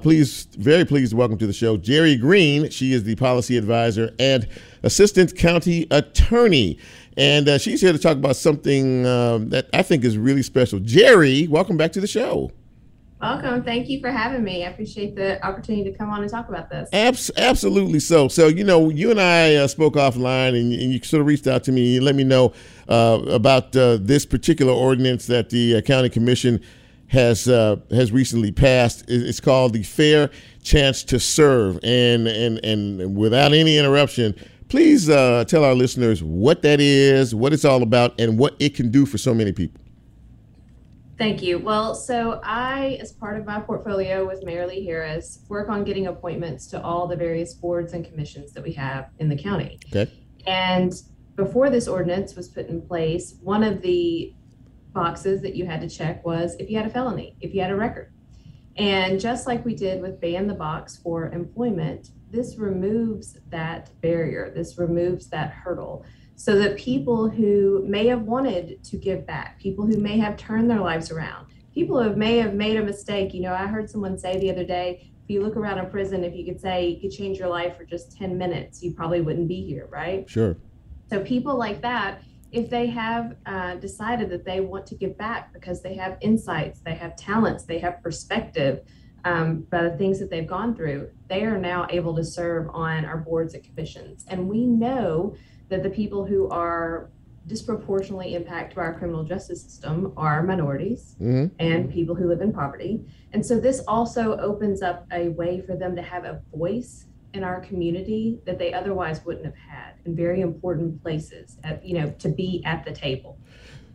Please, 0.02 0.46
very 0.58 0.86
pleased 0.86 1.12
to 1.12 1.18
welcome 1.18 1.38
to 1.38 1.48
the 1.48 1.54
show 1.54 1.78
Jerri 1.78 2.20
Green. 2.20 2.70
She 2.70 2.94
is 2.94 3.04
the 3.04 3.16
policy 3.16 3.58
advisor 3.58 4.14
and 4.20 4.48
assistant 4.84 5.36
county 5.38 5.88
attorney. 5.92 6.78
And 7.18 7.62
she's 7.62 7.82
here 7.82 7.92
to 7.92 8.00
talk 8.00 8.18
about 8.18 8.36
something 8.36 9.04
that 9.04 9.70
I 9.74 9.82
think 9.82 10.04
is 10.04 10.18
really 10.18 10.44
special. 10.44 10.80
Jerry, 10.80 11.48
welcome 11.48 11.78
back 11.78 11.92
to 11.94 12.02
the 12.02 12.08
show. 12.08 12.52
Welcome. 13.22 13.64
Thank 13.64 13.90
you 13.90 14.00
for 14.00 14.12
having 14.12 14.46
me. 14.46 14.64
I 14.64 14.70
appreciate 14.70 15.14
the 15.14 15.46
opportunity 15.46 15.92
to 15.92 15.98
come 15.98 16.10
on 16.10 16.22
and 16.22 16.32
talk 16.32 16.48
about 16.48 16.70
this. 16.70 16.88
Abs- 16.94 17.32
absolutely 17.36 18.00
so. 18.00 18.30
So, 18.30 18.48
you 18.48 18.64
know, 18.64 18.90
you 18.90 19.12
and 19.12 19.20
I 19.20 19.56
uh, 19.56 19.68
spoke 19.68 19.96
offline 19.96 20.58
and, 20.58 20.72
and, 20.72 20.94
you 20.94 21.04
sort 21.04 21.20
of 21.20 21.28
reached 21.28 21.46
out 21.46 21.66
to 21.66 21.74
me 21.74 21.98
and 21.98 22.06
let 22.06 22.16
me 22.16 22.24
know 22.24 22.54
uh, 22.88 23.22
about 23.28 23.76
uh, 23.76 23.98
this 24.00 24.26
particular 24.26 24.72
ordinance 24.72 25.28
that 25.28 25.50
the 25.50 25.76
uh, 25.76 25.82
county 25.82 26.08
commission 26.08 26.62
has 27.10 27.48
uh, 27.48 27.78
has 27.92 28.12
recently 28.12 28.52
passed. 28.52 29.06
It's 29.08 29.40
called 29.40 29.74
the 29.74 29.84
Fair 29.84 30.30
Chance 30.64 31.04
to 31.06 31.20
Serve. 31.20 31.80
And, 31.84 32.28
and, 32.28 32.64
and 32.64 33.16
without 33.16 33.54
any 33.54 33.78
interruption, 33.78 34.36
please 34.70 35.10
uh, 35.10 35.44
tell 35.46 35.64
our 35.64 35.74
listeners 35.74 36.24
what 36.24 36.62
that 36.62 36.80
is, 36.80 37.34
what 37.34 37.52
it's 37.54 37.66
all 37.66 37.84
about, 37.84 38.20
and 38.20 38.38
what 38.38 38.56
it 38.60 38.76
can 38.76 38.92
do 38.92 39.06
for 39.06 39.18
so 39.18 39.34
many 39.34 39.52
people. 39.52 39.82
Thank 41.18 41.42
you. 41.44 41.60
Well, 41.60 41.96
so 41.96 42.40
I, 42.46 42.98
as 43.02 43.12
part 43.12 43.38
of 43.38 43.46
my 43.46 43.60
portfolio 43.60 44.26
with 44.26 44.42
Mayor 44.46 44.66
Lee 44.66 44.86
Harris, 44.86 45.40
work 45.50 45.68
on 45.68 45.84
getting 45.84 46.08
appointments 46.08 46.68
to 46.68 46.82
all 46.82 47.08
the 47.08 47.18
various 47.18 47.54
boards 47.54 47.92
and 47.92 48.06
commissions 48.06 48.54
that 48.54 48.64
we 48.64 48.72
have 48.74 49.10
in 49.20 49.28
the 49.28 49.36
county. 49.36 49.80
Okay. 49.88 50.10
And 50.48 50.94
before 51.36 51.70
this 51.70 51.90
ordinance 51.90 52.36
was 52.36 52.48
put 52.48 52.68
in 52.68 52.82
place, 52.82 53.36
one 53.42 53.64
of 53.64 53.82
the 53.82 54.34
boxes 54.94 55.42
that 55.42 55.56
you 55.56 55.66
had 55.66 55.82
to 55.82 55.90
check 55.90 56.26
was 56.26 56.56
if 56.60 56.70
you 56.70 56.78
had 56.78 56.86
a 56.86 56.90
felony, 56.90 57.36
if 57.42 57.54
you 57.54 57.62
had 57.62 57.72
a 57.72 57.76
record. 57.76 58.12
And 58.78 59.20
just 59.20 59.46
like 59.46 59.66
we 59.66 59.76
did 59.76 60.02
with 60.02 60.22
ban 60.22 60.48
the 60.48 60.54
box 60.54 60.98
for 60.98 61.32
employment, 61.32 62.12
this 62.32 62.58
removes 62.58 63.38
that 63.50 63.90
barrier, 64.02 64.52
this 64.56 64.78
removes 64.78 65.28
that 65.30 65.52
hurdle 65.52 66.06
so 66.36 66.58
that 66.58 66.78
people 66.78 67.30
who 67.30 67.84
may 67.86 68.08
have 68.08 68.22
wanted 68.22 68.82
to 68.86 68.96
give 68.96 69.28
back, 69.28 69.60
people 69.60 69.86
who 69.86 69.98
may 69.98 70.18
have 70.18 70.38
turned 70.38 70.70
their 70.70 70.80
lives 70.80 71.12
around, 71.12 71.48
people 71.74 72.02
who 72.02 72.16
may 72.16 72.38
have 72.38 72.54
made 72.54 72.78
a 72.78 72.84
mistake. 72.84 73.34
You 73.34 73.42
know, 73.42 73.54
I 73.54 73.68
heard 73.68 73.90
someone 73.90 74.18
say 74.18 74.40
the 74.40 74.50
other 74.50 74.64
day, 74.64 75.12
if 75.24 75.30
you 75.30 75.44
look 75.44 75.58
around 75.58 75.80
a 75.80 75.86
prison, 75.86 76.24
if 76.24 76.34
you 76.34 76.46
could 76.46 76.62
say 76.62 76.88
you 76.88 77.02
could 77.02 77.12
change 77.12 77.38
your 77.38 77.50
life 77.50 77.76
for 77.76 77.84
just 77.84 78.16
10 78.18 78.38
minutes, 78.38 78.82
you 78.82 78.94
probably 78.94 79.20
wouldn't 79.20 79.50
be 79.50 79.66
here, 79.66 79.88
right? 79.92 80.30
Sure. 80.30 80.56
So 81.10 81.20
people 81.20 81.58
like 81.58 81.82
that, 81.82 82.24
if 82.52 82.70
they 82.70 82.88
have 82.88 83.36
uh, 83.46 83.76
decided 83.76 84.30
that 84.30 84.46
they 84.46 84.60
want 84.60 84.86
to 84.88 84.96
give 84.96 85.18
back 85.18 85.54
because 85.54 85.82
they 85.82 85.96
have 85.96 86.18
insights, 86.22 86.80
they 86.80 86.96
have 86.96 87.16
talents, 87.16 87.64
they 87.64 87.80
have 87.80 88.02
perspective, 88.02 88.82
um, 89.26 89.62
by 89.70 89.84
the 89.84 89.98
things 89.98 90.20
that 90.20 90.30
they've 90.30 90.48
gone 90.48 90.76
through, 90.76 91.10
they 91.28 91.44
are 91.44 91.58
now 91.58 91.86
able 91.90 92.16
to 92.16 92.24
serve 92.24 92.70
on 92.74 93.06
our 93.06 93.18
boards 93.18 93.54
and 93.54 93.64
commissions. 93.64 94.26
And 94.28 94.48
we 94.48 94.66
know 94.66 95.36
that 95.70 95.84
the 95.84 95.90
people 95.90 96.26
who 96.26 96.50
are 96.50 97.10
disproportionately 97.48 98.36
impacted 98.36 98.76
by 98.76 98.84
our 98.84 98.94
criminal 98.94 99.24
justice 99.24 99.62
system 99.62 100.14
are 100.18 100.44
minorities 100.44 101.16
mm-hmm. 101.20 101.48
and 101.60 101.92
people 101.92 102.16
who 102.16 102.28
live 102.28 102.42
in 102.42 102.54
poverty. 102.54 103.04
And 103.34 103.46
so 103.46 103.60
this 103.60 103.82
also 103.88 104.38
opens 104.38 104.82
up 104.82 105.06
a 105.12 105.30
way 105.30 105.62
for 105.62 105.76
them 105.76 105.96
to 105.96 106.02
have 106.02 106.26
a 106.26 106.42
voice 106.54 107.06
in 107.34 107.44
our 107.44 107.60
community 107.62 108.40
that 108.46 108.58
they 108.58 108.74
otherwise 108.74 109.24
wouldn't 109.26 109.46
have 109.46 109.56
had 109.56 109.94
in 110.06 110.16
very 110.16 110.42
important 110.42 111.02
places, 111.02 111.58
at, 111.64 111.86
you 111.86 112.00
know, 112.00 112.10
to 112.20 112.30
be 112.30 112.64
at 112.66 112.84
the 112.86 112.92
table. 112.92 113.38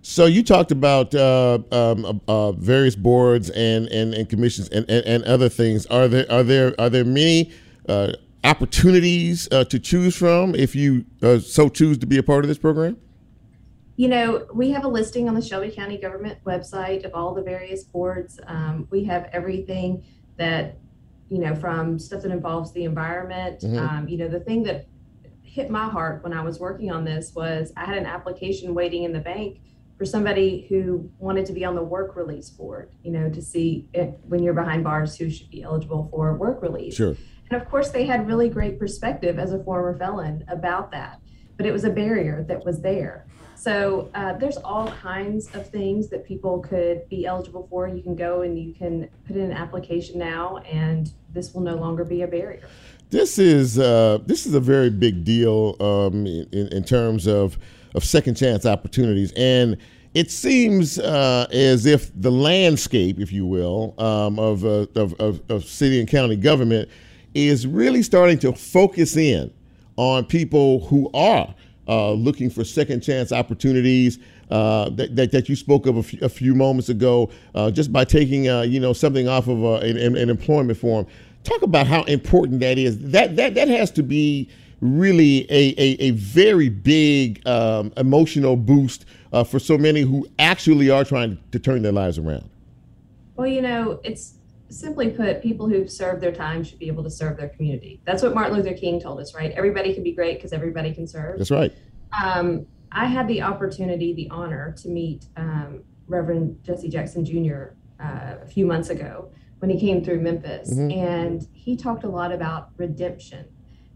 So 0.03 0.27
you 0.27 0.43
talked 0.43 0.71
about 0.71 1.15
uh, 1.15 1.61
um, 1.73 2.21
uh, 2.29 2.53
various 2.53 2.95
boards 2.95 3.49
and, 3.51 3.89
and, 3.89 4.13
and 4.13 4.29
commissions 4.29 4.69
and, 4.69 4.89
and, 4.91 5.05
and, 5.07 5.25
other 5.25 5.49
things. 5.49 5.87
Are 5.87 6.09
there 6.09 6.31
are 6.31 6.43
there 6.43 6.79
are 6.79 6.91
there 6.91 7.07
many 7.07 7.53
uh, 7.89 8.13
opportunities 8.45 9.49
uh, 9.51 9.65
to 9.65 9.79
choose 9.79 10.15
from 10.15 10.55
if 10.55 10.77
you 10.77 11.07
uh, 11.23 11.39
so 11.39 11.71
choose 11.71 11.97
to 11.99 12.07
be 12.07 12.19
a 12.19 12.23
part 12.23 12.45
of 12.45 12.49
this 12.49 12.59
program? 12.59 12.99
You 13.97 14.09
know, 14.09 14.47
we 14.53 14.73
have 14.73 14.85
a 14.85 14.89
listing 14.89 15.29
on 15.29 15.35
the 15.35 15.43
Shelby 15.43 15.71
County 15.71 15.97
government 15.97 16.39
website 16.45 17.05
of 17.05 17.15
all 17.15 17.33
the 17.33 17.43
various 17.43 17.85
boards. 17.85 18.39
Um, 18.47 18.87
we 18.91 19.05
have 19.05 19.31
everything 19.33 20.05
that, 20.37 20.77
you 21.35 21.41
know, 21.41 21.53
from 21.57 21.99
stuff 21.99 22.23
that 22.23 22.31
involves 22.31 22.73
the 22.73 22.85
environment. 22.85 23.61
Mm-hmm. 23.61 23.79
Um, 23.79 24.09
you 24.09 24.17
know, 24.17 24.29
the 24.29 24.39
thing 24.39 24.63
that 24.63 24.87
hit 25.43 25.69
my 25.69 25.89
heart 25.89 26.23
when 26.23 26.33
I 26.33 26.43
was 26.43 26.61
working 26.61 26.93
on 26.93 27.05
this 27.05 27.33
was 27.35 27.73
I 27.77 27.85
had 27.87 27.99
an 27.99 28.07
application 28.07 28.73
waiting 28.73 29.03
in 29.03 29.13
the 29.13 29.19
bank 29.19 29.59
for 29.99 30.05
somebody 30.05 30.67
who 30.69 31.11
wanted 31.19 31.45
to 31.47 31.53
be 31.53 31.65
on 31.65 31.75
the 31.75 31.83
work 31.83 32.15
release 32.15 32.51
board, 32.51 32.93
you 33.03 33.11
know, 33.11 33.29
to 33.31 33.43
see 33.43 33.89
if, 33.93 34.15
when 34.29 34.45
you're 34.45 34.55
behind 34.55 34.85
bars 34.85 35.17
who 35.17 35.29
should 35.29 35.51
be 35.51 35.65
eligible 35.65 36.07
for 36.13 36.35
work 36.35 36.63
release. 36.63 36.95
Sure. 36.95 37.17
And 37.51 37.61
of 37.61 37.69
course, 37.69 37.91
they 37.91 38.07
had 38.07 38.29
really 38.29 38.49
great 38.49 38.79
perspective 38.79 39.41
as 39.41 39.53
a 39.53 39.63
former 39.65 39.99
felon 39.99 40.45
about 40.47 40.93
that, 40.93 41.21
but 41.57 41.67
it 41.67 41.73
was 41.73 41.83
a 41.83 41.91
barrier 41.91 42.45
that 42.49 42.65
was 42.65 42.81
there. 42.81 43.27
So 43.57 44.11
uh, 44.15 44.35
there's 44.35 44.59
all 44.59 44.89
kinds 44.89 45.49
of 45.55 45.69
things 45.71 46.09
that 46.11 46.27
people 46.27 46.59
could 46.61 47.09
be 47.09 47.25
eligible 47.25 47.67
for. 47.71 47.89
You 47.89 48.03
can 48.03 48.15
go 48.15 48.43
and 48.43 48.59
you 48.59 48.75
can 48.75 49.09
put 49.27 49.37
in 49.37 49.43
an 49.43 49.53
application 49.53 50.19
now, 50.19 50.59
and 50.59 51.11
this 51.35 51.53
will 51.53 51.63
no 51.63 51.75
longer 51.75 52.05
be 52.05 52.23
a 52.23 52.27
barrier. 52.27 52.67
This 53.11 53.39
is 53.39 53.79
uh, 53.79 54.19
this 54.27 54.47
is 54.47 54.55
a 54.55 54.61
very 54.61 54.91
big 54.91 55.25
deal 55.25 55.77
um, 55.81 56.27
in, 56.27 56.69
in 56.69 56.85
terms 56.85 57.27
of 57.27 57.59
of 57.95 58.05
second 58.05 58.37
chance 58.37 58.65
opportunities, 58.65 59.33
and 59.37 59.77
it 60.15 60.31
seems 60.31 60.99
uh, 60.99 61.47
as 61.53 61.87
if 61.87 62.11
the 62.21 62.31
landscape, 62.31 63.19
if 63.19 63.33
you 63.33 63.45
will, 63.45 63.95
um, 63.99 64.39
of, 64.39 64.65
uh, 64.65 64.87
of, 64.95 65.13
of, 65.15 65.43
of 65.51 65.65
city 65.65 65.99
and 65.99 66.09
county 66.09 66.37
government 66.37 66.89
is 67.35 67.67
really 67.67 68.01
starting 68.01 68.39
to 68.39 68.53
focus 68.53 69.17
in 69.17 69.53
on 69.97 70.25
people 70.25 70.87
who 70.87 71.11
are 71.15 71.53
uh, 71.89 72.13
looking 72.13 72.51
for 72.51 72.65
second 72.65 73.03
chance 73.03 73.33
opportunities 73.33 74.19
uh, 74.51 74.89
that, 74.91 75.17
that, 75.17 75.33
that, 75.33 75.49
you 75.49 75.57
spoke 75.57 75.87
of 75.87 75.97
a, 75.97 76.01
f- 76.01 76.23
a 76.23 76.29
few 76.29 76.55
moments 76.55 76.89
ago, 76.89 77.31
uh, 77.55 77.71
just 77.71 77.93
by 77.93 78.05
taking 78.05 78.49
uh, 78.49 78.63
you 78.63 78.81
know 78.81 78.93
something 78.93 79.29
off 79.29 79.49
of 79.49 79.65
uh, 79.65 79.75
an, 79.77 80.17
an, 80.17 80.29
employment 80.29 80.79
form. 80.79 81.07
Talk 81.45 81.63
about 81.63 81.87
how 81.87 82.03
important 82.05 82.61
that 82.61 82.79
is. 82.79 82.99
That 83.11 83.37
that 83.37 83.55
that 83.55 83.69
has 83.69 83.91
to 83.93 84.03
be 84.03 84.49
really 84.81 85.47
a, 85.51 85.75
a, 85.79 85.97
a 86.01 86.11
very 86.11 86.69
big 86.69 87.47
um, 87.47 87.93
emotional 87.97 88.57
boost 88.57 89.07
uh, 89.33 89.45
for 89.45 89.59
so 89.59 89.79
many 89.79 90.03
who 90.03 90.27
actually 90.39 90.91
are 90.91 91.05
trying 91.05 91.39
to 91.53 91.59
turn 91.59 91.83
their 91.83 91.93
lives 91.93 92.19
around. 92.19 92.49
Well, 93.37 93.47
you 93.47 93.63
know, 93.63 94.01
it's 94.05 94.35
simply 94.71 95.11
put, 95.11 95.43
people 95.43 95.69
who've 95.69 95.91
served 95.91 96.23
their 96.23 96.33
time 96.33 96.65
should 96.65 96.79
be 96.79 96.89
able 96.89 97.05
to 97.05 97.11
serve 97.11 97.37
their 97.37 97.49
community. 97.51 98.01
That's 98.05 98.23
what 98.23 98.35
Martin 98.35 98.57
Luther 98.57 98.75
King 98.75 99.01
told 99.01 99.21
us, 99.21 99.35
right? 99.35 99.53
Everybody 99.53 99.95
can 99.95 100.03
be 100.03 100.13
great 100.13 100.39
because 100.39 100.53
everybody 100.53 100.93
can 100.93 101.07
serve. 101.07 101.39
That's 101.39 101.51
right. 101.51 101.73
Um, 102.23 102.67
I 102.93 103.07
had 103.07 103.27
the 103.29 103.43
opportunity, 103.43 104.15
the 104.15 104.29
honor 104.31 104.73
to 104.79 104.89
meet 104.89 105.27
um, 105.37 105.83
Reverend 106.07 106.63
Jesse 106.63 106.89
Jackson 106.89 107.25
Jr. 107.25 107.75
Uh, 108.01 108.37
a 108.43 108.47
few 108.47 108.67
months 108.67 108.91
ago 108.91 109.31
when 109.59 109.71
he 109.71 109.79
came 109.79 110.05
through 110.05 110.21
Memphis. 110.21 110.75
Mm-hmm. 110.75 110.91
And 110.91 111.49
he 111.53 111.77
talked 111.77 112.05
a 112.05 112.09
lot 112.09 112.33
about 112.33 112.71
redemption 112.77 113.47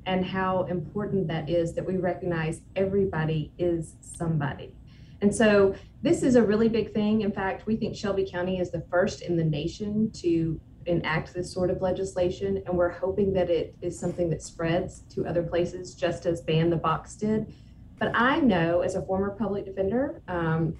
and 0.06 0.24
how 0.24 0.62
important 0.64 1.28
that 1.28 1.50
is 1.50 1.74
that 1.74 1.84
we 1.84 1.96
recognize 1.98 2.62
everybody 2.74 3.52
is 3.58 3.96
somebody. 4.00 4.72
And 5.20 5.34
so 5.34 5.74
this 6.02 6.22
is 6.22 6.36
a 6.36 6.42
really 6.42 6.68
big 6.68 6.92
thing. 6.94 7.22
In 7.22 7.32
fact, 7.32 7.66
we 7.66 7.76
think 7.76 7.96
Shelby 7.96 8.28
County 8.30 8.60
is 8.60 8.70
the 8.70 8.84
first 8.90 9.22
in 9.22 9.36
the 9.36 9.44
nation 9.44 10.10
to 10.12 10.60
enact 10.86 11.34
this 11.34 11.52
sort 11.52 11.70
of 11.70 11.82
legislation, 11.82 12.62
and 12.66 12.76
we're 12.76 12.88
hoping 12.90 13.32
that 13.34 13.50
it 13.50 13.74
is 13.82 13.98
something 13.98 14.30
that 14.30 14.42
spreads 14.42 15.00
to 15.10 15.26
other 15.26 15.42
places, 15.42 15.94
just 15.94 16.24
as 16.24 16.40
Ban 16.40 16.70
the 16.70 16.76
Box 16.76 17.14
did. 17.14 17.52
But 17.98 18.12
I 18.14 18.40
know, 18.40 18.80
as 18.80 18.94
a 18.94 19.02
former 19.02 19.30
public 19.30 19.64
defender, 19.64 20.22
um, 20.28 20.76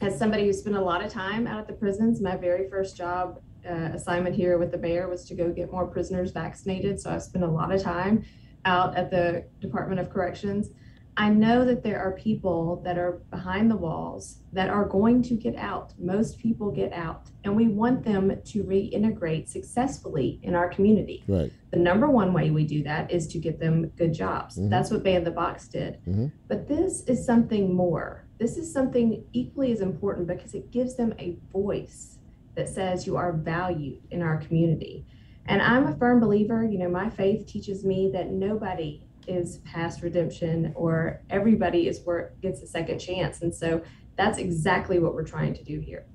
as 0.00 0.18
somebody 0.18 0.44
who 0.44 0.52
spent 0.52 0.76
a 0.76 0.80
lot 0.80 1.04
of 1.04 1.10
time 1.10 1.46
out 1.46 1.58
at 1.58 1.66
the 1.66 1.72
prisons, 1.72 2.20
my 2.20 2.36
very 2.36 2.68
first 2.68 2.96
job 2.96 3.40
uh, 3.68 3.90
assignment 3.94 4.36
here 4.36 4.58
with 4.58 4.70
the 4.70 4.78
mayor 4.78 5.08
was 5.08 5.24
to 5.24 5.34
go 5.34 5.50
get 5.50 5.72
more 5.72 5.86
prisoners 5.86 6.30
vaccinated. 6.30 7.00
So 7.00 7.10
I 7.10 7.18
spent 7.18 7.44
a 7.44 7.48
lot 7.48 7.72
of 7.72 7.82
time 7.82 8.24
out 8.64 8.96
at 8.96 9.10
the 9.10 9.46
Department 9.60 10.00
of 10.00 10.10
Corrections. 10.10 10.68
I 11.18 11.30
know 11.30 11.64
that 11.64 11.82
there 11.82 11.98
are 11.98 12.12
people 12.12 12.80
that 12.84 12.96
are 12.96 13.20
behind 13.32 13.68
the 13.68 13.76
walls 13.76 14.38
that 14.52 14.70
are 14.70 14.84
going 14.84 15.20
to 15.24 15.34
get 15.34 15.56
out. 15.56 15.92
Most 15.98 16.38
people 16.38 16.70
get 16.70 16.92
out, 16.92 17.26
and 17.42 17.56
we 17.56 17.66
want 17.66 18.04
them 18.04 18.40
to 18.40 18.62
reintegrate 18.62 19.48
successfully 19.48 20.38
in 20.44 20.54
our 20.54 20.68
community. 20.68 21.24
Right. 21.26 21.52
The 21.72 21.80
number 21.80 22.08
one 22.08 22.32
way 22.32 22.52
we 22.52 22.64
do 22.64 22.84
that 22.84 23.10
is 23.10 23.26
to 23.28 23.38
get 23.40 23.58
them 23.58 23.88
good 23.96 24.14
jobs. 24.14 24.56
Mm-hmm. 24.56 24.70
That's 24.70 24.92
what 24.92 25.02
Ban 25.02 25.24
the 25.24 25.32
Box 25.32 25.66
did. 25.66 25.98
Mm-hmm. 26.06 26.26
But 26.46 26.68
this 26.68 27.02
is 27.08 27.26
something 27.26 27.74
more. 27.74 28.24
This 28.38 28.56
is 28.56 28.72
something 28.72 29.24
equally 29.32 29.72
as 29.72 29.80
important 29.80 30.28
because 30.28 30.54
it 30.54 30.70
gives 30.70 30.96
them 30.96 31.14
a 31.18 31.36
voice 31.52 32.18
that 32.54 32.68
says 32.68 33.08
you 33.08 33.16
are 33.16 33.32
valued 33.32 34.02
in 34.12 34.22
our 34.22 34.36
community. 34.36 35.04
And 35.46 35.62
I'm 35.62 35.88
a 35.88 35.96
firm 35.96 36.20
believer, 36.20 36.64
you 36.64 36.78
know, 36.78 36.90
my 36.90 37.10
faith 37.10 37.46
teaches 37.46 37.84
me 37.84 38.10
that 38.12 38.28
nobody 38.28 39.02
is 39.28 39.58
past 39.58 40.02
redemption 40.02 40.72
or 40.74 41.20
everybody 41.30 41.86
is 41.86 42.00
where 42.04 42.32
gets 42.40 42.62
a 42.62 42.66
second 42.66 42.98
chance. 42.98 43.42
And 43.42 43.54
so 43.54 43.82
that's 44.16 44.38
exactly 44.38 44.98
what 44.98 45.14
we're 45.14 45.24
trying 45.24 45.54
to 45.54 45.62
do 45.62 45.80
here. 45.80 46.06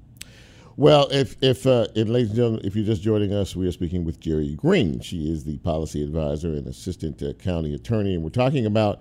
Well, 0.75 1.07
if 1.11 1.35
if, 1.41 1.67
uh, 1.67 1.87
if 1.93 2.07
ladies 2.07 2.29
and 2.29 2.35
gentlemen, 2.35 2.61
if 2.63 2.75
you're 2.75 2.85
just 2.85 3.03
joining 3.03 3.31
us, 3.31 3.55
we 3.55 3.67
are 3.67 3.71
speaking 3.71 4.03
with 4.03 4.19
Jerri 4.19 4.57
Green. 4.57 4.99
She 5.01 5.31
is 5.31 5.43
the 5.43 5.57
policy 5.59 6.03
advisor 6.03 6.47
and 6.47 6.65
assistant 6.65 7.21
uh, 7.21 7.33
county 7.33 7.75
attorney, 7.75 8.15
and 8.15 8.23
we're 8.23 8.29
talking 8.29 8.65
about 8.65 8.99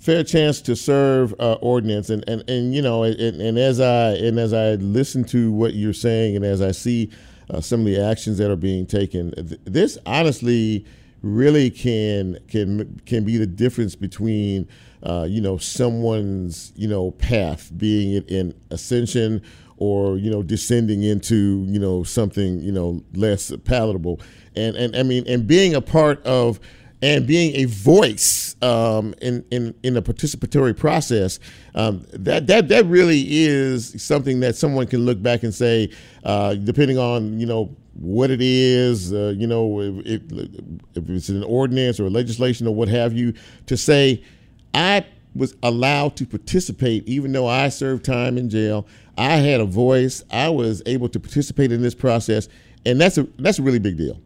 fair 0.00 0.24
chance 0.24 0.60
to 0.62 0.74
serve 0.74 1.32
uh, 1.38 1.52
ordinance. 1.60 2.10
And, 2.10 2.28
and 2.28 2.48
and 2.50 2.74
you 2.74 2.82
know, 2.82 3.04
and, 3.04 3.40
and, 3.40 3.56
as 3.56 3.78
I 3.78 4.14
and 4.14 4.38
as 4.40 4.52
I 4.52 4.74
listen 4.74 5.22
to 5.26 5.52
what 5.52 5.74
you're 5.74 5.92
saying, 5.92 6.34
and 6.34 6.44
as 6.44 6.60
I 6.60 6.72
see 6.72 7.10
uh, 7.50 7.60
some 7.60 7.80
of 7.80 7.86
the 7.86 8.00
actions 8.00 8.38
that 8.38 8.50
are 8.50 8.56
being 8.56 8.84
taken, 8.84 9.30
th- 9.32 9.60
this 9.64 9.98
honestly 10.04 10.84
really 11.22 11.70
can 11.70 12.38
can 12.48 13.00
can 13.06 13.24
be 13.24 13.36
the 13.36 13.46
difference 13.46 13.94
between 13.94 14.68
uh, 15.02 15.26
you 15.28 15.40
know 15.40 15.56
someone's 15.56 16.72
you 16.74 16.88
know 16.88 17.12
path 17.12 17.70
being 17.76 18.14
it 18.14 18.28
in 18.28 18.54
ascension 18.70 19.40
or 19.76 20.16
you 20.16 20.30
know 20.30 20.42
descending 20.42 21.02
into 21.02 21.64
you 21.68 21.78
know 21.78 22.02
something 22.02 22.60
you 22.60 22.72
know 22.72 23.02
less 23.14 23.52
palatable. 23.64 24.20
And 24.54 24.76
and 24.76 24.96
I 24.96 25.02
mean 25.02 25.24
and 25.26 25.46
being 25.46 25.74
a 25.74 25.80
part 25.80 26.24
of 26.26 26.60
and 27.02 27.26
being 27.26 27.54
a 27.56 27.64
voice 27.64 28.56
um, 28.62 29.14
in, 29.20 29.44
in 29.50 29.74
in 29.82 29.96
a 29.96 30.02
participatory 30.02 30.76
process 30.76 31.38
um, 31.74 32.06
that 32.12 32.46
that 32.46 32.68
that 32.68 32.86
really 32.86 33.24
is 33.28 34.02
something 34.02 34.40
that 34.40 34.56
someone 34.56 34.86
can 34.86 35.04
look 35.04 35.20
back 35.20 35.42
and 35.42 35.54
say 35.54 35.90
uh, 36.24 36.54
depending 36.54 36.98
on 36.98 37.38
you 37.38 37.46
know 37.46 37.74
what 37.94 38.30
it 38.30 38.40
is 38.40 39.12
uh, 39.12 39.34
you 39.36 39.46
know 39.46 39.80
if, 39.80 40.22
if 40.32 41.10
it's 41.10 41.28
an 41.28 41.42
ordinance 41.44 42.00
or 42.00 42.08
legislation 42.08 42.66
or 42.66 42.74
what 42.74 42.88
have 42.88 43.12
you 43.12 43.34
to 43.66 43.76
say 43.76 44.22
I 44.72 45.04
was 45.34 45.54
allowed 45.62 46.16
to 46.16 46.26
participate 46.26 47.06
even 47.08 47.32
though 47.32 47.46
I 47.46 47.68
served 47.68 48.04
time 48.04 48.38
in 48.38 48.48
jail 48.48 48.86
I 49.16 49.36
had 49.36 49.60
a 49.60 49.64
voice. 49.64 50.24
I 50.30 50.48
was 50.48 50.82
able 50.86 51.08
to 51.10 51.20
participate 51.20 51.72
in 51.72 51.82
this 51.82 51.94
process, 51.94 52.48
and 52.86 53.00
that's 53.00 53.18
a 53.18 53.24
that's 53.38 53.58
a 53.58 53.62
really 53.62 53.78
big 53.78 53.96
deal. 53.96 54.20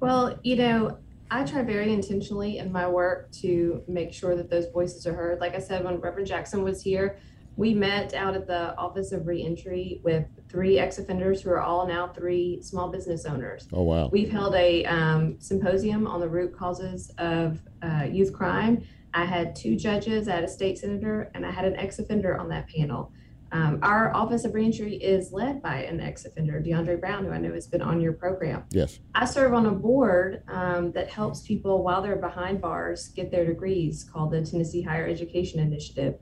Well, 0.00 0.38
you 0.42 0.56
know, 0.56 0.98
I 1.32 1.44
try 1.44 1.62
very 1.62 1.94
intentionally 1.94 2.58
in 2.58 2.70
my 2.70 2.86
work 2.86 3.32
to 3.40 3.82
make 3.88 4.12
sure 4.12 4.36
that 4.36 4.50
those 4.50 4.66
voices 4.66 5.06
are 5.06 5.14
heard. 5.14 5.40
Like 5.40 5.54
I 5.54 5.60
said, 5.60 5.82
when 5.82 5.98
Reverend 5.98 6.26
Jackson 6.26 6.62
was 6.62 6.82
here, 6.82 7.18
we 7.56 7.72
met 7.72 8.12
out 8.12 8.34
at 8.34 8.46
the 8.46 8.76
Office 8.76 9.12
of 9.12 9.26
Reentry 9.26 10.02
with 10.04 10.26
three 10.50 10.78
ex-offenders 10.78 11.40
who 11.40 11.48
are 11.48 11.62
all 11.62 11.86
now 11.86 12.08
three 12.08 12.60
small 12.60 12.90
business 12.90 13.24
owners. 13.24 13.66
Oh 13.72 13.82
wow! 13.82 14.10
We've 14.12 14.30
held 14.30 14.54
a 14.54 14.84
um, 14.84 15.40
symposium 15.40 16.06
on 16.06 16.20
the 16.20 16.28
root 16.28 16.54
causes 16.54 17.10
of 17.16 17.62
uh, 17.82 18.04
youth 18.10 18.34
crime. 18.34 18.86
I 19.14 19.24
had 19.24 19.56
two 19.56 19.74
judges, 19.74 20.28
I 20.28 20.34
had 20.34 20.44
a 20.44 20.48
state 20.48 20.78
senator, 20.78 21.30
and 21.34 21.46
I 21.46 21.50
had 21.50 21.64
an 21.64 21.76
ex-offender 21.76 22.36
on 22.36 22.50
that 22.50 22.68
panel. 22.68 23.10
Um, 23.52 23.80
our 23.82 24.14
Office 24.14 24.46
of 24.46 24.54
Reentry 24.54 24.94
is 24.94 25.30
led 25.30 25.62
by 25.62 25.82
an 25.82 26.00
ex 26.00 26.24
offender, 26.24 26.62
DeAndre 26.64 26.98
Brown, 26.98 27.26
who 27.26 27.32
I 27.32 27.38
know 27.38 27.52
has 27.52 27.66
been 27.66 27.82
on 27.82 28.00
your 28.00 28.14
program. 28.14 28.64
Yes. 28.70 28.98
I 29.14 29.26
serve 29.26 29.52
on 29.52 29.66
a 29.66 29.70
board 29.70 30.42
um, 30.48 30.90
that 30.92 31.10
helps 31.10 31.42
people 31.42 31.82
while 31.82 32.00
they're 32.00 32.16
behind 32.16 32.62
bars 32.62 33.08
get 33.08 33.30
their 33.30 33.44
degrees 33.44 34.04
called 34.10 34.32
the 34.32 34.42
Tennessee 34.42 34.80
Higher 34.80 35.06
Education 35.06 35.60
Initiative. 35.60 36.14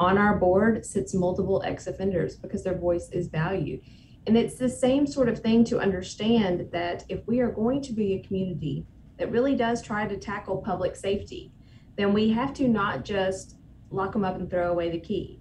On 0.00 0.16
our 0.16 0.38
board 0.38 0.86
sits 0.86 1.12
multiple 1.12 1.62
ex 1.62 1.86
offenders 1.86 2.36
because 2.36 2.64
their 2.64 2.78
voice 2.78 3.10
is 3.12 3.26
valued. 3.26 3.80
And 4.26 4.36
it's 4.38 4.56
the 4.56 4.68
same 4.68 5.06
sort 5.06 5.28
of 5.28 5.40
thing 5.40 5.64
to 5.64 5.80
understand 5.80 6.70
that 6.72 7.04
if 7.10 7.26
we 7.26 7.40
are 7.40 7.50
going 7.50 7.82
to 7.82 7.92
be 7.92 8.14
a 8.14 8.26
community 8.26 8.86
that 9.18 9.30
really 9.30 9.56
does 9.56 9.82
try 9.82 10.06
to 10.06 10.16
tackle 10.16 10.62
public 10.62 10.96
safety, 10.96 11.52
then 11.96 12.14
we 12.14 12.30
have 12.30 12.54
to 12.54 12.66
not 12.66 13.04
just 13.04 13.56
lock 13.90 14.12
them 14.12 14.24
up 14.24 14.36
and 14.36 14.48
throw 14.48 14.70
away 14.70 14.90
the 14.90 15.00
key 15.00 15.37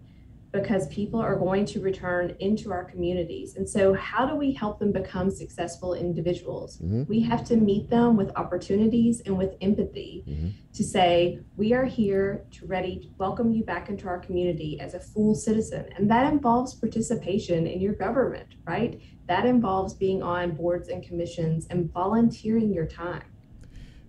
because 0.51 0.87
people 0.87 1.19
are 1.19 1.35
going 1.35 1.65
to 1.65 1.79
return 1.79 2.35
into 2.39 2.71
our 2.71 2.85
communities. 2.85 3.55
And 3.55 3.67
so, 3.67 3.93
how 3.93 4.25
do 4.25 4.35
we 4.35 4.51
help 4.51 4.79
them 4.79 4.91
become 4.91 5.29
successful 5.29 5.93
individuals? 5.93 6.77
Mm-hmm. 6.77 7.03
We 7.07 7.21
have 7.21 7.43
to 7.45 7.57
meet 7.57 7.89
them 7.89 8.15
with 8.15 8.31
opportunities 8.35 9.21
and 9.25 9.37
with 9.37 9.55
empathy 9.61 10.23
mm-hmm. 10.27 10.49
to 10.73 10.83
say, 10.83 11.39
we 11.55 11.73
are 11.73 11.85
here 11.85 12.45
to 12.51 12.65
ready 12.65 12.99
to 12.99 13.07
welcome 13.17 13.51
you 13.51 13.63
back 13.63 13.89
into 13.89 14.07
our 14.07 14.19
community 14.19 14.79
as 14.79 14.93
a 14.93 14.99
full 14.99 15.35
citizen. 15.35 15.85
And 15.95 16.09
that 16.09 16.31
involves 16.31 16.75
participation 16.75 17.67
in 17.67 17.81
your 17.81 17.93
government, 17.93 18.55
right? 18.65 19.01
That 19.27 19.45
involves 19.45 19.93
being 19.93 20.23
on 20.23 20.51
boards 20.51 20.89
and 20.89 21.03
commissions 21.03 21.67
and 21.69 21.91
volunteering 21.91 22.73
your 22.73 22.87
time 22.87 23.23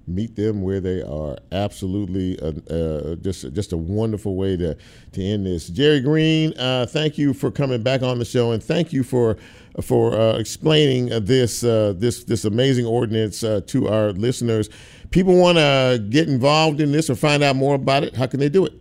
meet 0.09 0.37
them 0.37 0.63
where 0.63 0.81
they 0.81 1.03
are. 1.03 1.37
Absolutely, 1.53 2.39
uh, 2.41 2.53
uh, 2.73 3.15
just 3.17 3.53
just 3.53 3.73
a 3.73 3.77
wonderful 3.77 4.37
way 4.37 4.57
to 4.57 4.77
to 5.13 5.23
end 5.23 5.47
this. 5.47 5.71
Jerri 5.71 6.03
Green, 6.03 6.53
uh, 6.59 6.87
thank 6.87 7.19
you 7.19 7.35
for 7.35 7.51
coming 7.51 7.83
back 7.83 8.03
on 8.03 8.19
the 8.19 8.25
show, 8.25 8.53
and 8.53 8.63
thank 8.63 8.93
you 8.93 9.03
for 9.03 9.37
for 9.83 10.19
uh, 10.19 10.39
explaining 10.39 11.07
this 11.25 11.63
uh, 11.65 11.95
this 11.97 12.25
this 12.25 12.45
amazing 12.45 12.87
ordinance 12.87 13.45
uh, 13.45 13.61
to 13.67 13.89
our 13.89 14.13
listeners. 14.13 14.69
People 15.11 15.39
want 15.39 15.57
to 15.59 16.05
get 16.11 16.29
involved 16.29 16.81
in 16.81 16.93
this 16.93 17.09
or 17.09 17.15
find 17.15 17.43
out 17.43 17.57
more 17.57 17.75
about 17.75 18.05
it. 18.05 18.15
How 18.15 18.27
can 18.27 18.41
they 18.41 18.49
do 18.49 18.67
it? 18.67 18.73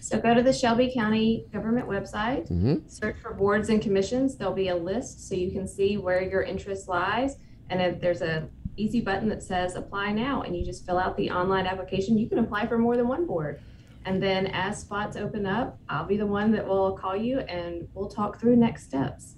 So 0.00 0.18
go 0.18 0.32
to 0.32 0.42
the 0.42 0.54
Shelby 0.54 0.90
County 0.92 1.44
government 1.52 1.86
website, 1.86 2.50
mm-hmm. 2.50 2.88
search 2.88 3.16
for 3.20 3.34
boards 3.34 3.68
and 3.68 3.82
commissions. 3.82 4.36
There'll 4.36 4.54
be 4.54 4.68
a 4.68 4.76
list 4.76 5.28
so 5.28 5.34
you 5.34 5.50
can 5.50 5.68
see 5.68 5.98
where 5.98 6.22
your 6.22 6.42
interest 6.42 6.88
lies. 6.88 7.36
And 7.68 7.82
if 7.82 8.00
there's 8.00 8.22
a 8.22 8.48
easy 8.78 9.00
button 9.00 9.28
that 9.28 9.42
says 9.42 9.74
apply 9.74 10.12
now 10.12 10.42
and 10.42 10.56
you 10.56 10.64
just 10.64 10.86
fill 10.86 10.98
out 10.98 11.16
the 11.16 11.30
online 11.30 11.66
application. 11.66 12.16
You 12.16 12.28
can 12.28 12.38
apply 12.38 12.66
for 12.66 12.78
more 12.78 12.96
than 12.96 13.08
one 13.08 13.26
board. 13.26 13.60
And 14.04 14.22
then 14.22 14.46
as 14.46 14.80
spots 14.80 15.16
open 15.16 15.44
up, 15.44 15.78
I'll 15.88 16.06
be 16.06 16.16
the 16.16 16.26
one 16.26 16.52
that 16.52 16.66
will 16.66 16.96
call 16.96 17.16
you 17.16 17.40
and 17.40 17.88
we'll 17.94 18.08
talk 18.08 18.40
through 18.40 18.56
next 18.56 18.84
steps. 18.84 19.34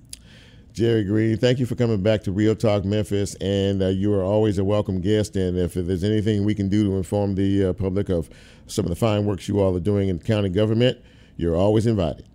Jerri 0.73 1.05
Green, 1.05 1.37
thank 1.37 1.59
you 1.59 1.67
for 1.67 1.75
coming 1.75 2.01
back 2.01 2.23
to 2.23 2.33
Real 2.33 2.55
Talk 2.55 2.85
Memphis, 2.85 3.35
and 3.41 3.83
uh, 3.83 3.89
you 3.89 4.15
are 4.15 4.23
always 4.23 4.59
a 4.59 4.65
welcome 4.65 5.01
guest. 5.01 5.35
And 5.35 5.59
if 5.59 5.75
there's 5.75 6.05
anything 6.05 6.45
we 6.45 6.55
can 6.55 6.69
do 6.69 6.85
to 6.85 6.97
inform 6.97 7.35
the 7.35 7.67
uh, 7.67 7.73
public 7.73 8.09
of 8.09 8.31
some 8.67 8.85
of 8.85 8.91
the 8.91 8.97
fine 8.97 9.27
works 9.27 9.49
you 9.49 9.61
all 9.61 9.77
are 9.77 9.81
doing 9.81 10.09
in 10.09 10.21
county 10.21 10.49
government, 10.49 10.99
you're 11.37 11.57
always 11.57 11.87
invited. 11.87 12.29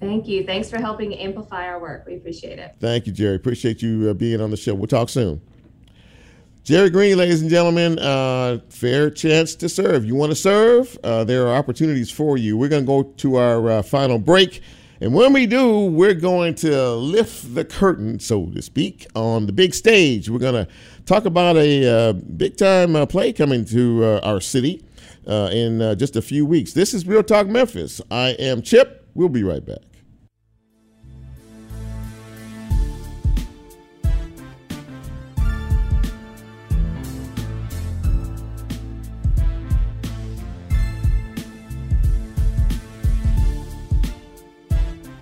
Thank 0.00 0.26
you. 0.26 0.44
Thanks 0.44 0.68
for 0.68 0.78
helping 0.78 1.14
amplify 1.14 1.66
our 1.68 1.78
work. 1.78 2.06
We 2.06 2.16
appreciate 2.16 2.58
it. 2.58 2.74
Thank 2.80 3.06
you, 3.06 3.12
Jerri. 3.12 3.36
Appreciate 3.36 3.82
you 3.82 4.08
uh, 4.10 4.14
being 4.14 4.40
on 4.40 4.50
the 4.50 4.56
show. 4.56 4.74
We'll 4.74 4.88
talk 4.88 5.08
soon. 5.08 5.40
Jerri 6.64 6.92
Green, 6.92 7.16
ladies 7.16 7.40
and 7.40 7.48
gentlemen, 7.48 7.98
uh, 7.98 8.58
fair 8.68 9.10
chance 9.10 9.54
to 9.54 9.68
serve. 9.68 10.04
You 10.04 10.14
want 10.14 10.30
to 10.30 10.36
serve? 10.36 10.96
Uh, 11.02 11.24
there 11.24 11.48
are 11.48 11.56
opportunities 11.56 12.10
for 12.10 12.36
you. 12.36 12.58
We're 12.58 12.68
going 12.68 12.82
to 12.82 12.86
go 12.86 13.02
to 13.02 13.36
our 13.36 13.70
uh, 13.70 13.82
final 13.82 14.18
break. 14.18 14.60
And 15.00 15.14
when 15.14 15.32
we 15.32 15.46
do, 15.46 15.86
we're 15.86 16.12
going 16.12 16.54
to 16.56 16.92
lift 16.92 17.54
the 17.54 17.64
curtain, 17.64 18.20
so 18.20 18.44
to 18.46 18.60
speak, 18.60 19.06
on 19.14 19.46
the 19.46 19.52
big 19.52 19.74
stage. 19.74 20.28
We're 20.28 20.38
going 20.38 20.66
to 20.66 20.70
talk 21.06 21.24
about 21.24 21.56
a 21.56 21.86
uh, 21.86 22.12
big 22.12 22.58
time 22.58 22.94
uh, 22.94 23.06
play 23.06 23.32
coming 23.32 23.64
to 23.64 24.04
uh, 24.04 24.20
our 24.22 24.42
city 24.42 24.84
in 25.26 25.96
just 25.98 26.14
a 26.16 26.22
few 26.22 26.44
weeks. 26.44 26.74
This 26.74 26.92
is 26.92 27.06
Real 27.06 27.22
Talk 27.22 27.46
Memphis. 27.46 28.02
I 28.10 28.30
am 28.38 28.60
Chip. 28.60 29.06
We'll 29.14 29.30
be 29.30 29.44
right 29.44 29.64
back. 29.64 29.89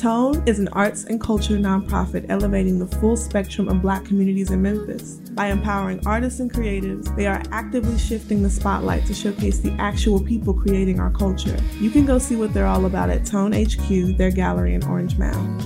Tone 0.00 0.42
is 0.46 0.58
an 0.58 0.68
arts 0.68 1.04
and 1.04 1.20
culture 1.20 1.58
nonprofit 1.58 2.24
elevating 2.30 2.78
the 2.78 2.86
full 2.86 3.18
spectrum 3.18 3.68
of 3.68 3.82
black 3.82 4.02
communities 4.02 4.50
in 4.50 4.62
Memphis. 4.62 5.16
By 5.32 5.48
empowering 5.48 6.00
artists 6.06 6.40
and 6.40 6.50
creatives, 6.50 7.14
they 7.16 7.26
are 7.26 7.42
actively 7.52 7.98
shifting 7.98 8.42
the 8.42 8.48
spotlight 8.48 9.04
to 9.08 9.12
showcase 9.12 9.58
the 9.58 9.72
actual 9.72 10.18
people 10.18 10.54
creating 10.54 11.00
our 11.00 11.10
culture. 11.10 11.54
You 11.80 11.90
can 11.90 12.06
go 12.06 12.18
see 12.18 12.34
what 12.34 12.54
they're 12.54 12.66
all 12.66 12.86
about 12.86 13.10
at 13.10 13.26
Tone 13.26 13.52
HQ, 13.52 14.16
their 14.16 14.30
gallery 14.30 14.72
in 14.72 14.82
Orange 14.84 15.18
Mound. 15.18 15.62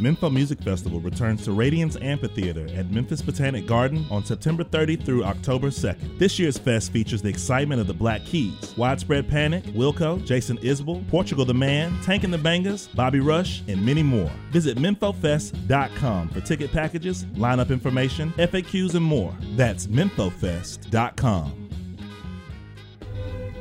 Mempho 0.00 0.32
Music 0.32 0.60
Festival 0.60 1.00
returns 1.00 1.44
to 1.44 1.50
Radians 1.50 2.00
Amphitheater 2.02 2.66
at 2.74 2.90
Memphis 2.90 3.22
Botanic 3.22 3.66
Garden 3.66 4.04
on 4.10 4.24
September 4.24 4.64
30th 4.64 5.04
through 5.04 5.24
October 5.24 5.68
2nd. 5.68 6.18
This 6.18 6.38
year's 6.38 6.58
fest 6.58 6.92
features 6.92 7.22
the 7.22 7.28
excitement 7.28 7.80
of 7.80 7.86
the 7.86 7.94
Black 7.94 8.24
Keys, 8.24 8.74
Widespread 8.76 9.28
Panic, 9.28 9.64
Wilco, 9.66 10.24
Jason 10.24 10.58
Isbell, 10.58 11.06
Portugal 11.08 11.44
the 11.44 11.54
Man, 11.54 11.96
Tank 12.02 12.24
and 12.24 12.32
the 12.32 12.38
Bangas, 12.38 12.94
Bobby 12.94 13.20
Rush, 13.20 13.62
and 13.68 13.84
many 13.84 14.02
more. 14.02 14.30
Visit 14.50 14.78
MemphoFest.com 14.78 16.28
for 16.30 16.40
ticket 16.40 16.72
packages, 16.72 17.24
lineup 17.36 17.70
information, 17.70 18.32
FAQs, 18.32 18.94
and 18.94 19.04
more. 19.04 19.34
That's 19.56 19.86
MemphoFest.com. 19.86 21.63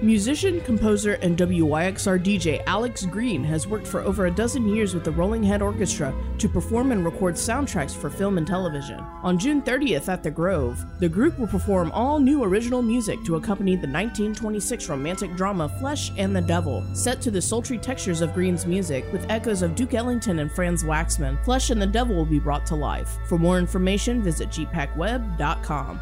Musician, 0.03 0.59
composer, 0.61 1.13
and 1.21 1.37
WYXR 1.37 2.21
DJ 2.21 2.61
Alex 2.67 3.05
Greene 3.05 3.41
has 3.41 3.65
worked 3.65 3.87
for 3.87 4.01
over 4.01 4.25
a 4.25 4.31
dozen 4.31 4.67
years 4.67 4.93
with 4.93 5.05
the 5.05 5.11
Rolling 5.11 5.41
Head 5.41 5.61
Orchestra 5.61 6.13
to 6.39 6.49
perform 6.49 6.91
and 6.91 7.05
record 7.05 7.35
soundtracks 7.35 7.95
for 7.95 8.09
film 8.09 8.37
and 8.37 8.45
television. 8.45 8.99
On 8.99 9.39
June 9.39 9.61
30th 9.61 10.09
at 10.09 10.21
the 10.21 10.29
Grove, 10.29 10.85
the 10.99 11.07
group 11.07 11.39
will 11.39 11.47
perform 11.47 11.89
all 11.93 12.19
new 12.19 12.43
original 12.43 12.81
music 12.81 13.23
to 13.23 13.37
accompany 13.37 13.75
the 13.75 13.87
1926 13.87 14.89
romantic 14.89 15.33
drama 15.37 15.69
Flesh 15.79 16.11
and 16.17 16.35
the 16.35 16.41
Devil, 16.41 16.83
set 16.93 17.21
to 17.21 17.31
the 17.31 17.41
sultry 17.41 17.77
textures 17.77 18.19
of 18.19 18.33
Greene's 18.33 18.65
music 18.65 19.09
with 19.13 19.25
echoes 19.29 19.61
of 19.61 19.73
Duke 19.73 19.93
Ellington 19.93 20.39
and 20.39 20.51
Franz 20.51 20.83
Waxman. 20.83 21.41
Flesh 21.45 21.69
and 21.69 21.81
the 21.81 21.87
Devil 21.87 22.13
will 22.13 22.25
be 22.25 22.39
brought 22.39 22.65
to 22.65 22.75
life. 22.75 23.17
For 23.29 23.37
more 23.37 23.57
information, 23.57 24.21
visit 24.21 24.49
gpacweb.com. 24.49 26.01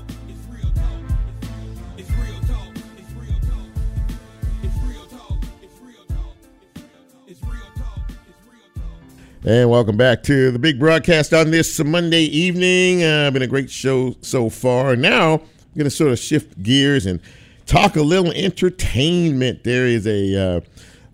And 9.43 9.71
welcome 9.71 9.97
back 9.97 10.21
to 10.23 10.51
the 10.51 10.59
big 10.59 10.77
broadcast 10.77 11.33
on 11.33 11.49
this 11.49 11.83
Monday 11.83 12.25
evening. 12.25 13.03
Uh, 13.03 13.31
been 13.31 13.41
a 13.41 13.47
great 13.47 13.71
show 13.71 14.13
so 14.21 14.51
far. 14.51 14.95
Now, 14.95 15.33
I'm 15.33 15.39
going 15.75 15.85
to 15.85 15.89
sort 15.89 16.11
of 16.11 16.19
shift 16.19 16.61
gears 16.61 17.07
and 17.07 17.19
talk 17.65 17.95
a 17.95 18.03
little 18.03 18.31
entertainment. 18.33 19.63
There 19.63 19.87
is 19.87 20.05
a, 20.05 20.35
uh, 20.57 20.61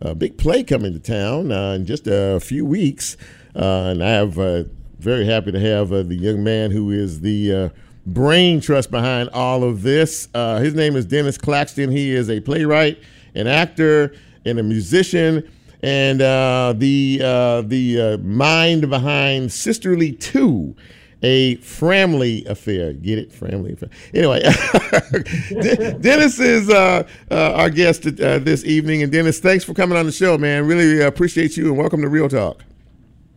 a 0.02 0.14
big 0.14 0.38
play 0.38 0.66
coming 0.66 0.92
to 0.92 1.00
town 1.00 1.54
uh, 1.54 1.72
in 1.72 1.86
just 1.86 2.06
a 2.06 2.42
few 2.42 2.66
weeks. 2.66 3.16
Uh, 3.56 3.92
and 3.92 4.04
I 4.04 4.10
have 4.10 4.38
uh, 4.38 4.66
very 5.00 5.26
happy 5.26 5.54
to 5.54 5.60
have 5.62 5.94
uh, 5.94 6.04
the 6.04 6.16
young 6.16 6.44
man 6.44 6.72
who 6.72 6.92
is 6.92 7.22
the 7.22 7.72
brain 8.06 8.60
trust 8.60 8.92
behind 8.92 9.30
all 9.30 9.64
of 9.64 9.84
this. 9.84 10.28
his 10.34 10.74
name 10.74 10.98
is 10.98 11.06
Dennis 11.06 11.38
Claxton. 11.38 11.92
He 11.92 12.14
is 12.14 12.30
a 12.30 12.42
playwright, 12.42 13.00
an 13.36 13.48
actor, 13.48 14.14
and 14.44 14.60
a 14.60 14.64
musician 14.64 15.50
and 15.84 16.22
uh, 16.22 16.74
the 16.76 17.22
uh, 17.24 17.62
the 17.62 18.02
uh, 18.02 18.18
mind 18.18 18.90
behind 18.90 19.52
Sisterly 19.52 20.12
Two, 20.12 20.76
a 21.22 21.56
family 21.58 22.46
affair. 22.46 22.94
Get 22.94 23.20
it, 23.20 23.32
family 23.32 23.74
affair. 23.74 23.90
Anyway, 24.14 24.42
Dennis 26.02 26.40
is 26.40 26.70
uh, 26.70 27.08
uh, 27.30 27.54
our 27.54 27.70
guest 27.70 28.06
uh, 28.06 28.40
this 28.40 28.66
evening, 28.66 29.04
and 29.04 29.12
Dennis, 29.12 29.40
thanks 29.40 29.64
for 29.64 29.74
coming 29.74 29.98
on 29.98 30.06
the 30.06 30.12
show, 30.12 30.38
man. 30.38 30.66
Really 30.66 31.02
appreciate 31.02 31.58
you, 31.58 31.68
and 31.68 31.78
welcome 31.78 32.02
to 32.02 32.10
Real 32.10 32.30
Talk. 32.30 32.64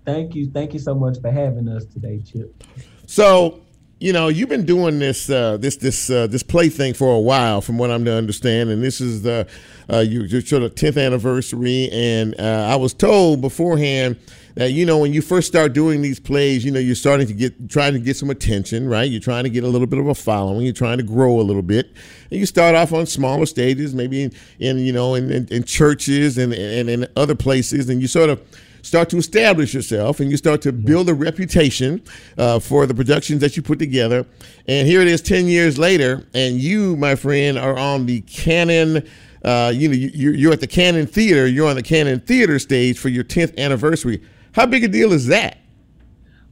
Thank 0.05 0.34
you, 0.34 0.51
thank 0.51 0.72
you 0.72 0.78
so 0.78 0.95
much 0.95 1.20
for 1.20 1.30
having 1.30 1.68
us 1.68 1.84
today, 1.84 2.20
Chip. 2.20 2.64
So 3.07 3.61
you 4.01 4.14
know, 4.14 4.28
you've 4.28 4.48
been 4.48 4.64
doing 4.64 4.98
this 4.98 5.28
uh, 5.28 5.59
this 5.59 5.76
this 5.76 6.09
uh, 6.09 6.26
this 6.26 6.42
play 6.42 6.70
thing 6.70 6.94
for 6.94 7.14
a 7.14 7.20
while, 7.20 7.61
from 7.61 7.76
what 7.76 7.90
I'm 7.90 8.03
to 8.07 8.14
understand, 8.14 8.70
and 8.70 8.82
this 8.82 8.98
is 8.98 9.20
the 9.22 9.46
uh, 9.92 9.98
your, 9.98 10.24
your 10.24 10.40
sort 10.40 10.62
of 10.62 10.74
10th 10.74 11.05
anniversary. 11.05 11.90
And 11.92 12.34
uh, 12.40 12.68
I 12.70 12.76
was 12.76 12.94
told 12.94 13.42
beforehand 13.42 14.18
that 14.55 14.72
you 14.72 14.86
know 14.86 14.96
when 14.96 15.12
you 15.12 15.20
first 15.20 15.48
start 15.48 15.74
doing 15.74 16.01
these 16.01 16.18
plays, 16.18 16.64
you 16.64 16.70
know 16.70 16.80
you're 16.80 16.94
starting 16.94 17.26
to 17.26 17.34
get 17.34 17.68
trying 17.68 17.92
to 17.92 17.98
get 17.98 18.16
some 18.16 18.30
attention, 18.30 18.88
right? 18.88 19.11
You're 19.11 19.20
trying 19.20 19.44
to 19.44 19.51
get 19.51 19.64
a 19.64 19.68
little 19.68 19.86
bit 19.86 19.98
of 19.98 20.07
a 20.07 20.14
following. 20.14 20.62
You're 20.64 20.72
trying 20.72 20.96
to 20.96 21.05
grow 21.05 21.38
a 21.38 21.42
little 21.42 21.62
bit. 21.62 21.92
And 22.30 22.40
you 22.40 22.46
start 22.46 22.74
off 22.74 22.94
on 22.94 23.05
smaller 23.05 23.44
stages, 23.44 23.94
maybe 23.94 24.22
in, 24.22 24.32
in 24.59 24.78
you 24.78 24.94
know 24.94 25.14
in, 25.14 25.30
in, 25.30 25.46
in 25.48 25.64
churches 25.64 26.38
and, 26.38 26.55
and 26.55 26.88
in 26.88 27.07
other 27.16 27.34
places, 27.34 27.90
and 27.90 28.01
you 28.01 28.09
sort 28.09 28.30
of 28.30 28.40
start 28.83 29.11
to 29.11 29.16
establish 29.16 29.74
yourself 29.74 30.20
and 30.20 30.31
you 30.31 30.37
start 30.37 30.62
to 30.62 30.72
build 30.72 31.09
a 31.09 31.14
reputation 31.14 32.03
uh, 32.39 32.59
for 32.59 32.87
the 32.87 32.95
productions 32.95 33.41
that 33.41 33.57
you 33.57 33.62
put 33.62 33.78
together. 33.78 34.26
And 34.66 34.87
here 34.87 35.01
it 35.01 35.09
is 35.09 35.20
10 35.20 35.47
years 35.47 35.78
later, 35.78 36.26
and 36.35 36.57
you, 36.57 36.97
my 36.97 37.14
friend, 37.14 37.59
are 37.59 37.78
on 37.78 38.07
the 38.07 38.20
Cannon. 38.22 39.09
Uh, 39.45 39.72
you 39.74 39.89
know, 39.89 39.95
you, 39.95 40.33
you're 40.33 40.53
at 40.53 40.61
the 40.61 40.66
Cannon 40.66 41.07
Theater. 41.07 41.47
You're 41.47 41.68
on 41.68 41.76
the 41.76 41.83
Cannon 41.83 42.20
Theater 42.20 42.59
stage 42.59 42.99
for 42.99 43.09
your 43.09 43.24
10th 43.24 43.57
anniversary. 43.59 44.22
How 44.53 44.66
big 44.66 44.85
a 44.85 44.89
deal 44.89 45.12
is 45.12 45.26
that? 45.26 45.59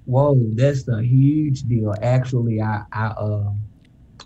Whoa, 0.09 0.39
that's 0.55 0.89
a 0.89 1.03
huge 1.03 1.64
deal. 1.64 1.95
Actually, 2.01 2.62
I 2.62 2.83
I 2.93 3.09
uh, 3.09 3.53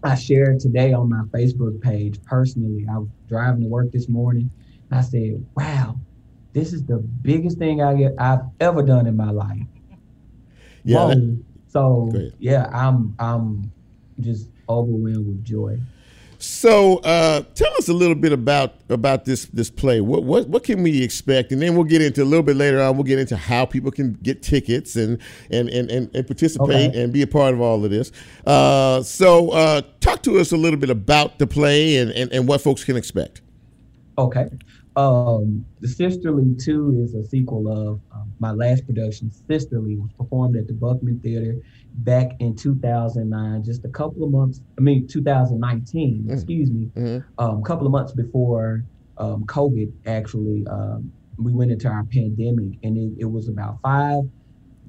I 0.05 0.15
shared 0.15 0.61
today 0.61 0.93
on 0.93 1.09
my 1.09 1.23
Facebook 1.37 1.81
page 1.81 2.23
personally. 2.23 2.87
I 2.89 2.99
was 2.99 3.09
driving 3.29 3.63
to 3.63 3.69
work 3.69 3.91
this 3.91 4.09
morning. 4.09 4.49
I 4.93 5.01
said, 5.01 5.45
"Wow, 5.57 5.99
this 6.53 6.73
is 6.73 6.85
the 6.85 6.99
biggest 6.99 7.59
thing 7.59 7.83
I 7.83 7.95
get 7.95 8.15
I've 8.19 8.41
ever 8.61 8.83
done 8.83 9.07
in 9.07 9.17
my 9.17 9.31
life. 9.31 9.63
Yeah. 10.85 11.07
That, 11.07 11.43
so 11.69 12.11
yeah, 12.39 12.69
I'm 12.73 13.15
I'm 13.19 13.73
just 14.21 14.49
overwhelmed 14.69 15.27
with 15.27 15.45
joy. 15.45 15.79
So 16.39 16.97
uh, 16.99 17.43
tell 17.55 17.73
us 17.79 17.89
a 17.89 17.93
little 17.93 18.17
bit 18.17 18.33
about 18.33 18.75
about 18.89 19.25
this 19.25 19.47
this 19.47 19.71
play. 19.71 20.01
What 20.01 20.25
what 20.25 20.49
what 20.49 20.65
can 20.65 20.83
we 20.83 21.03
expect? 21.03 21.53
And 21.53 21.63
then 21.63 21.77
we'll 21.77 21.85
get 21.85 22.03
into 22.03 22.23
a 22.23 22.27
little 22.27 22.43
bit 22.43 22.57
later 22.57 22.81
on. 22.81 22.97
We'll 22.97 23.05
get 23.05 23.21
into 23.21 23.37
how 23.37 23.65
people 23.65 23.93
can 23.93 24.15
get 24.15 24.43
tickets 24.43 24.97
and 24.97 25.19
and 25.51 25.69
and, 25.69 25.89
and, 25.89 26.11
and 26.15 26.27
participate 26.27 26.91
okay. 26.91 27.03
and 27.03 27.13
be 27.13 27.23
a 27.23 27.29
part 27.29 27.55
of 27.55 27.61
all 27.61 27.85
of 27.85 27.93
this. 27.93 28.11
Uh, 28.45 29.03
so 29.05 29.51
uh, 29.51 29.83
talk 30.01 30.25
to 30.25 30.41
us 30.41 30.51
a 30.51 30.57
little 30.57 30.81
bit 30.81 30.91
about 30.91 31.39
the 31.39 31.47
play 31.47 31.97
and, 31.99 32.11
and, 32.11 32.33
and 32.33 32.49
what 32.49 32.61
folks 32.61 32.83
can 32.83 32.97
expect. 32.97 33.41
Okay. 34.19 34.51
Um, 34.95 35.65
the 35.81 35.89
Sisterly 35.89 36.55
2 36.55 37.01
is 37.03 37.15
a 37.15 37.25
sequel 37.25 37.69
of 37.69 38.01
um, 38.13 38.33
my 38.41 38.53
last 38.53 38.87
production, 38.87 39.31
Sisterly, 39.49 39.97
was 39.97 40.11
performed 40.19 40.57
at 40.57 40.67
the 40.67 40.75
Buckman 40.75 41.19
Theater 41.21 41.57
back 41.95 42.33
in 42.41 42.55
2009, 42.55 43.65
just 43.65 43.85
a 43.85 43.89
couple 43.89 44.25
of 44.25 44.31
months, 44.31 44.61
I 44.79 44.83
mean, 44.83 45.07
2019, 45.07 46.25
mm. 46.25 46.33
excuse 46.33 46.71
me, 46.71 46.91
mm-hmm. 46.95 47.43
um, 47.43 47.61
a 47.61 47.63
couple 47.63 47.87
of 47.87 47.93
months 47.93 48.13
before 48.13 48.85
um, 49.17 49.45
COVID 49.47 49.93
actually, 50.07 50.67
um, 50.69 51.11
we 51.39 51.53
went 51.53 51.71
into 51.71 51.89
our 51.89 52.05
pandemic, 52.05 52.79
and 52.83 52.99
it, 52.99 53.23
it 53.23 53.31
was 53.31 53.49
about 53.49 53.79
five 53.83 54.25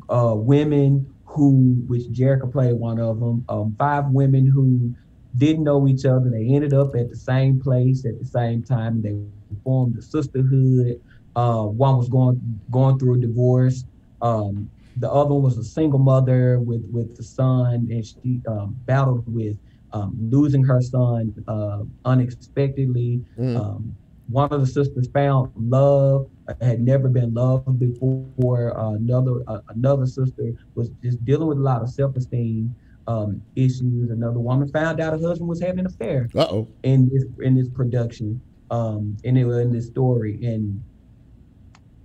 uh, 0.10 0.34
women 0.36 1.14
who, 1.26 1.82
which 1.88 2.04
Jerica 2.12 2.52
played 2.52 2.74
one 2.74 3.00
of 3.00 3.20
them, 3.20 3.46
um, 3.48 3.76
five 3.80 4.08
women 4.08 4.46
who 4.46 4.94
didn't 5.38 5.64
know 5.64 5.88
each 5.88 6.06
other. 6.06 6.30
They 6.30 6.46
ended 6.48 6.74
up 6.74 6.96
at 6.96 7.10
the 7.10 7.16
same 7.16 7.60
place 7.60 8.06
at 8.06 8.20
the 8.20 8.26
same 8.26 8.64
time. 8.64 8.96
And 8.96 9.04
they 9.04 9.16
formed 9.64 9.98
a 9.98 10.02
sisterhood. 10.02 11.02
Uh, 11.36 11.64
one 11.64 11.98
was 11.98 12.10
going 12.10 12.60
going 12.72 13.00
through 13.00 13.16
a 13.16 13.18
divorce. 13.18 13.86
Um, 14.22 14.70
the 14.98 15.12
other 15.12 15.34
one 15.34 15.44
was 15.44 15.58
a 15.58 15.64
single 15.64 16.00
mother 16.00 16.60
with 16.60 16.86
with 16.92 17.16
the 17.16 17.24
son, 17.24 17.88
and 17.90 18.06
she 18.06 18.42
um, 18.48 18.76
battled 18.86 19.24
with 19.34 19.58
um, 19.92 20.16
losing 20.30 20.64
her 20.64 20.82
son 20.82 21.34
uh, 21.48 21.84
unexpectedly. 22.06 23.22
Mm. 23.38 23.60
Um, 23.60 23.96
one 24.30 24.52
of 24.52 24.62
the 24.62 24.68
sisters 24.68 25.08
found 25.10 25.52
love, 25.58 26.30
had 26.62 26.82
never 26.82 27.10
been 27.10 27.34
loved 27.34 27.80
before. 27.80 28.78
Uh, 28.78 28.94
another 28.94 29.42
uh, 29.48 29.60
another 29.70 30.06
sister 30.06 30.54
was 30.76 30.90
just 31.02 31.24
dealing 31.26 31.48
with 31.48 31.58
a 31.58 31.62
lot 31.62 31.82
of 31.82 31.90
self 31.90 32.16
esteem 32.16 32.74
um, 33.08 33.42
issues. 33.56 34.10
Another 34.10 34.40
woman 34.40 34.68
found 34.70 35.00
out 35.00 35.14
her 35.14 35.28
husband 35.28 35.50
was 35.50 35.62
having 35.62 35.80
an 35.80 35.88
affair. 35.88 36.30
Uh-oh. 36.36 36.68
In 36.84 37.10
this 37.10 37.26
in 37.42 37.56
this 37.56 37.70
production, 37.70 38.42
um, 38.74 39.16
in 39.24 39.38
in 39.38 39.72
this 39.72 39.86
story, 39.86 40.40
and 40.44 40.84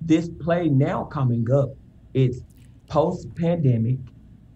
this 0.02 0.28
play 0.28 0.68
now 0.68 1.04
coming 1.04 1.50
up, 1.50 1.70
it's 2.12 2.40
post 2.88 3.34
pandemic. 3.34 3.98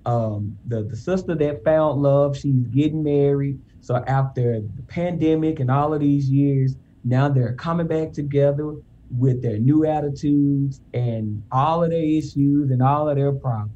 Um, 0.04 0.58
the 0.66 0.82
the 0.82 0.96
sister 0.96 1.34
that 1.34 1.64
found 1.64 2.02
love, 2.02 2.36
she's 2.36 2.66
getting 2.68 3.02
married. 3.02 3.58
So 3.80 3.96
after 4.06 4.60
the 4.60 4.82
pandemic 4.82 5.58
and 5.60 5.70
all 5.70 5.94
of 5.94 6.00
these 6.00 6.28
years, 6.28 6.76
now 7.02 7.30
they're 7.30 7.54
coming 7.54 7.86
back 7.86 8.12
together 8.12 8.74
with 9.18 9.40
their 9.40 9.58
new 9.58 9.86
attitudes 9.86 10.80
and 10.92 11.42
all 11.50 11.82
of 11.82 11.90
their 11.90 12.04
issues 12.04 12.70
and 12.70 12.82
all 12.82 13.08
of 13.08 13.16
their 13.16 13.32
problems. 13.32 13.72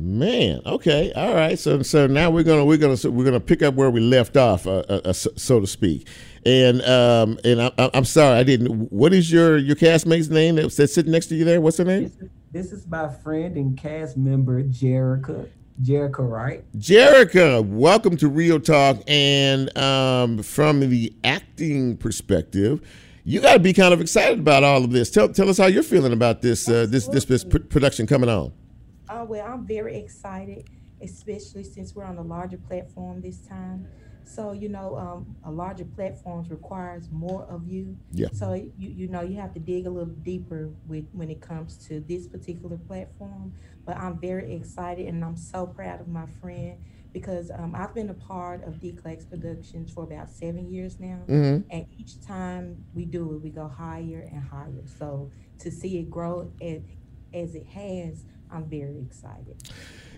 Man, 0.00 0.60
okay, 0.64 1.12
all 1.14 1.34
right. 1.34 1.58
So, 1.58 1.82
so 1.82 2.06
now 2.06 2.30
we're 2.30 2.44
gonna 2.44 2.64
we're 2.64 2.78
gonna 2.78 3.10
we're 3.10 3.24
gonna 3.24 3.40
pick 3.40 3.62
up 3.62 3.74
where 3.74 3.90
we 3.90 3.98
left 3.98 4.36
off, 4.36 4.64
uh, 4.64 4.84
uh, 4.88 5.00
uh 5.06 5.12
so 5.12 5.58
to 5.58 5.66
speak. 5.66 6.06
And 6.46 6.82
um, 6.82 7.36
and 7.42 7.60
I, 7.60 7.72
am 7.94 8.04
sorry, 8.04 8.38
I 8.38 8.44
didn't. 8.44 8.92
What 8.92 9.12
is 9.12 9.32
your 9.32 9.58
your 9.58 9.74
castmate's 9.74 10.28
name 10.28 10.54
that's 10.54 10.76
sitting 10.76 11.10
next 11.10 11.26
to 11.26 11.34
you 11.34 11.44
there? 11.44 11.60
What's 11.60 11.78
her 11.78 11.84
name? 11.84 12.04
This 12.04 12.12
is, 12.12 12.30
this 12.52 12.72
is 12.72 12.86
my 12.86 13.08
friend 13.08 13.56
and 13.56 13.76
cast 13.76 14.16
member 14.16 14.62
Jerica. 14.62 15.48
Jerica, 15.82 16.30
right? 16.30 16.64
Jerica, 16.78 17.66
welcome 17.66 18.16
to 18.18 18.28
Real 18.28 18.60
Talk. 18.60 19.02
And 19.08 19.76
um, 19.76 20.44
from 20.44 20.78
the 20.78 21.12
acting 21.24 21.96
perspective, 21.96 22.88
you 23.24 23.40
got 23.40 23.54
to 23.54 23.58
be 23.58 23.72
kind 23.72 23.92
of 23.92 24.00
excited 24.00 24.38
about 24.38 24.62
all 24.62 24.84
of 24.84 24.92
this. 24.92 25.10
Tell 25.10 25.28
tell 25.28 25.48
us 25.48 25.58
how 25.58 25.66
you're 25.66 25.82
feeling 25.82 26.12
about 26.12 26.40
this 26.40 26.68
uh, 26.68 26.86
this 26.88 27.08
this, 27.08 27.24
this 27.24 27.42
production 27.42 28.06
coming 28.06 28.30
on. 28.30 28.52
Uh, 29.08 29.24
well, 29.26 29.46
I'm 29.46 29.66
very 29.66 29.96
excited, 29.96 30.68
especially 31.02 31.64
since 31.64 31.94
we're 31.94 32.04
on 32.04 32.18
a 32.18 32.22
larger 32.22 32.58
platform 32.58 33.20
this 33.20 33.38
time. 33.38 33.88
So 34.24 34.52
you 34.52 34.68
know, 34.68 34.96
um, 34.96 35.36
a 35.44 35.50
larger 35.50 35.86
platforms 35.86 36.50
requires 36.50 37.10
more 37.10 37.44
of 37.44 37.66
you. 37.66 37.96
Yeah. 38.12 38.28
So 38.32 38.52
you 38.52 38.72
you 38.76 39.08
know 39.08 39.22
you 39.22 39.36
have 39.40 39.54
to 39.54 39.60
dig 39.60 39.86
a 39.86 39.90
little 39.90 40.12
deeper 40.22 40.70
with 40.86 41.06
when 41.12 41.30
it 41.30 41.40
comes 41.40 41.78
to 41.88 42.00
this 42.00 42.26
particular 42.26 42.76
platform. 42.76 43.54
But 43.86 43.96
I'm 43.96 44.18
very 44.18 44.54
excited, 44.54 45.06
and 45.06 45.24
I'm 45.24 45.36
so 45.36 45.66
proud 45.66 46.00
of 46.00 46.08
my 46.08 46.26
friend 46.42 46.78
because 47.12 47.50
um, 47.50 47.74
I've 47.74 47.94
been 47.94 48.10
a 48.10 48.14
part 48.14 48.62
of 48.64 48.80
D-Clax 48.80 49.28
Productions 49.28 49.90
for 49.90 50.04
about 50.04 50.28
seven 50.28 50.70
years 50.70 51.00
now, 51.00 51.20
mm-hmm. 51.26 51.66
and 51.70 51.86
each 51.96 52.20
time 52.20 52.84
we 52.94 53.06
do 53.06 53.32
it, 53.34 53.42
we 53.42 53.48
go 53.48 53.66
higher 53.66 54.28
and 54.30 54.42
higher. 54.42 54.84
So 54.98 55.30
to 55.60 55.70
see 55.70 55.98
it 55.98 56.10
grow 56.10 56.52
as, 56.60 56.82
as 57.32 57.54
it 57.54 57.66
has, 57.66 58.24
I'm 58.52 58.64
very 58.64 58.98
excited. 59.00 59.56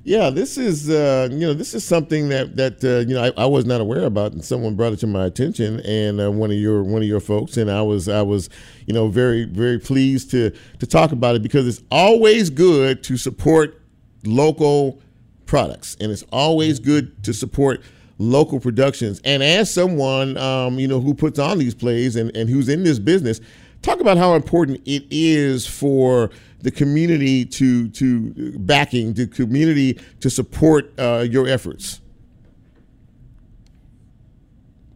Yeah, 0.02 0.30
this 0.30 0.56
is 0.56 0.88
uh, 0.88 1.28
you 1.30 1.40
know 1.40 1.52
this 1.52 1.74
is 1.74 1.84
something 1.84 2.30
that 2.30 2.56
that 2.56 2.82
uh, 2.82 3.06
you 3.06 3.14
know 3.14 3.24
I, 3.24 3.42
I, 3.42 3.46
was 3.46 3.66
not 3.66 3.82
aware 3.82 4.04
about, 4.04 4.32
and 4.32 4.42
someone 4.42 4.74
brought 4.74 4.94
it 4.94 5.00
to 5.00 5.06
my 5.06 5.26
attention, 5.26 5.80
and 5.80 6.20
uh, 6.20 6.30
one 6.30 6.50
of 6.50 6.56
your 6.56 6.82
one 6.82 7.02
of 7.02 7.08
your 7.08 7.20
folks, 7.20 7.58
and 7.58 7.70
I 7.70 7.82
was 7.82 8.08
I 8.08 8.22
was 8.22 8.48
you 8.86 8.94
know 8.94 9.08
very 9.08 9.44
very 9.44 9.78
pleased 9.78 10.30
to 10.30 10.52
to 10.78 10.86
talk 10.86 11.12
about 11.12 11.36
it 11.36 11.42
because 11.42 11.68
it's 11.68 11.82
always 11.90 12.48
good 12.48 13.02
to 13.04 13.18
support 13.18 13.82
local 14.24 15.00
products, 15.44 15.98
and 16.00 16.10
it's 16.10 16.24
always 16.32 16.78
good 16.78 17.22
to 17.24 17.34
support 17.34 17.82
local 18.16 18.58
productions. 18.58 19.20
And 19.24 19.42
as 19.42 19.72
someone 19.72 20.38
um, 20.38 20.78
you 20.78 20.88
know 20.88 21.00
who 21.00 21.12
puts 21.12 21.38
on 21.38 21.58
these 21.58 21.74
plays 21.74 22.16
and 22.16 22.34
and 22.34 22.48
who's 22.48 22.70
in 22.70 22.84
this 22.84 22.98
business, 22.98 23.42
talk 23.82 24.00
about 24.00 24.16
how 24.16 24.34
important 24.34 24.80
it 24.86 25.04
is 25.10 25.66
for 25.66 26.30
the 26.60 26.70
community 26.70 27.44
to 27.44 27.88
to 27.88 28.58
backing 28.58 29.14
the 29.14 29.26
community 29.26 29.98
to 30.20 30.30
support 30.30 30.92
uh, 30.98 31.26
your 31.28 31.48
efforts. 31.48 32.00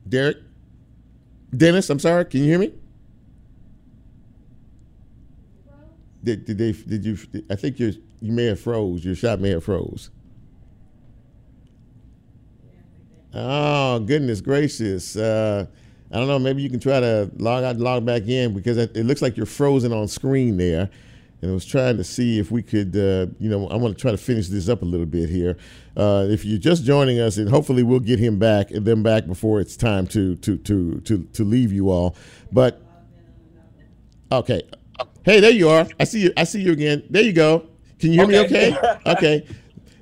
Derek, 0.08 0.36
Dennis, 1.56 1.88
I'm 1.88 1.98
sorry. 1.98 2.24
Can 2.26 2.40
you 2.40 2.46
hear 2.46 2.58
me? 2.58 2.72
Did, 6.22 6.44
did 6.46 6.58
they? 6.58 6.72
Did 6.72 7.04
you? 7.04 7.18
I 7.50 7.54
think 7.54 7.78
you 7.78 7.94
you 8.20 8.32
may 8.32 8.46
have 8.46 8.60
froze. 8.60 9.04
Your 9.04 9.14
shot 9.14 9.40
may 9.40 9.50
have 9.50 9.64
froze. 9.64 10.10
Oh 13.32 13.98
goodness 14.00 14.40
gracious! 14.40 15.16
Uh, 15.16 15.66
I 16.12 16.18
don't 16.18 16.28
know. 16.28 16.38
Maybe 16.38 16.62
you 16.62 16.70
can 16.70 16.80
try 16.80 17.00
to 17.00 17.30
log 17.36 17.64
out, 17.64 17.76
log 17.78 18.04
back 18.04 18.28
in 18.28 18.54
because 18.54 18.76
it, 18.76 18.96
it 18.96 19.04
looks 19.04 19.22
like 19.22 19.36
you're 19.36 19.46
frozen 19.46 19.92
on 19.92 20.06
screen 20.08 20.56
there 20.56 20.90
and 21.44 21.50
I 21.50 21.54
was 21.54 21.66
trying 21.66 21.98
to 21.98 22.04
see 22.04 22.38
if 22.38 22.50
we 22.50 22.62
could, 22.62 22.96
uh, 22.96 23.26
you 23.38 23.50
know, 23.50 23.68
I 23.68 23.76
want 23.76 23.94
to 23.94 24.00
try 24.00 24.10
to 24.10 24.16
finish 24.16 24.48
this 24.48 24.66
up 24.66 24.80
a 24.80 24.86
little 24.86 25.04
bit 25.04 25.28
here. 25.28 25.58
Uh, 25.94 26.26
if 26.30 26.42
you're 26.42 26.58
just 26.58 26.84
joining 26.84 27.20
us, 27.20 27.36
and 27.36 27.50
hopefully 27.50 27.82
we'll 27.82 28.00
get 28.00 28.18
him 28.18 28.38
back 28.38 28.70
and 28.70 28.86
them 28.86 29.02
back 29.02 29.26
before 29.26 29.60
it's 29.60 29.76
time 29.76 30.06
to 30.06 30.36
to 30.36 30.56
to 30.56 31.00
to 31.00 31.22
to 31.34 31.44
leave 31.44 31.70
you 31.70 31.90
all. 31.90 32.16
But 32.50 32.80
okay, 34.32 34.62
hey, 35.26 35.40
there 35.40 35.50
you 35.50 35.68
are. 35.68 35.86
I 36.00 36.04
see 36.04 36.22
you. 36.22 36.32
I 36.34 36.44
see 36.44 36.62
you 36.62 36.72
again. 36.72 37.02
There 37.10 37.22
you 37.22 37.34
go. 37.34 37.66
Can 37.98 38.12
you 38.12 38.26
hear 38.26 38.44
okay. 38.44 38.70
me? 38.70 38.78
Okay. 38.78 38.98
okay. 39.06 39.46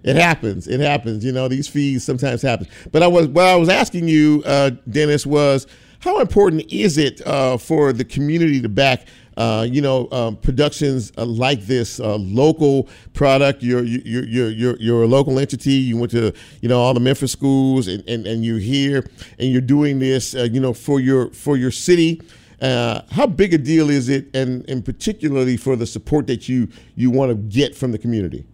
It 0.05 0.15
happens. 0.15 0.69
It 0.69 0.79
happens. 0.79 1.25
You 1.25 1.33
know, 1.33 1.49
these 1.49 1.67
fees 1.67 2.05
sometimes 2.05 2.41
happen. 2.41 2.69
But 2.93 3.03
I 3.03 3.09
was 3.09 3.27
what 3.27 3.47
I 3.47 3.57
was 3.57 3.69
asking 3.69 4.07
you, 4.07 4.45
uh, 4.47 4.71
Dennis, 4.89 5.27
was 5.27 5.67
how 6.03 6.21
important 6.21 6.71
is 6.73 6.99
it 6.99 7.25
uh, 7.27 7.57
for 7.57 7.93
the 7.93 8.05
community 8.05 8.61
to 8.61 8.69
back 8.69 9.07
uh, 9.37 9.67
you 9.69 9.81
know, 9.81 10.09
um, 10.13 10.37
productions 10.37 11.13
uh, 11.17 11.25
like 11.25 11.63
this, 11.63 12.01
uh, 12.01 12.17
local 12.17 12.89
product. 13.15 13.63
You're, 13.63 13.83
you're, 13.83 14.25
you're, 14.25 14.51
you're, 14.51 14.77
you're 14.79 15.03
a 15.05 15.07
local 15.07 15.39
entity. 15.39 15.73
You 15.73 15.97
went 15.97 16.13
to, 16.13 16.33
you 16.61 16.69
know, 16.69 16.81
all 16.81 16.93
the 16.95 17.01
Memphis 17.01 17.33
schools 17.33 17.89
and, 17.89 18.07
and, 18.09 18.27
and 18.27 18.45
you're 18.45 18.59
here 18.59 19.05
and 19.39 19.51
you're 19.51 19.61
doing 19.61 19.99
this, 19.99 20.35
uh, 20.35 20.49
you 20.51 20.61
know, 20.61 20.75
for 20.75 21.01
your, 21.01 21.31
for 21.31 21.57
your 21.57 21.71
city. 21.71 22.21
Uh, 22.61 23.03
how 23.11 23.27
big 23.27 23.55
a 23.55 23.59
deal 23.59 23.91
is 23.91 24.09
it, 24.09 24.29
and, 24.37 24.69
and 24.69 24.85
particularly 24.85 25.57
for 25.57 25.75
the 25.75 25.87
support 25.87 26.29
that 26.29 26.49
you, 26.49 26.69
you 26.95 27.11
want 27.11 27.31
to 27.31 27.35
get 27.35 27.75
from 27.75 27.91
the 27.91 27.99
community? 27.99 28.47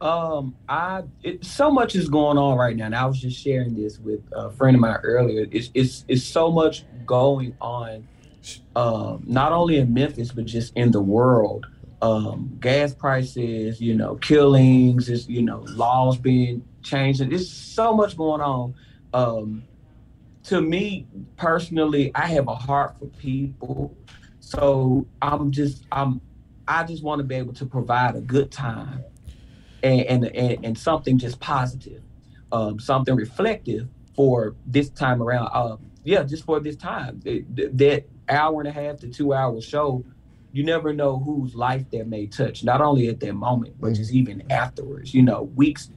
Um, 0.00 0.54
I 0.68 1.02
it, 1.22 1.44
so 1.44 1.70
much 1.70 1.94
is 1.94 2.08
going 2.08 2.36
on 2.36 2.58
right 2.58 2.76
now, 2.76 2.86
and 2.86 2.94
I 2.94 3.06
was 3.06 3.20
just 3.20 3.40
sharing 3.40 3.74
this 3.74 3.98
with 3.98 4.20
a 4.32 4.50
friend 4.50 4.74
of 4.74 4.80
mine 4.80 4.98
earlier. 5.02 5.46
It's 5.50 5.70
it's 5.74 6.04
it's 6.08 6.24
so 6.24 6.50
much 6.50 6.84
going 7.06 7.56
on 7.60 8.06
um, 8.76 9.22
not 9.26 9.52
only 9.52 9.78
in 9.78 9.92
Memphis 9.92 10.32
but 10.32 10.46
just 10.46 10.72
in 10.76 10.90
the 10.90 11.00
world. 11.00 11.66
Um, 12.02 12.58
gas 12.60 12.92
prices, 12.92 13.80
you 13.80 13.94
know, 13.94 14.16
killings, 14.16 15.08
is 15.08 15.26
you 15.28 15.40
know, 15.40 15.60
laws 15.70 16.18
being 16.18 16.62
changed, 16.82 17.22
and 17.22 17.32
there's 17.32 17.50
so 17.50 17.94
much 17.94 18.16
going 18.16 18.42
on. 18.42 18.74
Um, 19.14 19.62
to 20.44 20.60
me 20.60 21.06
personally, 21.36 22.12
I 22.14 22.26
have 22.26 22.48
a 22.48 22.54
heart 22.54 22.96
for 22.98 23.06
people, 23.06 23.96
so 24.40 25.06
I'm 25.22 25.50
just 25.50 25.86
I'm 25.92 26.20
I 26.68 26.84
just 26.84 27.02
want 27.02 27.20
to 27.20 27.24
be 27.24 27.36
able 27.36 27.54
to 27.54 27.64
provide 27.64 28.16
a 28.16 28.20
good 28.20 28.50
time 28.50 29.02
and 29.84 30.24
and 30.24 30.64
and, 30.64 30.78
something 30.78 31.18
just 31.18 31.38
positive, 31.40 32.02
um, 32.52 32.78
something 32.78 33.14
reflective 33.14 33.88
for 34.16 34.54
this 34.66 34.88
time 34.90 35.22
around. 35.22 35.50
Uh, 35.52 35.76
yeah, 36.04 36.22
just 36.22 36.44
for 36.44 36.60
this 36.60 36.76
time. 36.76 37.20
That 37.20 38.04
hour 38.28 38.60
and 38.60 38.68
a 38.68 38.72
half 38.72 38.98
to 39.00 39.08
two 39.08 39.34
hour 39.34 39.60
show, 39.60 40.04
you 40.52 40.64
never 40.64 40.92
know 40.92 41.18
whose 41.18 41.54
life 41.54 41.84
that 41.90 42.06
may 42.06 42.26
touch, 42.26 42.64
not 42.64 42.80
only 42.80 43.08
at 43.08 43.20
that 43.20 43.34
moment, 43.34 43.74
but 43.80 43.94
just 43.94 44.12
even 44.12 44.50
afterwards, 44.50 45.14
you 45.14 45.22
know, 45.22 45.42
weeks, 45.54 45.90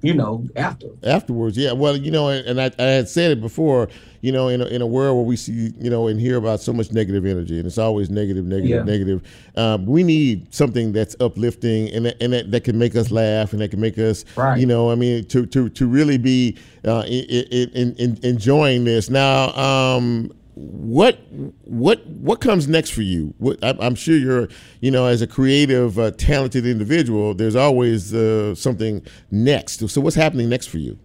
you 0.00 0.14
know, 0.14 0.46
after. 0.54 0.88
Afterwards, 1.02 1.56
yeah. 1.56 1.72
Well, 1.72 1.96
you 1.96 2.10
know, 2.10 2.28
and 2.28 2.60
I, 2.60 2.70
I 2.78 2.82
had 2.82 3.08
said 3.08 3.32
it 3.32 3.40
before, 3.40 3.88
you 4.20 4.30
know, 4.30 4.48
in 4.48 4.60
a, 4.60 4.66
in 4.66 4.80
a 4.80 4.86
world 4.86 5.16
where 5.16 5.24
we 5.24 5.36
see, 5.36 5.72
you 5.78 5.90
know, 5.90 6.06
and 6.06 6.20
hear 6.20 6.36
about 6.36 6.60
so 6.60 6.72
much 6.72 6.92
negative 6.92 7.26
energy, 7.26 7.58
and 7.58 7.66
it's 7.66 7.78
always 7.78 8.08
negative, 8.08 8.44
negative, 8.44 8.70
yeah. 8.70 8.82
negative. 8.82 9.22
Um, 9.56 9.86
we 9.86 10.04
need 10.04 10.54
something 10.54 10.92
that's 10.92 11.16
uplifting 11.20 11.88
and 11.90 12.06
that, 12.06 12.22
and 12.22 12.32
that, 12.32 12.50
that, 12.52 12.64
can 12.64 12.78
make 12.78 12.94
us 12.94 13.10
laugh 13.10 13.52
and 13.52 13.60
that 13.60 13.70
can 13.70 13.80
make 13.80 13.98
us, 13.98 14.24
right. 14.36 14.58
you 14.58 14.66
know, 14.66 14.90
I 14.90 14.94
mean, 14.94 15.24
to 15.26 15.46
to 15.46 15.68
to 15.68 15.86
really 15.86 16.18
be 16.18 16.56
uh, 16.84 17.04
in, 17.06 17.70
in, 17.70 17.94
in 17.96 18.18
enjoying 18.22 18.84
this. 18.84 19.10
Now, 19.10 19.52
um, 19.54 20.32
what 20.58 21.20
what 21.64 22.04
what 22.06 22.40
comes 22.40 22.66
next 22.66 22.90
for 22.90 23.02
you? 23.02 23.32
What, 23.38 23.58
I'm 23.62 23.94
sure 23.94 24.16
you're, 24.16 24.48
you 24.80 24.90
know, 24.90 25.06
as 25.06 25.22
a 25.22 25.26
creative, 25.26 25.98
uh, 25.98 26.10
talented 26.12 26.66
individual, 26.66 27.34
there's 27.34 27.54
always 27.54 28.12
uh, 28.12 28.54
something 28.56 29.06
next. 29.30 29.88
So 29.88 30.00
what's 30.00 30.16
happening 30.16 30.48
next 30.48 30.66
for 30.66 30.78
you? 30.78 30.98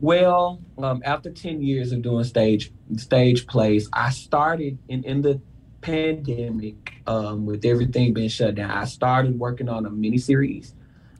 Well, 0.00 0.60
um, 0.78 1.02
after 1.04 1.30
ten 1.30 1.62
years 1.62 1.90
of 1.90 2.02
doing 2.02 2.24
stage 2.24 2.70
stage 2.96 3.46
plays, 3.48 3.88
I 3.92 4.10
started 4.10 4.78
in 4.88 5.02
in 5.02 5.22
the 5.22 5.40
pandemic 5.80 6.94
um, 7.08 7.46
with 7.46 7.64
everything 7.64 8.14
being 8.14 8.28
shut 8.28 8.54
down. 8.54 8.70
I 8.70 8.84
started 8.84 9.38
working 9.38 9.68
on 9.68 9.84
a 9.84 9.90
mini 9.90 10.18
series 10.18 10.74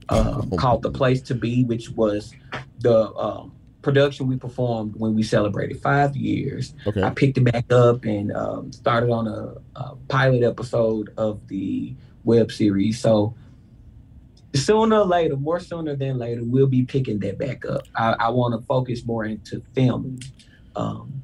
um, 0.09 0.51
oh. 0.53 0.57
called 0.57 0.83
"The 0.83 0.91
Place 0.91 1.21
to 1.23 1.35
Be," 1.35 1.65
which 1.65 1.91
was 1.91 2.33
the 2.79 3.13
um, 3.17 3.53
production 3.85 4.27
we 4.27 4.37
performed 4.37 4.97
when 4.97 5.15
we 5.15 5.23
celebrated 5.23 5.81
five 5.81 6.17
years. 6.17 6.75
Okay. 6.87 7.03
I 7.03 7.11
picked 7.11 7.39
it 7.39 7.45
back 7.45 7.71
up 7.71 8.05
and 8.05 8.33
um, 8.33 8.73
started 8.73 9.11
on 9.11 9.29
a, 9.29 9.55
a, 9.79 9.97
pilot 10.09 10.43
episode 10.43 11.13
of 11.17 11.47
the 11.49 11.95
web 12.25 12.51
series. 12.51 12.99
So 12.99 13.35
sooner 14.55 14.97
or 14.97 15.05
later, 15.05 15.37
more 15.37 15.61
sooner 15.61 15.95
than 15.95 16.19
later, 16.19 16.41
we'll 16.43 16.67
be 16.67 16.85
picking 16.85 17.21
that 17.21 17.39
back 17.39 17.65
up. 17.67 17.83
I, 17.95 18.15
I 18.19 18.29
want 18.31 18.59
to 18.59 18.67
focus 18.67 19.05
more 19.05 19.25
into 19.25 19.63
filming. 19.75 20.23
Um, 20.75 21.23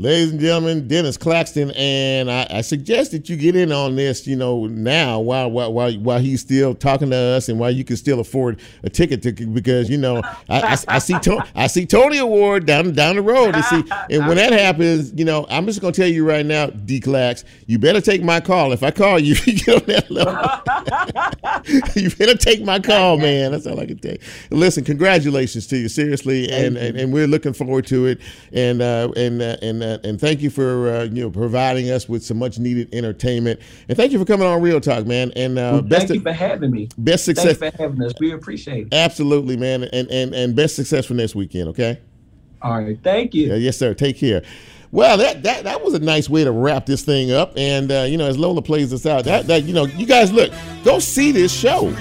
Ladies 0.00 0.32
and 0.32 0.40
gentlemen, 0.40 0.88
Dennis 0.88 1.16
Claxton, 1.16 1.70
and 1.76 2.28
I, 2.28 2.48
I 2.50 2.60
suggest 2.62 3.12
that 3.12 3.28
you 3.28 3.36
get 3.36 3.54
in 3.54 3.70
on 3.70 3.94
this, 3.94 4.26
you 4.26 4.34
know, 4.34 4.66
now 4.66 5.20
while 5.20 5.48
while 5.48 5.72
while, 5.72 5.92
while 5.92 6.18
he's 6.18 6.40
still 6.40 6.74
talking 6.74 7.10
to 7.10 7.16
us, 7.16 7.48
and 7.48 7.60
while 7.60 7.70
you 7.70 7.84
can 7.84 7.96
still 7.96 8.18
afford 8.18 8.58
a 8.82 8.90
ticket 8.90 9.22
to 9.22 9.30
because 9.46 9.88
you 9.88 9.96
know 9.96 10.16
I, 10.48 10.60
I, 10.60 10.76
I 10.88 10.98
see 10.98 11.16
Tony, 11.20 11.42
I 11.54 11.68
see 11.68 11.86
Tony 11.86 12.18
Award 12.18 12.66
down 12.66 12.90
down 12.92 13.14
the 13.14 13.22
road. 13.22 13.54
You 13.54 13.62
see, 13.62 13.84
and 14.10 14.26
when 14.26 14.36
that 14.36 14.52
happens, 14.52 15.12
you 15.14 15.24
know, 15.24 15.46
I'm 15.48 15.64
just 15.64 15.80
gonna 15.80 15.92
tell 15.92 16.08
you 16.08 16.26
right 16.26 16.44
now, 16.44 16.66
D 16.66 16.98
Clax, 16.98 17.44
you 17.66 17.78
better 17.78 18.00
take 18.00 18.20
my 18.20 18.40
call. 18.40 18.72
If 18.72 18.82
I 18.82 18.90
call 18.90 19.20
you, 19.20 19.36
you 19.44 19.52
get 19.52 19.80
on 19.80 19.86
that 19.86 20.10
level. 20.10 21.92
you 22.02 22.10
better 22.10 22.36
take 22.36 22.64
my 22.64 22.80
call, 22.80 23.16
man. 23.16 23.52
That's 23.52 23.68
all 23.68 23.78
I 23.78 23.86
can 23.86 23.98
tell 23.98 24.14
you. 24.14 24.18
Listen, 24.50 24.82
congratulations 24.82 25.68
to 25.68 25.76
you, 25.76 25.88
seriously, 25.88 26.50
and, 26.50 26.76
and 26.76 26.96
and 26.98 27.12
we're 27.12 27.28
looking 27.28 27.52
forward 27.52 27.86
to 27.86 28.06
it. 28.06 28.20
And 28.52 28.82
uh, 28.82 29.12
and 29.14 29.40
uh, 29.40 29.56
and 29.62 29.83
uh, 29.84 29.98
and 30.04 30.20
thank 30.20 30.40
you 30.40 30.50
for 30.50 30.88
uh, 30.88 31.02
you 31.04 31.22
know 31.22 31.30
providing 31.30 31.90
us 31.90 32.08
with 32.08 32.24
some 32.24 32.38
much 32.38 32.58
needed 32.58 32.94
entertainment. 32.94 33.60
And 33.88 33.96
thank 33.96 34.12
you 34.12 34.18
for 34.18 34.24
coming 34.24 34.46
on 34.46 34.62
Real 34.62 34.80
Talk, 34.80 35.06
man. 35.06 35.32
And 35.36 35.58
uh, 35.58 35.70
Well, 35.74 35.82
best 35.82 36.08
thank 36.08 36.18
you 36.18 36.22
for 36.22 36.32
having 36.32 36.70
me. 36.70 36.88
best 36.98 37.26
Thank 37.26 37.38
success. 37.38 37.60
you 37.60 37.70
for 37.70 37.76
having 37.82 38.02
us. 38.02 38.12
We 38.18 38.32
appreciate 38.32 38.86
it. 38.88 38.94
Absolutely, 38.94 39.56
man. 39.56 39.84
And 39.84 40.08
and 40.08 40.34
and 40.34 40.56
best 40.56 40.76
success 40.76 41.06
for 41.06 41.14
next 41.14 41.34
weekend. 41.34 41.68
Okay. 41.70 42.00
All 42.62 42.80
right. 42.82 42.98
Thank 43.02 43.34
you. 43.34 43.48
Yeah, 43.48 43.56
yes, 43.56 43.76
sir. 43.76 43.92
Take 43.92 44.16
care. 44.16 44.42
Well, 44.90 45.18
that, 45.18 45.42
that 45.42 45.64
that 45.64 45.82
was 45.82 45.92
a 45.94 45.98
nice 45.98 46.30
way 46.30 46.44
to 46.44 46.52
wrap 46.52 46.86
this 46.86 47.04
thing 47.04 47.32
up. 47.32 47.52
And 47.56 47.90
uh, 47.90 48.02
you 48.08 48.16
know, 48.16 48.26
as 48.26 48.38
Lola 48.38 48.62
plays 48.62 48.92
us 48.92 49.06
out, 49.06 49.24
that 49.24 49.46
that 49.48 49.64
you 49.64 49.74
know, 49.74 49.86
you 49.86 50.06
guys 50.06 50.32
look, 50.32 50.52
go 50.84 50.98
see 50.98 51.32
this 51.32 51.52
show. 51.52 51.92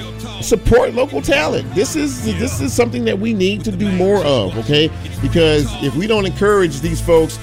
Support 0.42 0.94
local 0.94 1.22
talent. 1.22 1.74
This 1.74 1.96
is 1.96 2.24
this 2.24 2.60
is 2.60 2.74
something 2.74 3.06
that 3.06 3.18
we 3.18 3.34
need 3.34 3.64
to 3.66 3.72
do 3.72 3.92
more 3.92 4.24
of. 4.24 4.58
Okay, 4.58 4.90
because 5.22 5.66
if 5.84 5.96
we 5.96 6.08
don't 6.08 6.26
encourage 6.26 6.82
these 6.82 7.02
folks, 7.02 7.40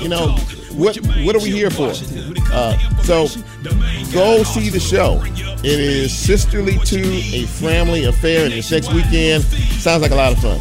you 0.00 0.08
know, 0.08 0.36
what 0.74 0.96
what 1.24 1.34
are 1.34 1.40
we 1.40 1.50
here 1.50 1.70
for? 1.70 1.92
Uh, 2.52 2.76
so 3.02 3.26
go 4.12 4.42
see 4.42 4.68
the 4.68 4.80
show. 4.80 5.22
It 5.62 5.78
is 5.78 6.16
Sisterly 6.16 6.78
2, 6.84 6.98
a 7.34 7.46
family 7.46 8.04
affair, 8.04 8.46
and 8.46 8.54
it's 8.54 8.70
next 8.70 8.92
weekend. 8.94 9.44
Sounds 9.44 10.00
like 10.00 10.10
a 10.10 10.14
lot 10.14 10.32
of 10.32 10.38
fun. 10.38 10.58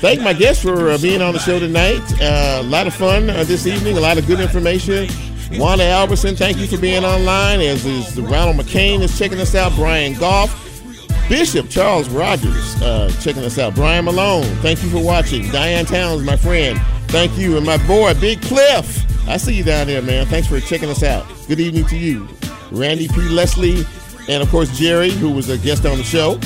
Thank 0.00 0.22
my 0.22 0.32
guests 0.32 0.62
for 0.62 0.90
uh, 0.90 0.98
being 0.98 1.20
on 1.20 1.34
the 1.34 1.38
show 1.38 1.58
tonight. 1.58 2.00
Uh, 2.20 2.60
a 2.60 2.62
lot 2.62 2.86
of 2.86 2.94
fun 2.94 3.28
uh, 3.28 3.44
this 3.44 3.66
evening, 3.66 3.98
a 3.98 4.00
lot 4.00 4.16
of 4.16 4.26
good 4.26 4.40
information. 4.40 5.08
Wanda 5.58 5.84
Alberson, 5.84 6.34
thank 6.34 6.56
you 6.56 6.66
for 6.66 6.78
being 6.78 7.04
online. 7.04 7.60
As 7.60 7.84
is 7.84 8.18
Ronald 8.18 8.56
McCain 8.56 9.00
is 9.00 9.16
checking 9.18 9.38
us 9.38 9.54
out. 9.54 9.74
Brian 9.76 10.14
Goff. 10.14 10.61
Bishop 11.28 11.68
Charles 11.70 12.08
Rogers 12.08 12.80
uh, 12.82 13.10
checking 13.20 13.44
us 13.44 13.58
out. 13.58 13.74
Brian 13.74 14.04
Malone, 14.04 14.44
thank 14.56 14.82
you 14.82 14.90
for 14.90 15.02
watching. 15.02 15.48
Diane 15.50 15.86
Towns, 15.86 16.22
my 16.24 16.36
friend, 16.36 16.78
thank 17.08 17.36
you. 17.38 17.56
And 17.56 17.64
my 17.64 17.78
boy, 17.86 18.14
Big 18.14 18.42
Cliff, 18.42 19.28
I 19.28 19.36
see 19.36 19.54
you 19.54 19.64
down 19.64 19.86
there, 19.86 20.02
man. 20.02 20.26
Thanks 20.26 20.48
for 20.48 20.60
checking 20.60 20.90
us 20.90 21.02
out. 21.02 21.26
Good 21.48 21.60
evening 21.60 21.86
to 21.86 21.96
you. 21.96 22.28
Randy 22.70 23.08
P. 23.08 23.20
Leslie, 23.28 23.84
and 24.28 24.42
of 24.42 24.50
course, 24.50 24.68
Jerri, 24.70 25.10
who 25.10 25.30
was 25.30 25.48
a 25.48 25.58
guest 25.58 25.86
on 25.86 25.96
the 25.98 26.04
show. 26.04 26.38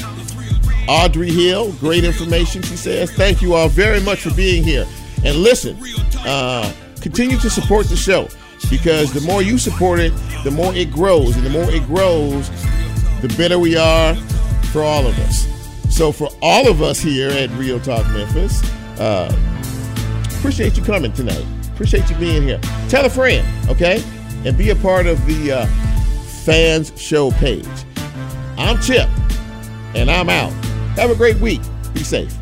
Audrey 0.88 1.30
Hill, 1.30 1.72
great 1.74 2.04
information, 2.04 2.62
she 2.62 2.76
says. 2.76 3.10
Thank 3.12 3.42
you 3.42 3.54
all 3.54 3.68
very 3.68 4.00
much 4.00 4.20
for 4.20 4.34
being 4.34 4.62
here. 4.62 4.86
And 5.24 5.36
listen, 5.38 5.76
uh, 6.20 6.72
continue 7.00 7.38
to 7.38 7.50
support 7.50 7.88
the 7.88 7.96
show 7.96 8.28
because 8.70 9.12
the 9.12 9.20
more 9.22 9.42
you 9.42 9.58
support 9.58 9.98
it, 9.98 10.12
the 10.44 10.50
more 10.50 10.72
it 10.74 10.92
grows. 10.92 11.36
And 11.36 11.44
the 11.44 11.50
more 11.50 11.68
it 11.70 11.84
grows, 11.86 12.48
the 13.20 13.34
better 13.36 13.58
we 13.58 13.76
are 13.76 14.14
for 14.76 14.82
all 14.82 15.06
of 15.06 15.18
us. 15.20 15.48
So, 15.88 16.12
for 16.12 16.28
all 16.42 16.68
of 16.68 16.82
us 16.82 17.00
here 17.00 17.30
at 17.30 17.48
Real 17.52 17.80
Talk 17.80 18.06
Memphis, 18.08 18.62
uh, 19.00 19.34
appreciate 20.36 20.76
you 20.76 20.84
coming 20.84 21.14
tonight. 21.14 21.46
Appreciate 21.72 22.10
you 22.10 22.16
being 22.16 22.42
here. 22.42 22.60
Tell 22.90 23.06
a 23.06 23.08
friend, 23.08 23.46
okay? 23.70 24.04
And 24.44 24.58
be 24.58 24.68
a 24.68 24.76
part 24.76 25.06
of 25.06 25.24
the 25.24 25.52
uh, 25.52 25.66
fans 26.44 26.92
show 27.00 27.30
page. 27.30 27.66
I'm 28.58 28.78
Chip, 28.82 29.08
and 29.94 30.10
I'm 30.10 30.28
out. 30.28 30.52
Have 30.96 31.10
a 31.10 31.14
great 31.16 31.38
week. 31.38 31.62
Be 31.94 32.04
safe. 32.04 32.36